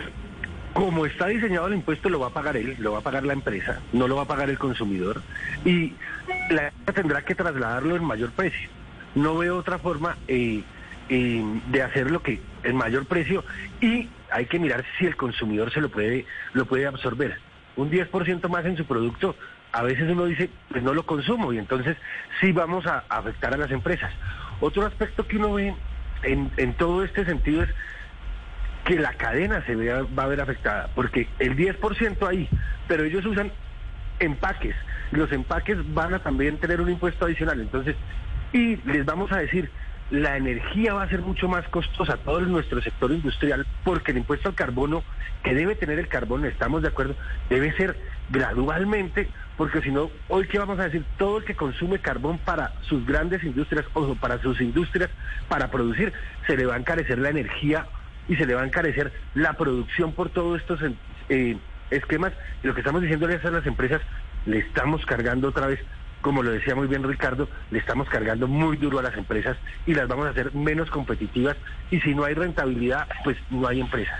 como 0.74 1.05
está 1.05 1.28
diseñado 1.28 1.67
el 1.67 1.76
impuesto 1.76 2.09
lo 2.09 2.19
va 2.19 2.28
a 2.28 2.34
pagar 2.34 2.57
él, 2.57 2.76
lo 2.80 2.93
va 2.93 2.99
a 2.99 3.01
pagar 3.01 3.24
la 3.24 3.34
empresa, 3.34 3.80
no 3.93 4.07
lo 4.07 4.15
va 4.15 4.24
a 4.24 4.28
pagar 4.28 4.49
el 4.49 4.57
consumidor 4.57 5.21
y 5.65 5.93
la 6.49 6.71
tendrá 6.93 7.24
que 7.24 7.36
trasladarlo 7.36 7.95
en 7.95 8.03
mayor 8.03 8.32
precio. 8.32 8.69
No 9.15 9.38
veo 9.38 9.57
otra 9.57 9.78
forma 9.78 10.17
eh, 10.28 10.63
eh, 11.09 11.43
de 11.67 11.82
hacer 11.82 12.09
lo 12.09 12.24
que 12.24 12.41
el 12.63 12.74
mayor 12.74 13.05
precio 13.05 13.43
y 13.82 14.09
hay 14.32 14.45
que 14.47 14.57
mirar 14.57 14.84
si 14.97 15.05
el 15.05 15.15
consumidor 15.15 15.71
se 15.71 15.82
lo 15.82 15.89
puede 15.89 16.26
lo 16.53 16.65
puede 16.65 16.88
absorber. 16.88 17.38
Un 17.76 17.91
10% 17.91 18.49
más 18.49 18.65
en 18.65 18.78
su 18.78 18.86
producto, 18.86 19.36
a 19.71 19.84
veces 19.84 20.09
uno 20.09 20.26
dice, 20.26 20.49
pues 20.69 20.84
no 20.84 20.93
lo 20.93 21.05
consumo 21.05 21.53
y 21.53 21.59
entonces 21.59 21.97
sí 22.39 22.51
vamos 22.51 22.86
a, 22.88 23.03
afectar 23.09 23.53
a 23.53 23.57
las 23.57 23.71
empresas. 23.71 24.11
Otro 24.59 24.86
aspecto 24.86 25.28
que 25.28 25.38
uno 25.38 25.53
ve 25.53 25.76
en, 26.24 26.51
en 26.57 26.74
todo 26.74 27.03
este 27.03 27.26
sentido 27.26 27.63
es 27.63 27.69
que 28.86 28.99
la 28.99 29.13
cadena 29.13 29.63
se 29.65 29.75
vea, 29.75 30.03
va 30.17 30.23
a 30.23 30.27
ver 30.27 30.41
afectada, 30.41 30.89
porque 30.95 31.27
el 31.39 31.55
10% 31.55 32.27
ahí, 32.27 32.49
pero 32.88 33.03
ellos 33.03 33.25
usan 33.25 33.51
empaques, 34.19 34.75
los 35.11 35.31
empaques 35.31 35.77
van 35.93 36.13
a 36.13 36.19
también 36.19 36.57
tener 36.57 36.81
un 36.81 36.89
impuesto 36.89 37.25
adicional, 37.25 37.59
entonces, 37.59 37.95
y 38.51 38.75
les 38.86 39.05
vamos 39.05 39.31
a 39.31 39.38
decir, 39.38 39.69
la 40.11 40.38
energía 40.38 40.93
va 40.93 41.03
a 41.03 41.09
ser 41.09 41.21
mucho 41.21 41.47
más 41.47 41.67
costosa 41.69 42.17
todo 42.17 42.41
nuestro 42.41 42.81
sector 42.81 43.11
industrial, 43.11 43.65
porque 43.84 44.11
el 44.11 44.17
impuesto 44.17 44.49
al 44.49 44.55
carbono, 44.55 45.03
que 45.43 45.55
debe 45.55 45.75
tener 45.75 45.97
el 45.97 46.07
carbono, 46.07 46.45
estamos 46.45 46.81
de 46.81 46.89
acuerdo, 46.89 47.15
debe 47.49 47.71
ser 47.73 47.97
gradualmente, 48.29 49.29
porque 49.57 49.81
si 49.81 49.91
no, 49.91 50.11
hoy 50.27 50.47
qué 50.47 50.59
vamos 50.59 50.79
a 50.79 50.86
decir, 50.86 51.05
todo 51.17 51.39
el 51.39 51.45
que 51.45 51.55
consume 51.55 51.99
carbón 51.99 52.38
para 52.38 52.73
sus 52.81 53.05
grandes 53.05 53.43
industrias, 53.43 53.86
o 53.93 54.15
para 54.15 54.39
sus 54.39 54.59
industrias, 54.61 55.09
para 55.47 55.71
producir, 55.71 56.11
se 56.47 56.57
le 56.57 56.65
va 56.65 56.75
a 56.75 56.79
encarecer 56.79 57.17
la 57.17 57.29
energía 57.29 57.86
y 58.28 58.36
se 58.36 58.45
le 58.45 58.55
va 58.55 58.61
a 58.61 58.65
encarecer 58.65 59.11
la 59.34 59.53
producción 59.53 60.13
por 60.13 60.30
todos 60.30 60.61
estos 60.61 60.80
eh, 61.30 61.57
esquemas. 61.91 62.34
Y 62.63 62.67
lo 62.67 62.74
que 62.74 62.82
estamos 62.82 63.01
diciéndole 63.01 63.39
a 63.43 63.51
las 63.51 63.65
empresas, 63.65 64.01
le 64.45 64.59
estamos 64.59 65.05
cargando 65.05 65.49
otra 65.49 65.67
vez, 65.67 65.80
como 66.21 66.43
lo 66.43 66.51
decía 66.51 66.76
muy 66.76 66.88
bien 66.88 67.03
Ricardo, 67.03 67.49
le 67.71 67.80
estamos 67.80 68.09
cargando 68.09 68.47
muy 68.47 68.78
duro 68.78 68.99
a 68.99 69.03
las 69.03 69.17
empresas 69.17 69.57
y 69.86 69.93
las 69.93 70.07
vamos 70.07 70.28
a 70.28 70.30
hacer 70.30 70.53
menos 70.53 70.89
competitivas. 70.89 71.57
Y 71.91 71.99
si 72.01 72.15
no 72.15 72.24
hay 72.24 72.34
rentabilidad, 72.34 73.07
pues 73.24 73.38
no 73.49 73.67
hay 73.67 73.82
empresas. 73.82 74.19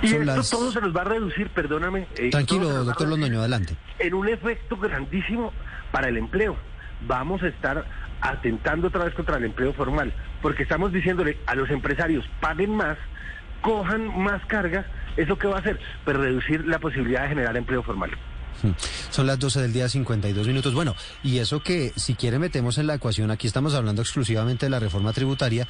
Y 0.00 0.14
esto 0.14 0.42
todo 0.50 0.72
se 0.72 0.80
nos 0.80 0.96
va 0.96 1.02
a 1.02 1.04
reducir, 1.04 1.50
perdóname. 1.50 2.06
Eh, 2.16 2.30
Tranquilo, 2.30 2.84
doctor 2.84 3.08
Londoño, 3.08 3.40
adelante. 3.40 3.76
En 3.98 4.14
un 4.14 4.28
efecto 4.28 4.76
grandísimo 4.76 5.52
para 5.90 6.08
el 6.08 6.16
empleo. 6.16 6.56
Vamos 7.06 7.42
a 7.42 7.48
estar 7.48 7.84
atentando 8.22 8.88
otra 8.88 9.04
vez 9.04 9.14
contra 9.14 9.36
el 9.36 9.44
empleo 9.44 9.72
formal, 9.74 10.12
porque 10.40 10.62
estamos 10.62 10.92
diciéndole 10.92 11.38
a 11.46 11.54
los 11.54 11.68
empresarios, 11.70 12.24
paguen 12.40 12.74
más, 12.74 12.96
cojan 13.60 14.18
más 14.22 14.44
cargas, 14.46 14.86
¿eso 15.16 15.36
qué 15.36 15.48
va 15.48 15.56
a 15.56 15.60
hacer? 15.60 15.78
Pues 16.04 16.16
reducir 16.16 16.66
la 16.66 16.78
posibilidad 16.78 17.22
de 17.22 17.28
generar 17.28 17.56
empleo 17.56 17.82
formal. 17.82 18.10
Hmm. 18.62 18.70
Son 19.10 19.26
las 19.26 19.38
12 19.38 19.60
del 19.60 19.72
día, 19.72 19.88
52 19.88 20.46
minutos. 20.46 20.72
Bueno, 20.72 20.94
y 21.22 21.38
eso 21.38 21.60
que 21.60 21.92
si 21.96 22.14
quiere 22.14 22.38
metemos 22.38 22.78
en 22.78 22.86
la 22.86 22.94
ecuación, 22.94 23.30
aquí 23.30 23.46
estamos 23.46 23.74
hablando 23.74 24.02
exclusivamente 24.02 24.66
de 24.66 24.70
la 24.70 24.78
reforma 24.78 25.12
tributaria, 25.12 25.66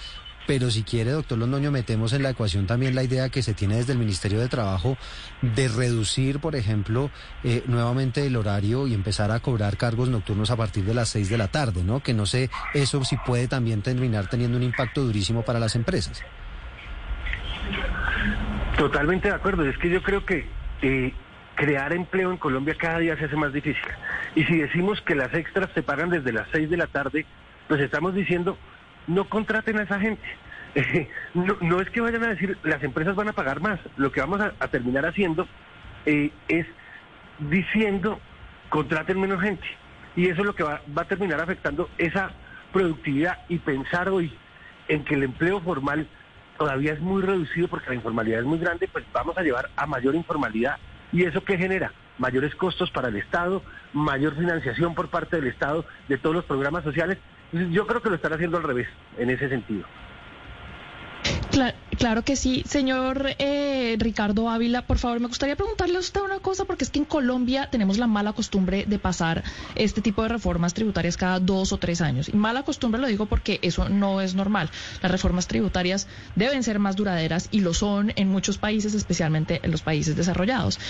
pero 0.47 0.70
si 0.70 0.82
quiere, 0.82 1.11
doctor 1.11 1.38
Londoño, 1.38 1.70
metemos 1.70 2.12
en 2.12 2.22
la 2.22 2.30
ecuación 2.30 2.66
también 2.66 2.95
la 2.95 3.03
idea 3.03 3.28
que 3.28 3.43
se 3.43 3.55
tiene 3.55 3.76
desde 3.76 3.93
el 3.93 3.99
Ministerio 3.99 4.40
de 4.40 4.49
Trabajo 4.49 4.97
de 5.40 5.68
reducir, 5.68 6.40
por 6.40 6.57
ejemplo, 6.57 7.11
eh, 7.45 7.62
nuevamente 7.66 8.26
el 8.26 8.36
horario 8.36 8.86
y 8.86 8.95
empezar 8.95 9.30
a 9.30 9.40
cobrar 9.40 9.76
cargos 9.76 10.09
nocturnos 10.09 10.51
a 10.51 10.57
partir 10.57 10.84
de 10.84 10.95
las 10.95 11.09
seis 11.09 11.28
de 11.28 11.38
la 11.38 11.49
tarde, 11.49 11.82
¿no? 11.84 12.01
Que 12.01 12.14
no 12.14 12.26
sé, 12.26 12.51
eso 12.74 13.05
sí 13.05 13.16
puede 13.24 13.49
también 13.49 13.82
terminar 13.82 14.28
teniendo 14.28 14.57
un 14.57 14.62
impacto 14.62 15.03
durísimo 15.03 15.43
para 15.43 15.59
las 15.59 15.76
empresas. 15.76 16.22
Totalmente 18.76 19.28
de 19.28 19.34
acuerdo. 19.34 19.68
Es 19.68 19.76
que 19.78 19.90
yo 19.90 20.03
creo 20.03 20.24
que 20.24 20.47
eh, 20.82 21.12
crear 21.55 21.93
empleo 21.93 22.30
en 22.30 22.38
Colombia 22.38 22.74
cada 22.78 22.99
día 22.99 23.16
se 23.16 23.26
hace 23.26 23.36
más 23.36 23.53
difícil. 23.53 23.82
Y 24.34 24.45
si 24.45 24.59
decimos 24.59 25.01
que 25.03 25.14
las 25.14 25.32
extras 25.34 25.70
se 25.74 25.82
pagan 25.82 26.11
desde 26.11 26.32
las 26.32 26.49
seis 26.53 26.68
de 26.70 26.76
la 26.76 26.86
tarde, 26.86 27.26
pues 27.68 27.80
estamos 27.80 28.14
diciendo 28.14 28.59
no 29.07 29.28
contraten 29.28 29.78
a 29.78 29.82
esa 29.82 29.98
gente. 30.00 30.22
no, 31.34 31.80
es 31.80 31.90
que 31.90 32.00
vayan 32.00 32.24
a 32.24 32.28
decir, 32.28 32.57
las 32.62 32.82
empresas 32.82 33.14
van 33.14 33.28
a 33.28 33.32
pagar 33.32 33.61
más. 33.61 33.78
Lo 33.96 34.11
que 34.11 34.20
vamos 34.20 34.40
a, 34.40 34.68
terminar 34.68 35.07
haciendo 35.07 35.46
eh, 36.07 36.30
es 36.48 36.66
diciendo, 37.38 38.18
contraten 38.68 39.20
menos 39.20 39.40
gente. 39.40 39.66
Y 40.16 40.28
eso 40.28 40.40
es 40.40 40.46
lo 40.46 40.55
que 40.55 40.62
va, 40.62 40.80
va 40.96 41.03
a 41.03 41.09
terminar 41.09 41.40
afectando 41.40 41.88
esa 41.98 42.30
productividad 42.72 43.38
y 43.48 43.59
pensar 43.59 44.09
hoy 44.09 44.32
en 44.88 45.05
que 45.05 45.14
el 45.14 45.22
empleo 45.22 45.61
formal 45.61 46.07
todavía 46.59 46.92
es 46.92 47.00
muy 47.00 47.22
reducido 47.22 47.68
porque 47.68 47.90
la 47.90 47.96
informalidad 47.96 48.40
es 48.40 48.46
muy 48.46 48.59
grande, 48.59 48.88
pues 48.88 49.05
vamos 49.12 49.36
a 49.36 49.42
llevar 49.42 49.70
a 49.76 49.86
mayor 49.86 50.14
informalidad. 50.14 50.76
¿Y 51.12 51.24
eso 51.24 51.44
qué 51.44 51.59
genera? 51.59 51.92
Mayores 52.18 52.55
costos 52.55 52.90
para 52.90 53.09
el 53.09 53.16
Estado, 53.16 53.62
mayor 53.92 54.36
financiación 54.36 54.94
por 54.94 55.09
parte 55.09 55.36
del 55.36 55.48
Estado 55.48 55.84
de 56.09 56.18
todos 56.18 56.36
los 56.36 56.44
programas 56.44 56.84
sociales 56.84 57.18
yo 57.53 57.86
creo 57.86 58.03
que 58.03 58.11
lo 58.11 58.16
están 58.16 58.32
haciendo 58.32 58.57
al 58.57 58.62
revés, 58.62 58.88
en 59.18 59.30
ese 59.30 59.48
sentido. 59.48 59.84
Claro, 61.98 62.22
que 62.22 62.34
sí. 62.34 62.64
Señor 62.66 63.36
eh, 63.38 63.96
Ricardo 63.98 64.48
Ávila, 64.48 64.86
por 64.86 64.98
favor, 64.98 65.20
me 65.20 65.28
gustaría 65.28 65.55
preguntarle 65.55 65.96
a 65.96 66.00
usted 66.00 66.20
una 66.22 66.38
cosa, 66.38 66.64
porque 66.64 66.84
es 66.84 66.90
que 66.90 66.98
en 66.98 67.05
Colombia 67.05 67.68
tenemos 67.70 67.98
la 67.98 68.07
mala 68.07 68.32
costumbre 68.32 68.86
de 68.86 68.98
pasar 68.98 69.44
este 69.74 70.00
tipo 70.00 70.22
de 70.22 70.30
reformas 70.30 70.72
tributarias 70.72 71.16
cada 71.16 71.38
dos 71.38 71.72
o 71.72 71.76
tres 71.76 72.00
años. 72.00 72.28
Y 72.28 72.36
mala 72.36 72.62
costumbre 72.62 73.00
lo 73.00 73.07
digo 73.07 73.26
porque 73.26 73.61
eso 73.62 73.88
no 73.88 74.20
es 74.22 74.34
normal. 74.34 74.70
Las 75.03 75.12
reformas 75.12 75.46
tributarias 75.46 76.09
deben 76.34 76.62
ser 76.62 76.78
más 76.78 76.96
duraderas 76.96 77.48
y 77.50 77.61
lo 77.61 77.74
son 77.74 78.12
en 78.16 78.28
muchos 78.28 78.57
países, 78.57 78.94
especialmente 78.94 79.61
en 79.62 79.70
los 79.70 79.82
países 79.82 80.16
desarrollados. 80.16 80.80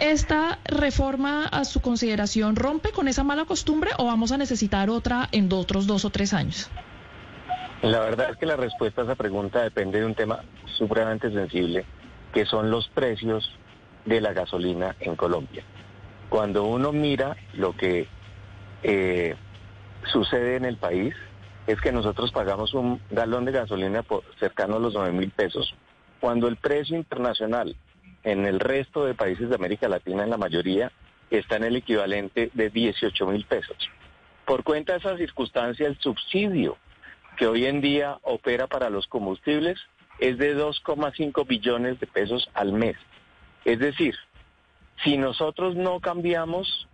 ¿Esta 0.00 0.58
reforma 0.64 1.44
a 1.44 1.66
su 1.66 1.82
consideración 1.82 2.56
rompe 2.56 2.90
con 2.90 3.06
esa 3.06 3.22
mala 3.22 3.44
costumbre 3.44 3.90
o 3.98 4.06
vamos 4.06 4.32
a 4.32 4.38
necesitar 4.38 4.88
otra 4.88 5.28
en 5.30 5.52
otros 5.52 5.86
dos 5.86 6.06
o 6.06 6.10
tres 6.10 6.32
años? 6.32 6.70
La 7.82 8.00
verdad 8.00 8.30
es 8.30 8.38
que 8.38 8.46
la 8.46 8.56
respuesta 8.56 9.02
a 9.02 9.04
esa 9.04 9.14
pregunta 9.14 9.62
depende 9.62 10.00
de 10.00 10.06
un 10.06 10.14
tema 10.14 10.40
supremamente 10.78 11.30
sensible, 11.30 11.84
que 12.32 12.46
son 12.46 12.70
los 12.70 12.88
precios 12.88 13.58
de 14.06 14.22
la 14.22 14.32
gasolina 14.32 14.96
en 15.00 15.16
Colombia. 15.16 15.64
Cuando 16.30 16.64
uno 16.64 16.92
mira 16.92 17.36
lo 17.52 17.76
que 17.76 18.08
eh, 18.82 19.36
sucede 20.10 20.56
en 20.56 20.64
el 20.64 20.78
país, 20.78 21.14
es 21.66 21.78
que 21.82 21.92
nosotros 21.92 22.32
pagamos 22.32 22.72
un 22.72 23.02
galón 23.10 23.44
de 23.44 23.52
gasolina 23.52 24.02
por 24.02 24.24
cercano 24.38 24.76
a 24.76 24.80
los 24.80 24.94
9 24.94 25.12
mil 25.12 25.30
pesos, 25.30 25.74
cuando 26.20 26.48
el 26.48 26.56
precio 26.56 26.96
internacional 26.96 27.76
en 28.24 28.46
el 28.46 28.60
resto 28.60 29.04
de 29.04 29.14
países 29.14 29.48
de 29.48 29.54
América 29.54 29.88
Latina, 29.88 30.24
en 30.24 30.30
la 30.30 30.36
mayoría, 30.36 30.92
está 31.30 31.56
en 31.56 31.64
el 31.64 31.76
equivalente 31.76 32.50
de 32.54 32.70
18 32.70 33.26
mil 33.26 33.44
pesos. 33.44 33.76
Por 34.44 34.64
cuenta 34.64 34.92
de 34.92 34.98
esa 34.98 35.16
circunstancia, 35.16 35.86
el 35.86 35.98
subsidio 35.98 36.76
que 37.36 37.46
hoy 37.46 37.66
en 37.66 37.80
día 37.80 38.18
opera 38.22 38.66
para 38.66 38.90
los 38.90 39.06
combustibles 39.06 39.78
es 40.18 40.36
de 40.38 40.56
2,5 40.56 41.46
billones 41.46 41.98
de 42.00 42.06
pesos 42.06 42.50
al 42.54 42.72
mes. 42.72 42.96
Es 43.64 43.78
decir, 43.78 44.14
si 45.02 45.16
nosotros 45.16 45.76
no 45.76 46.00
cambiamos 46.00 46.88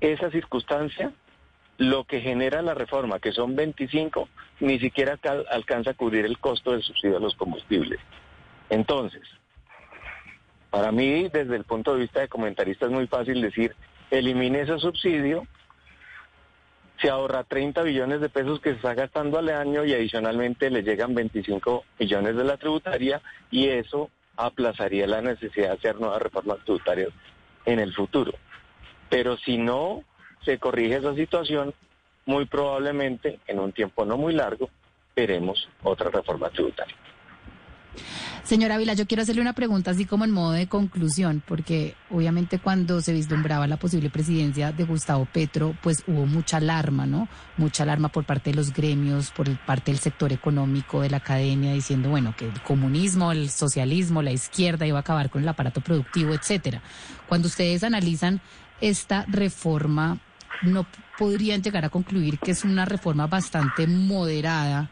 esa 0.00 0.30
circunstancia, 0.30 1.12
lo 1.78 2.04
que 2.04 2.20
genera 2.20 2.62
la 2.62 2.74
reforma, 2.74 3.18
que 3.18 3.32
son 3.32 3.56
25, 3.56 4.28
ni 4.60 4.78
siquiera 4.78 5.18
alcanza 5.50 5.90
a 5.90 5.94
cubrir 5.94 6.24
el 6.24 6.38
costo 6.38 6.72
del 6.72 6.82
subsidio 6.82 7.16
a 7.16 7.20
los 7.20 7.34
combustibles. 7.34 7.98
Entonces, 8.70 9.22
para 10.74 10.90
mí, 10.90 11.28
desde 11.32 11.54
el 11.54 11.62
punto 11.62 11.94
de 11.94 12.00
vista 12.00 12.18
de 12.18 12.26
comentarista, 12.26 12.86
es 12.86 12.90
muy 12.90 13.06
fácil 13.06 13.40
decir, 13.40 13.76
elimine 14.10 14.62
ese 14.62 14.76
subsidio, 14.80 15.46
se 17.00 17.08
ahorra 17.08 17.44
30 17.44 17.80
billones 17.84 18.20
de 18.20 18.28
pesos 18.28 18.58
que 18.58 18.70
se 18.70 18.76
está 18.76 18.92
gastando 18.92 19.38
al 19.38 19.50
año 19.50 19.84
y 19.84 19.94
adicionalmente 19.94 20.70
le 20.70 20.82
llegan 20.82 21.14
25 21.14 21.84
millones 22.00 22.34
de 22.34 22.42
la 22.42 22.56
tributaria 22.56 23.22
y 23.52 23.68
eso 23.68 24.10
aplazaría 24.36 25.06
la 25.06 25.22
necesidad 25.22 25.68
de 25.68 25.74
hacer 25.74 26.00
nuevas 26.00 26.20
reformas 26.20 26.58
tributarias 26.64 27.10
en 27.66 27.78
el 27.78 27.94
futuro. 27.94 28.32
Pero 29.08 29.36
si 29.36 29.58
no 29.58 30.02
se 30.44 30.58
corrige 30.58 30.96
esa 30.96 31.14
situación, 31.14 31.72
muy 32.26 32.46
probablemente 32.46 33.38
en 33.46 33.60
un 33.60 33.70
tiempo 33.70 34.04
no 34.04 34.16
muy 34.16 34.34
largo 34.34 34.68
veremos 35.14 35.68
otra 35.84 36.10
reforma 36.10 36.50
tributaria. 36.50 36.96
Señora 38.44 38.76
Vila, 38.76 38.92
yo 38.92 39.06
quiero 39.06 39.22
hacerle 39.22 39.40
una 39.40 39.54
pregunta 39.54 39.92
así 39.92 40.04
como 40.04 40.26
en 40.26 40.30
modo 40.30 40.52
de 40.52 40.66
conclusión, 40.66 41.42
porque 41.46 41.94
obviamente 42.10 42.58
cuando 42.58 43.00
se 43.00 43.14
vislumbraba 43.14 43.66
la 43.66 43.78
posible 43.78 44.10
presidencia 44.10 44.70
de 44.70 44.84
Gustavo 44.84 45.24
Petro, 45.24 45.74
pues 45.82 46.04
hubo 46.06 46.26
mucha 46.26 46.58
alarma, 46.58 47.06
¿no? 47.06 47.26
Mucha 47.56 47.84
alarma 47.84 48.10
por 48.10 48.26
parte 48.26 48.50
de 48.50 48.56
los 48.56 48.74
gremios, 48.74 49.30
por 49.30 49.48
parte 49.60 49.92
del 49.92 49.98
sector 49.98 50.30
económico, 50.30 51.00
de 51.00 51.08
la 51.08 51.16
academia, 51.16 51.72
diciendo, 51.72 52.10
bueno, 52.10 52.34
que 52.36 52.44
el 52.44 52.60
comunismo, 52.60 53.32
el 53.32 53.48
socialismo, 53.48 54.20
la 54.20 54.32
izquierda 54.32 54.86
iba 54.86 54.98
a 54.98 55.00
acabar 55.00 55.30
con 55.30 55.40
el 55.40 55.48
aparato 55.48 55.80
productivo, 55.80 56.34
etcétera. 56.34 56.82
Cuando 57.26 57.48
ustedes 57.48 57.82
analizan 57.82 58.42
esta 58.82 59.24
reforma, 59.26 60.18
¿no 60.60 60.86
podrían 61.16 61.62
llegar 61.62 61.86
a 61.86 61.88
concluir 61.88 62.38
que 62.38 62.50
es 62.50 62.62
una 62.62 62.84
reforma 62.84 63.26
bastante 63.26 63.86
moderada? 63.86 64.90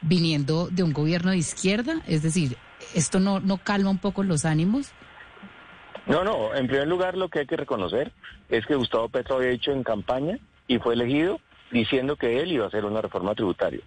viniendo 0.00 0.68
de 0.68 0.84
un 0.84 0.92
gobierno 0.92 1.32
de 1.32 1.38
izquierda? 1.38 2.02
Es 2.06 2.22
decir, 2.22 2.56
¿esto 2.94 3.20
no, 3.20 3.40
no 3.40 3.58
calma 3.58 3.90
un 3.90 3.98
poco 3.98 4.22
los 4.22 4.44
ánimos? 4.44 4.92
No, 6.06 6.24
no, 6.24 6.54
en 6.54 6.66
primer 6.66 6.88
lugar 6.88 7.16
lo 7.16 7.28
que 7.28 7.40
hay 7.40 7.46
que 7.46 7.56
reconocer 7.56 8.12
es 8.48 8.64
que 8.66 8.74
Gustavo 8.74 9.08
Petro 9.08 9.36
había 9.36 9.50
dicho 9.50 9.72
en 9.72 9.82
campaña 9.82 10.38
y 10.66 10.78
fue 10.78 10.94
elegido 10.94 11.38
diciendo 11.70 12.16
que 12.16 12.40
él 12.40 12.52
iba 12.52 12.64
a 12.64 12.68
hacer 12.68 12.84
una 12.84 13.02
reforma 13.02 13.34
tributaria. 13.34 13.80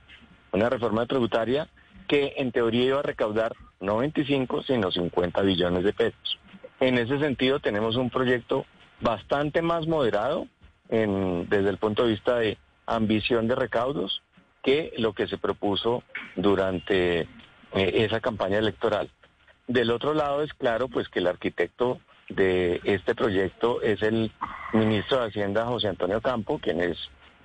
Una 0.52 0.70
reforma 0.70 1.06
tributaria 1.06 1.68
que 2.08 2.34
en 2.38 2.52
teoría 2.52 2.86
iba 2.86 3.00
a 3.00 3.04
recaudar 3.04 3.54
no 3.80 3.98
25, 3.98 4.64
sino 4.64 4.92
50 4.92 5.42
billones 5.42 5.84
de 5.84 5.94
pesos. 5.94 6.40
En 6.80 6.98
ese 6.98 7.20
sentido 7.20 7.60
tenemos 7.60 7.96
un 7.96 8.10
proyecto 8.10 8.66
bastante 9.00 9.62
más 9.62 9.88
moderado 9.88 10.48
en, 10.90 11.48
desde 11.50 11.70
el 11.70 11.78
punto 11.78 12.04
de 12.04 12.12
vista 12.12 12.38
de 12.38 12.58
ambición 12.86 13.48
de 13.48 13.56
recaudos 13.56 14.22
que 14.62 14.94
lo 14.98 15.14
que 15.14 15.28
se 15.28 15.38
propuso 15.38 16.04
durante 16.36 17.28
eh, 17.74 18.06
esa 18.06 18.20
campaña 18.20 18.58
electoral. 18.58 19.10
Del 19.68 19.92
otro 19.92 20.14
lado 20.14 20.42
es 20.44 20.54
claro 20.54 20.88
pues 20.90 21.08
que 21.08 21.20
el 21.20 21.28
arquitecto 21.28 22.00
de 22.30 22.82
este 22.84 23.16
proyecto 23.16 23.82
es 23.82 24.02
el 24.02 24.32
ministro 24.74 25.20
de 25.20 25.28
Hacienda 25.28 25.66
José 25.66 25.88
Antonio 25.88 26.22
Campo, 26.22 26.60
quien 26.60 26.82
es 26.82 26.98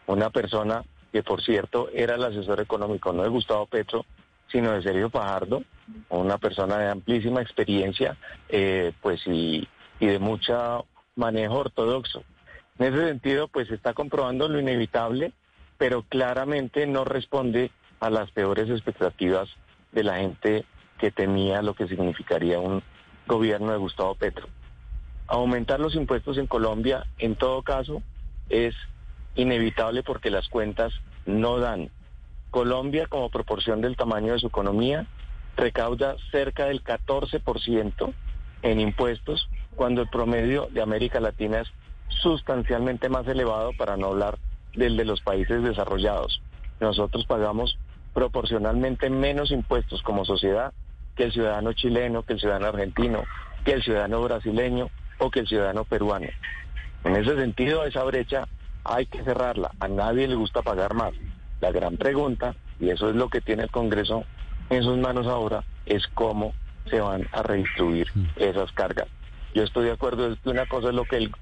una 0.06 0.30
persona 0.30 0.84
que 1.12 1.22
por 1.22 1.42
cierto 1.42 1.88
era 1.92 2.14
el 2.14 2.24
asesor 2.24 2.60
económico 2.60 3.12
no 3.12 3.22
de 3.22 3.28
Gustavo 3.28 3.66
Petro, 3.66 4.04
sino 4.50 4.72
de 4.72 4.82
Sergio 4.82 5.10
Fajardo, 5.10 5.62
una 6.08 6.38
persona 6.38 6.78
de 6.78 6.90
amplísima 6.90 7.42
experiencia 7.42 8.16
eh, 8.48 8.92
pues 9.02 9.26
y, 9.26 9.66
y 9.98 10.06
de 10.06 10.18
mucho 10.18 10.86
manejo 11.14 11.58
ortodoxo. 11.58 12.22
En 12.78 12.92
ese 12.92 13.08
sentido 13.08 13.48
pues 13.48 13.70
está 13.70 13.94
comprobando 13.94 14.48
lo 14.48 14.60
inevitable, 14.60 15.32
pero 15.78 16.02
claramente 16.02 16.86
no 16.86 17.04
responde 17.04 17.70
a 18.00 18.10
las 18.10 18.30
peores 18.30 18.68
expectativas 18.68 19.48
de 19.96 20.04
la 20.04 20.16
gente 20.16 20.66
que 20.98 21.10
temía 21.10 21.62
lo 21.62 21.74
que 21.74 21.88
significaría 21.88 22.60
un 22.60 22.82
gobierno 23.26 23.72
de 23.72 23.78
Gustavo 23.78 24.14
Petro. 24.14 24.46
Aumentar 25.26 25.80
los 25.80 25.94
impuestos 25.94 26.36
en 26.36 26.46
Colombia, 26.46 27.06
en 27.18 27.34
todo 27.34 27.62
caso, 27.62 28.02
es 28.50 28.74
inevitable 29.34 30.02
porque 30.02 30.30
las 30.30 30.48
cuentas 30.48 30.92
no 31.24 31.58
dan. 31.58 31.90
Colombia, 32.50 33.06
como 33.06 33.30
proporción 33.30 33.80
del 33.80 33.96
tamaño 33.96 34.34
de 34.34 34.38
su 34.38 34.48
economía, 34.48 35.06
recauda 35.56 36.16
cerca 36.30 36.66
del 36.66 36.84
14% 36.84 38.12
en 38.62 38.80
impuestos, 38.80 39.48
cuando 39.76 40.02
el 40.02 40.08
promedio 40.08 40.68
de 40.70 40.82
América 40.82 41.20
Latina 41.20 41.60
es 41.60 41.68
sustancialmente 42.08 43.08
más 43.08 43.26
elevado, 43.26 43.72
para 43.78 43.96
no 43.96 44.08
hablar 44.08 44.38
del 44.74 44.98
de 44.98 45.06
los 45.06 45.22
países 45.22 45.62
desarrollados. 45.62 46.42
Nosotros 46.80 47.24
pagamos 47.24 47.78
proporcionalmente 48.16 49.10
menos 49.10 49.50
impuestos 49.50 50.00
como 50.00 50.24
sociedad 50.24 50.72
que 51.16 51.24
el 51.24 51.32
ciudadano 51.32 51.74
chileno, 51.74 52.22
que 52.22 52.32
el 52.32 52.40
ciudadano 52.40 52.68
argentino, 52.68 53.24
que 53.62 53.72
el 53.72 53.82
ciudadano 53.82 54.22
brasileño 54.22 54.88
o 55.18 55.30
que 55.30 55.40
el 55.40 55.46
ciudadano 55.46 55.84
peruano. 55.84 56.28
En 57.04 57.14
ese 57.14 57.36
sentido, 57.36 57.84
esa 57.84 58.04
brecha 58.04 58.48
hay 58.84 59.04
que 59.04 59.22
cerrarla. 59.22 59.70
A 59.80 59.88
nadie 59.88 60.26
le 60.28 60.34
gusta 60.34 60.62
pagar 60.62 60.94
más. 60.94 61.12
La 61.60 61.70
gran 61.72 61.98
pregunta, 61.98 62.56
y 62.80 62.88
eso 62.88 63.10
es 63.10 63.16
lo 63.16 63.28
que 63.28 63.42
tiene 63.42 63.64
el 63.64 63.70
Congreso 63.70 64.24
en 64.70 64.82
sus 64.82 64.96
manos 64.96 65.26
ahora, 65.26 65.62
es 65.84 66.06
cómo 66.14 66.54
se 66.88 67.02
van 67.02 67.28
a 67.32 67.42
redistribuir 67.42 68.08
mm. 68.14 68.28
esas 68.36 68.72
cargas. 68.72 69.08
Yo 69.54 69.62
estoy 69.62 69.84
de 69.84 69.92
acuerdo, 69.92 70.34
que 70.42 70.48
una 70.48 70.64
cosa 70.64 70.88
es 70.88 70.94
lo 70.94 71.04
que 71.04 71.18
el 71.18 71.32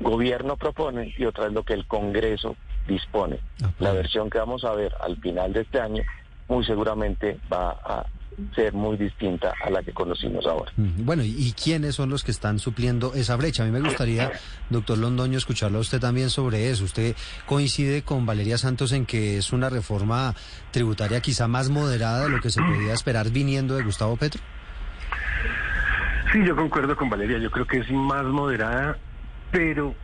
gobierno 0.00 0.56
propone 0.56 1.14
y 1.16 1.26
otra 1.26 1.46
es 1.46 1.52
lo 1.52 1.62
que 1.62 1.74
el 1.74 1.86
Congreso 1.86 2.56
dispone. 2.88 3.38
La 3.78 3.92
versión 3.92 4.28
que 4.28 4.38
vamos 4.38 4.64
a 4.64 4.72
ver 4.72 4.92
al 5.00 5.16
final 5.18 5.52
de 5.52 5.60
este 5.60 5.80
año 5.80 6.02
muy 6.48 6.64
seguramente 6.64 7.38
va 7.52 7.70
a 7.70 8.06
ser 8.54 8.72
muy 8.72 8.96
distinta 8.96 9.52
a 9.64 9.70
la 9.70 9.82
que 9.82 9.92
conocimos 9.92 10.46
ahora. 10.46 10.72
Bueno, 10.76 11.22
¿y 11.24 11.52
quiénes 11.52 11.96
son 11.96 12.08
los 12.10 12.22
que 12.22 12.30
están 12.30 12.58
supliendo 12.58 13.12
esa 13.14 13.36
brecha? 13.36 13.62
A 13.62 13.66
mí 13.66 13.72
me 13.72 13.80
gustaría, 13.80 14.30
doctor 14.70 14.98
Londoño, 14.98 15.38
escucharlo 15.38 15.78
a 15.78 15.80
usted 15.80 16.00
también 16.00 16.30
sobre 16.30 16.70
eso. 16.70 16.84
¿Usted 16.84 17.16
coincide 17.46 18.02
con 18.02 18.26
Valeria 18.26 18.56
Santos 18.56 18.92
en 18.92 19.06
que 19.06 19.38
es 19.38 19.52
una 19.52 19.68
reforma 19.68 20.34
tributaria 20.70 21.20
quizá 21.20 21.48
más 21.48 21.68
moderada 21.68 22.24
de 22.24 22.30
lo 22.30 22.40
que 22.40 22.50
se 22.50 22.62
podía 22.62 22.92
esperar 22.92 23.30
viniendo 23.30 23.76
de 23.76 23.82
Gustavo 23.82 24.16
Petro? 24.16 24.40
Sí, 26.32 26.44
yo 26.46 26.54
concuerdo 26.54 26.96
con 26.96 27.08
Valeria. 27.10 27.38
Yo 27.38 27.50
creo 27.50 27.66
que 27.66 27.78
es 27.78 27.90
más 27.90 28.24
moderada, 28.24 28.98
pero 29.50 29.94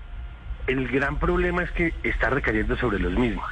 el 0.67 0.89
gran 0.89 1.19
problema 1.19 1.62
es 1.62 1.71
que 1.73 1.93
está 2.03 2.31
recayendo 2.31 2.77
sobre 2.77 2.99
los 2.99 3.12
mismos. 3.12 3.49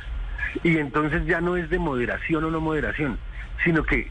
Y 0.63 0.79
entonces 0.79 1.25
ya 1.27 1.41
no 1.41 1.57
es 1.57 1.71
de 1.71 1.79
moderación 1.79 2.45
o 2.45 2.51
no 2.51 2.61
moderación, 2.61 3.19
sino 3.65 3.85
que 3.85 4.11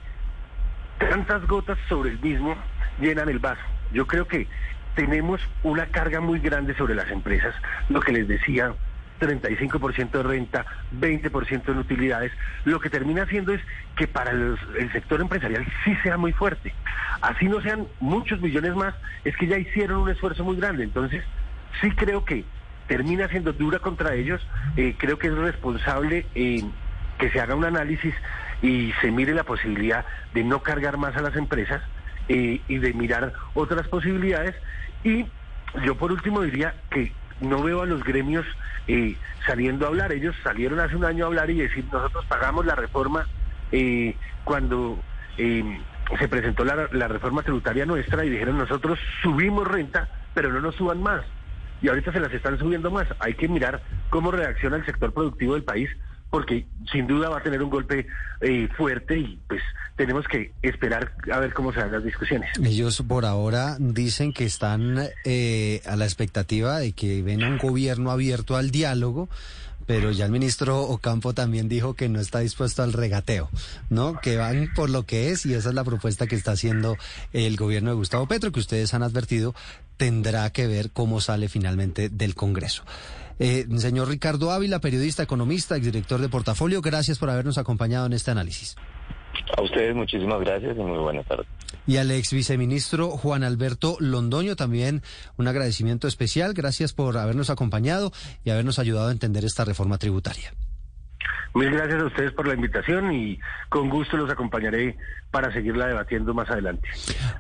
tantas 0.98 1.46
gotas 1.48 1.78
sobre 1.88 2.12
el 2.12 2.20
mismo 2.20 2.56
llenan 3.00 3.30
el 3.30 3.40
vaso. 3.40 3.62
Yo 3.92 4.08
creo 4.08 4.28
que 4.28 4.48
tenemos 4.96 5.42
una 5.64 5.88
carga 5.88 6.20
muy 6.20 6.40
grande 6.40 6.76
sobre 6.76 6.96
las 6.96 7.10
empresas, 7.12 7.54
lo 7.90 8.02
que 8.02 8.12
les 8.12 8.28
decía, 8.28 8.74
35% 9.20 10.12
de 10.12 10.24
renta, 10.24 10.66
20% 11.00 11.70
en 11.70 11.78
utilidades, 11.78 12.32
lo 12.66 12.80
que 12.80 12.90
termina 12.90 13.24
haciendo 13.24 13.54
es 13.54 13.62
que 13.96 14.08
para 14.08 14.32
el 14.32 14.58
sector 14.92 15.22
empresarial 15.22 15.66
sí 15.86 15.96
sea 16.04 16.18
muy 16.18 16.34
fuerte. 16.34 16.74
Así 17.22 17.48
no 17.48 17.62
sean 17.62 17.88
muchos 18.00 18.42
millones 18.42 18.76
más, 18.76 18.96
es 19.24 19.36
que 19.38 19.48
ya 19.48 19.58
hicieron 19.58 20.00
un 20.00 20.10
esfuerzo 20.10 20.44
muy 20.44 20.58
grande. 20.58 20.84
Entonces, 20.84 21.24
sí 21.80 21.92
creo 21.92 22.26
que 22.26 22.44
termina 22.92 23.30
siendo 23.30 23.54
dura 23.54 23.80
contra 23.80 24.16
ellos, 24.16 24.46
eh, 24.76 24.96
creo 24.98 25.18
que 25.18 25.28
es 25.28 25.34
responsable 25.34 26.26
eh, 26.36 26.62
que 27.18 27.30
se 27.30 27.40
haga 27.40 27.56
un 27.56 27.64
análisis 27.64 28.14
y 28.62 28.92
se 29.00 29.12
mire 29.12 29.34
la 29.34 29.46
posibilidad 29.46 30.04
de 30.34 30.44
no 30.44 30.62
cargar 30.62 30.98
más 30.98 31.16
a 31.16 31.22
las 31.22 31.38
empresas 31.38 31.82
eh, 32.28 32.60
y 32.68 32.78
de 32.80 32.94
mirar 32.94 33.32
otras 33.54 33.88
posibilidades. 33.88 34.56
Y 35.06 35.26
yo 35.86 35.96
por 35.96 36.12
último 36.12 36.42
diría 36.42 36.76
que 36.90 37.14
no 37.40 37.64
veo 37.64 37.82
a 37.82 37.86
los 37.86 38.04
gremios 38.04 38.46
saliendo 39.48 39.86
a 39.86 39.88
hablar. 39.88 40.12
Ellos 40.12 40.36
salieron 40.44 40.82
hace 40.82 40.98
un 40.98 41.06
año 41.06 41.24
a 41.24 41.28
hablar 41.28 41.50
y 41.50 41.60
decir, 41.60 41.86
nosotros 41.94 42.26
pagamos 42.26 42.66
la 42.66 42.76
reforma 42.76 43.26
cuando 44.44 45.02
se 45.38 46.28
presentó 46.28 46.66
la, 46.66 46.90
la 46.92 47.08
reforma 47.08 47.42
tributaria 47.42 47.86
nuestra 47.86 48.26
y 48.26 48.30
dijeron, 48.30 48.58
nosotros 48.58 49.00
subimos 49.24 49.66
renta, 49.66 50.10
pero 50.34 50.52
no 50.52 50.60
nos 50.60 50.76
suban 50.76 51.02
más 51.02 51.22
y 51.82 51.90
ahorita 51.90 52.12
se 52.12 52.20
las 52.20 52.34
están 52.34 52.58
subiendo 52.60 52.92
más. 52.92 53.08
Hay 53.20 53.34
que 53.34 53.48
mirar 53.48 53.82
cómo 54.10 54.32
reacciona 54.32 54.78
el 54.78 54.86
sector 54.86 55.14
productivo 55.14 55.56
del 55.56 55.64
país 55.64 55.90
porque 56.32 56.66
sin 56.92 57.08
duda 57.08 57.30
va 57.30 57.40
a 57.40 57.44
tener 57.44 57.62
un 57.62 57.70
golpe 57.70 58.08
eh, 58.40 58.70
fuerte 58.78 59.20
y 59.20 59.38
pues 59.48 59.62
tenemos 59.98 60.26
que 60.28 60.54
esperar 60.62 61.14
a 61.32 61.40
ver 61.40 61.54
cómo 61.54 61.74
se 61.74 61.80
dan 61.82 61.92
las 61.92 62.04
discusiones. 62.04 62.50
Ellos 62.64 63.04
por 63.06 63.26
ahora 63.26 63.76
dicen 63.80 64.32
que 64.32 64.46
están 64.46 64.98
eh, 65.26 65.82
a 65.86 65.98
la 65.98 66.06
expectativa 66.06 66.80
de 66.80 66.94
que 66.94 67.22
ven 67.22 67.44
un 67.44 67.58
gobierno 67.58 68.12
abierto 68.12 68.56
al 68.56 68.72
diálogo 68.72 69.30
pero 69.86 70.12
ya 70.12 70.26
el 70.26 70.32
ministro 70.32 70.82
Ocampo 70.82 71.34
también 71.34 71.70
dijo 71.70 71.94
que 71.94 72.10
no 72.10 72.20
está 72.20 72.40
dispuesto 72.40 72.84
al 72.84 72.94
regateo, 72.94 73.50
¿no? 73.90 74.20
Que 74.20 74.38
van 74.38 74.70
por 74.76 74.90
lo 74.90 75.06
que 75.06 75.32
es 75.32 75.46
y 75.46 75.54
esa 75.54 75.70
es 75.70 75.76
la 75.76 75.84
propuesta 75.84 76.28
que 76.28 76.36
está 76.36 76.52
haciendo 76.52 76.98
el 77.34 77.58
gobierno 77.58 77.90
de 77.90 77.96
Gustavo 77.96 78.28
Petro, 78.28 78.52
que 78.52 78.60
ustedes 78.60 78.94
han 78.94 79.04
advertido 79.04 79.56
tendrá 79.98 80.50
que 80.50 80.66
ver 80.66 80.92
cómo 80.92 81.22
sale 81.22 81.48
finalmente 81.48 82.10
del 82.10 82.34
Congreso. 82.34 82.84
Eh, 83.38 83.68
señor 83.78 84.08
Ricardo 84.08 84.52
Ávila, 84.52 84.80
periodista, 84.80 85.24
economista, 85.24 85.76
exdirector 85.76 86.22
de 86.22 86.30
Portafolio, 86.30 86.82
gracias 86.82 87.20
por 87.20 87.30
habernos 87.30 87.58
acompañado 87.58 88.06
en 88.06 88.14
este 88.14 88.32
análisis. 88.32 88.76
A 89.58 89.62
ustedes 89.62 89.96
muchísimas 89.96 90.40
gracias 90.42 90.78
y 90.78 90.80
muy 90.80 90.98
buenas 90.98 91.26
tardes. 91.26 91.48
Y 91.88 91.98
al 91.98 92.12
ex 92.12 92.32
viceministro 92.32 93.10
Juan 93.10 93.44
Alberto 93.44 93.98
Londoño 94.00 94.56
también 94.56 95.02
un 95.38 95.48
agradecimiento 95.48 96.08
especial. 96.08 96.54
Gracias 96.54 96.94
por 96.94 97.18
habernos 97.18 97.50
acompañado 97.50 98.12
y 98.44 98.52
habernos 98.52 98.80
ayudado 98.80 99.10
a 99.10 99.12
entender 99.12 99.46
esta 99.46 99.66
reforma 99.66 99.98
tributaria. 99.98 100.54
Mil 101.54 101.70
gracias 101.70 102.02
a 102.02 102.06
ustedes 102.06 102.32
por 102.32 102.48
la 102.48 102.54
invitación 102.54 103.12
y 103.14 103.38
con 103.68 103.90
gusto 103.90 104.16
los 104.16 104.30
acompañaré 104.30 104.96
para 105.32 105.52
seguirla 105.52 105.88
debatiendo 105.88 106.34
más 106.34 106.50
adelante. 106.50 106.88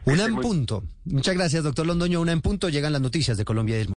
Una 0.03 0.25
en 0.25 0.35
punto. 0.35 0.83
Muchas 1.05 1.35
gracias, 1.35 1.63
doctor 1.63 1.85
Londoño. 1.87 2.19
Una 2.19 2.33
en 2.33 2.41
punto. 2.41 2.67
Llegan 2.67 2.91
las 2.91 3.01
noticias 3.01 3.37
de 3.37 3.45
Colombia 3.45 3.75
y 3.75 3.79
del 3.79 3.87
mundo. 3.87 3.89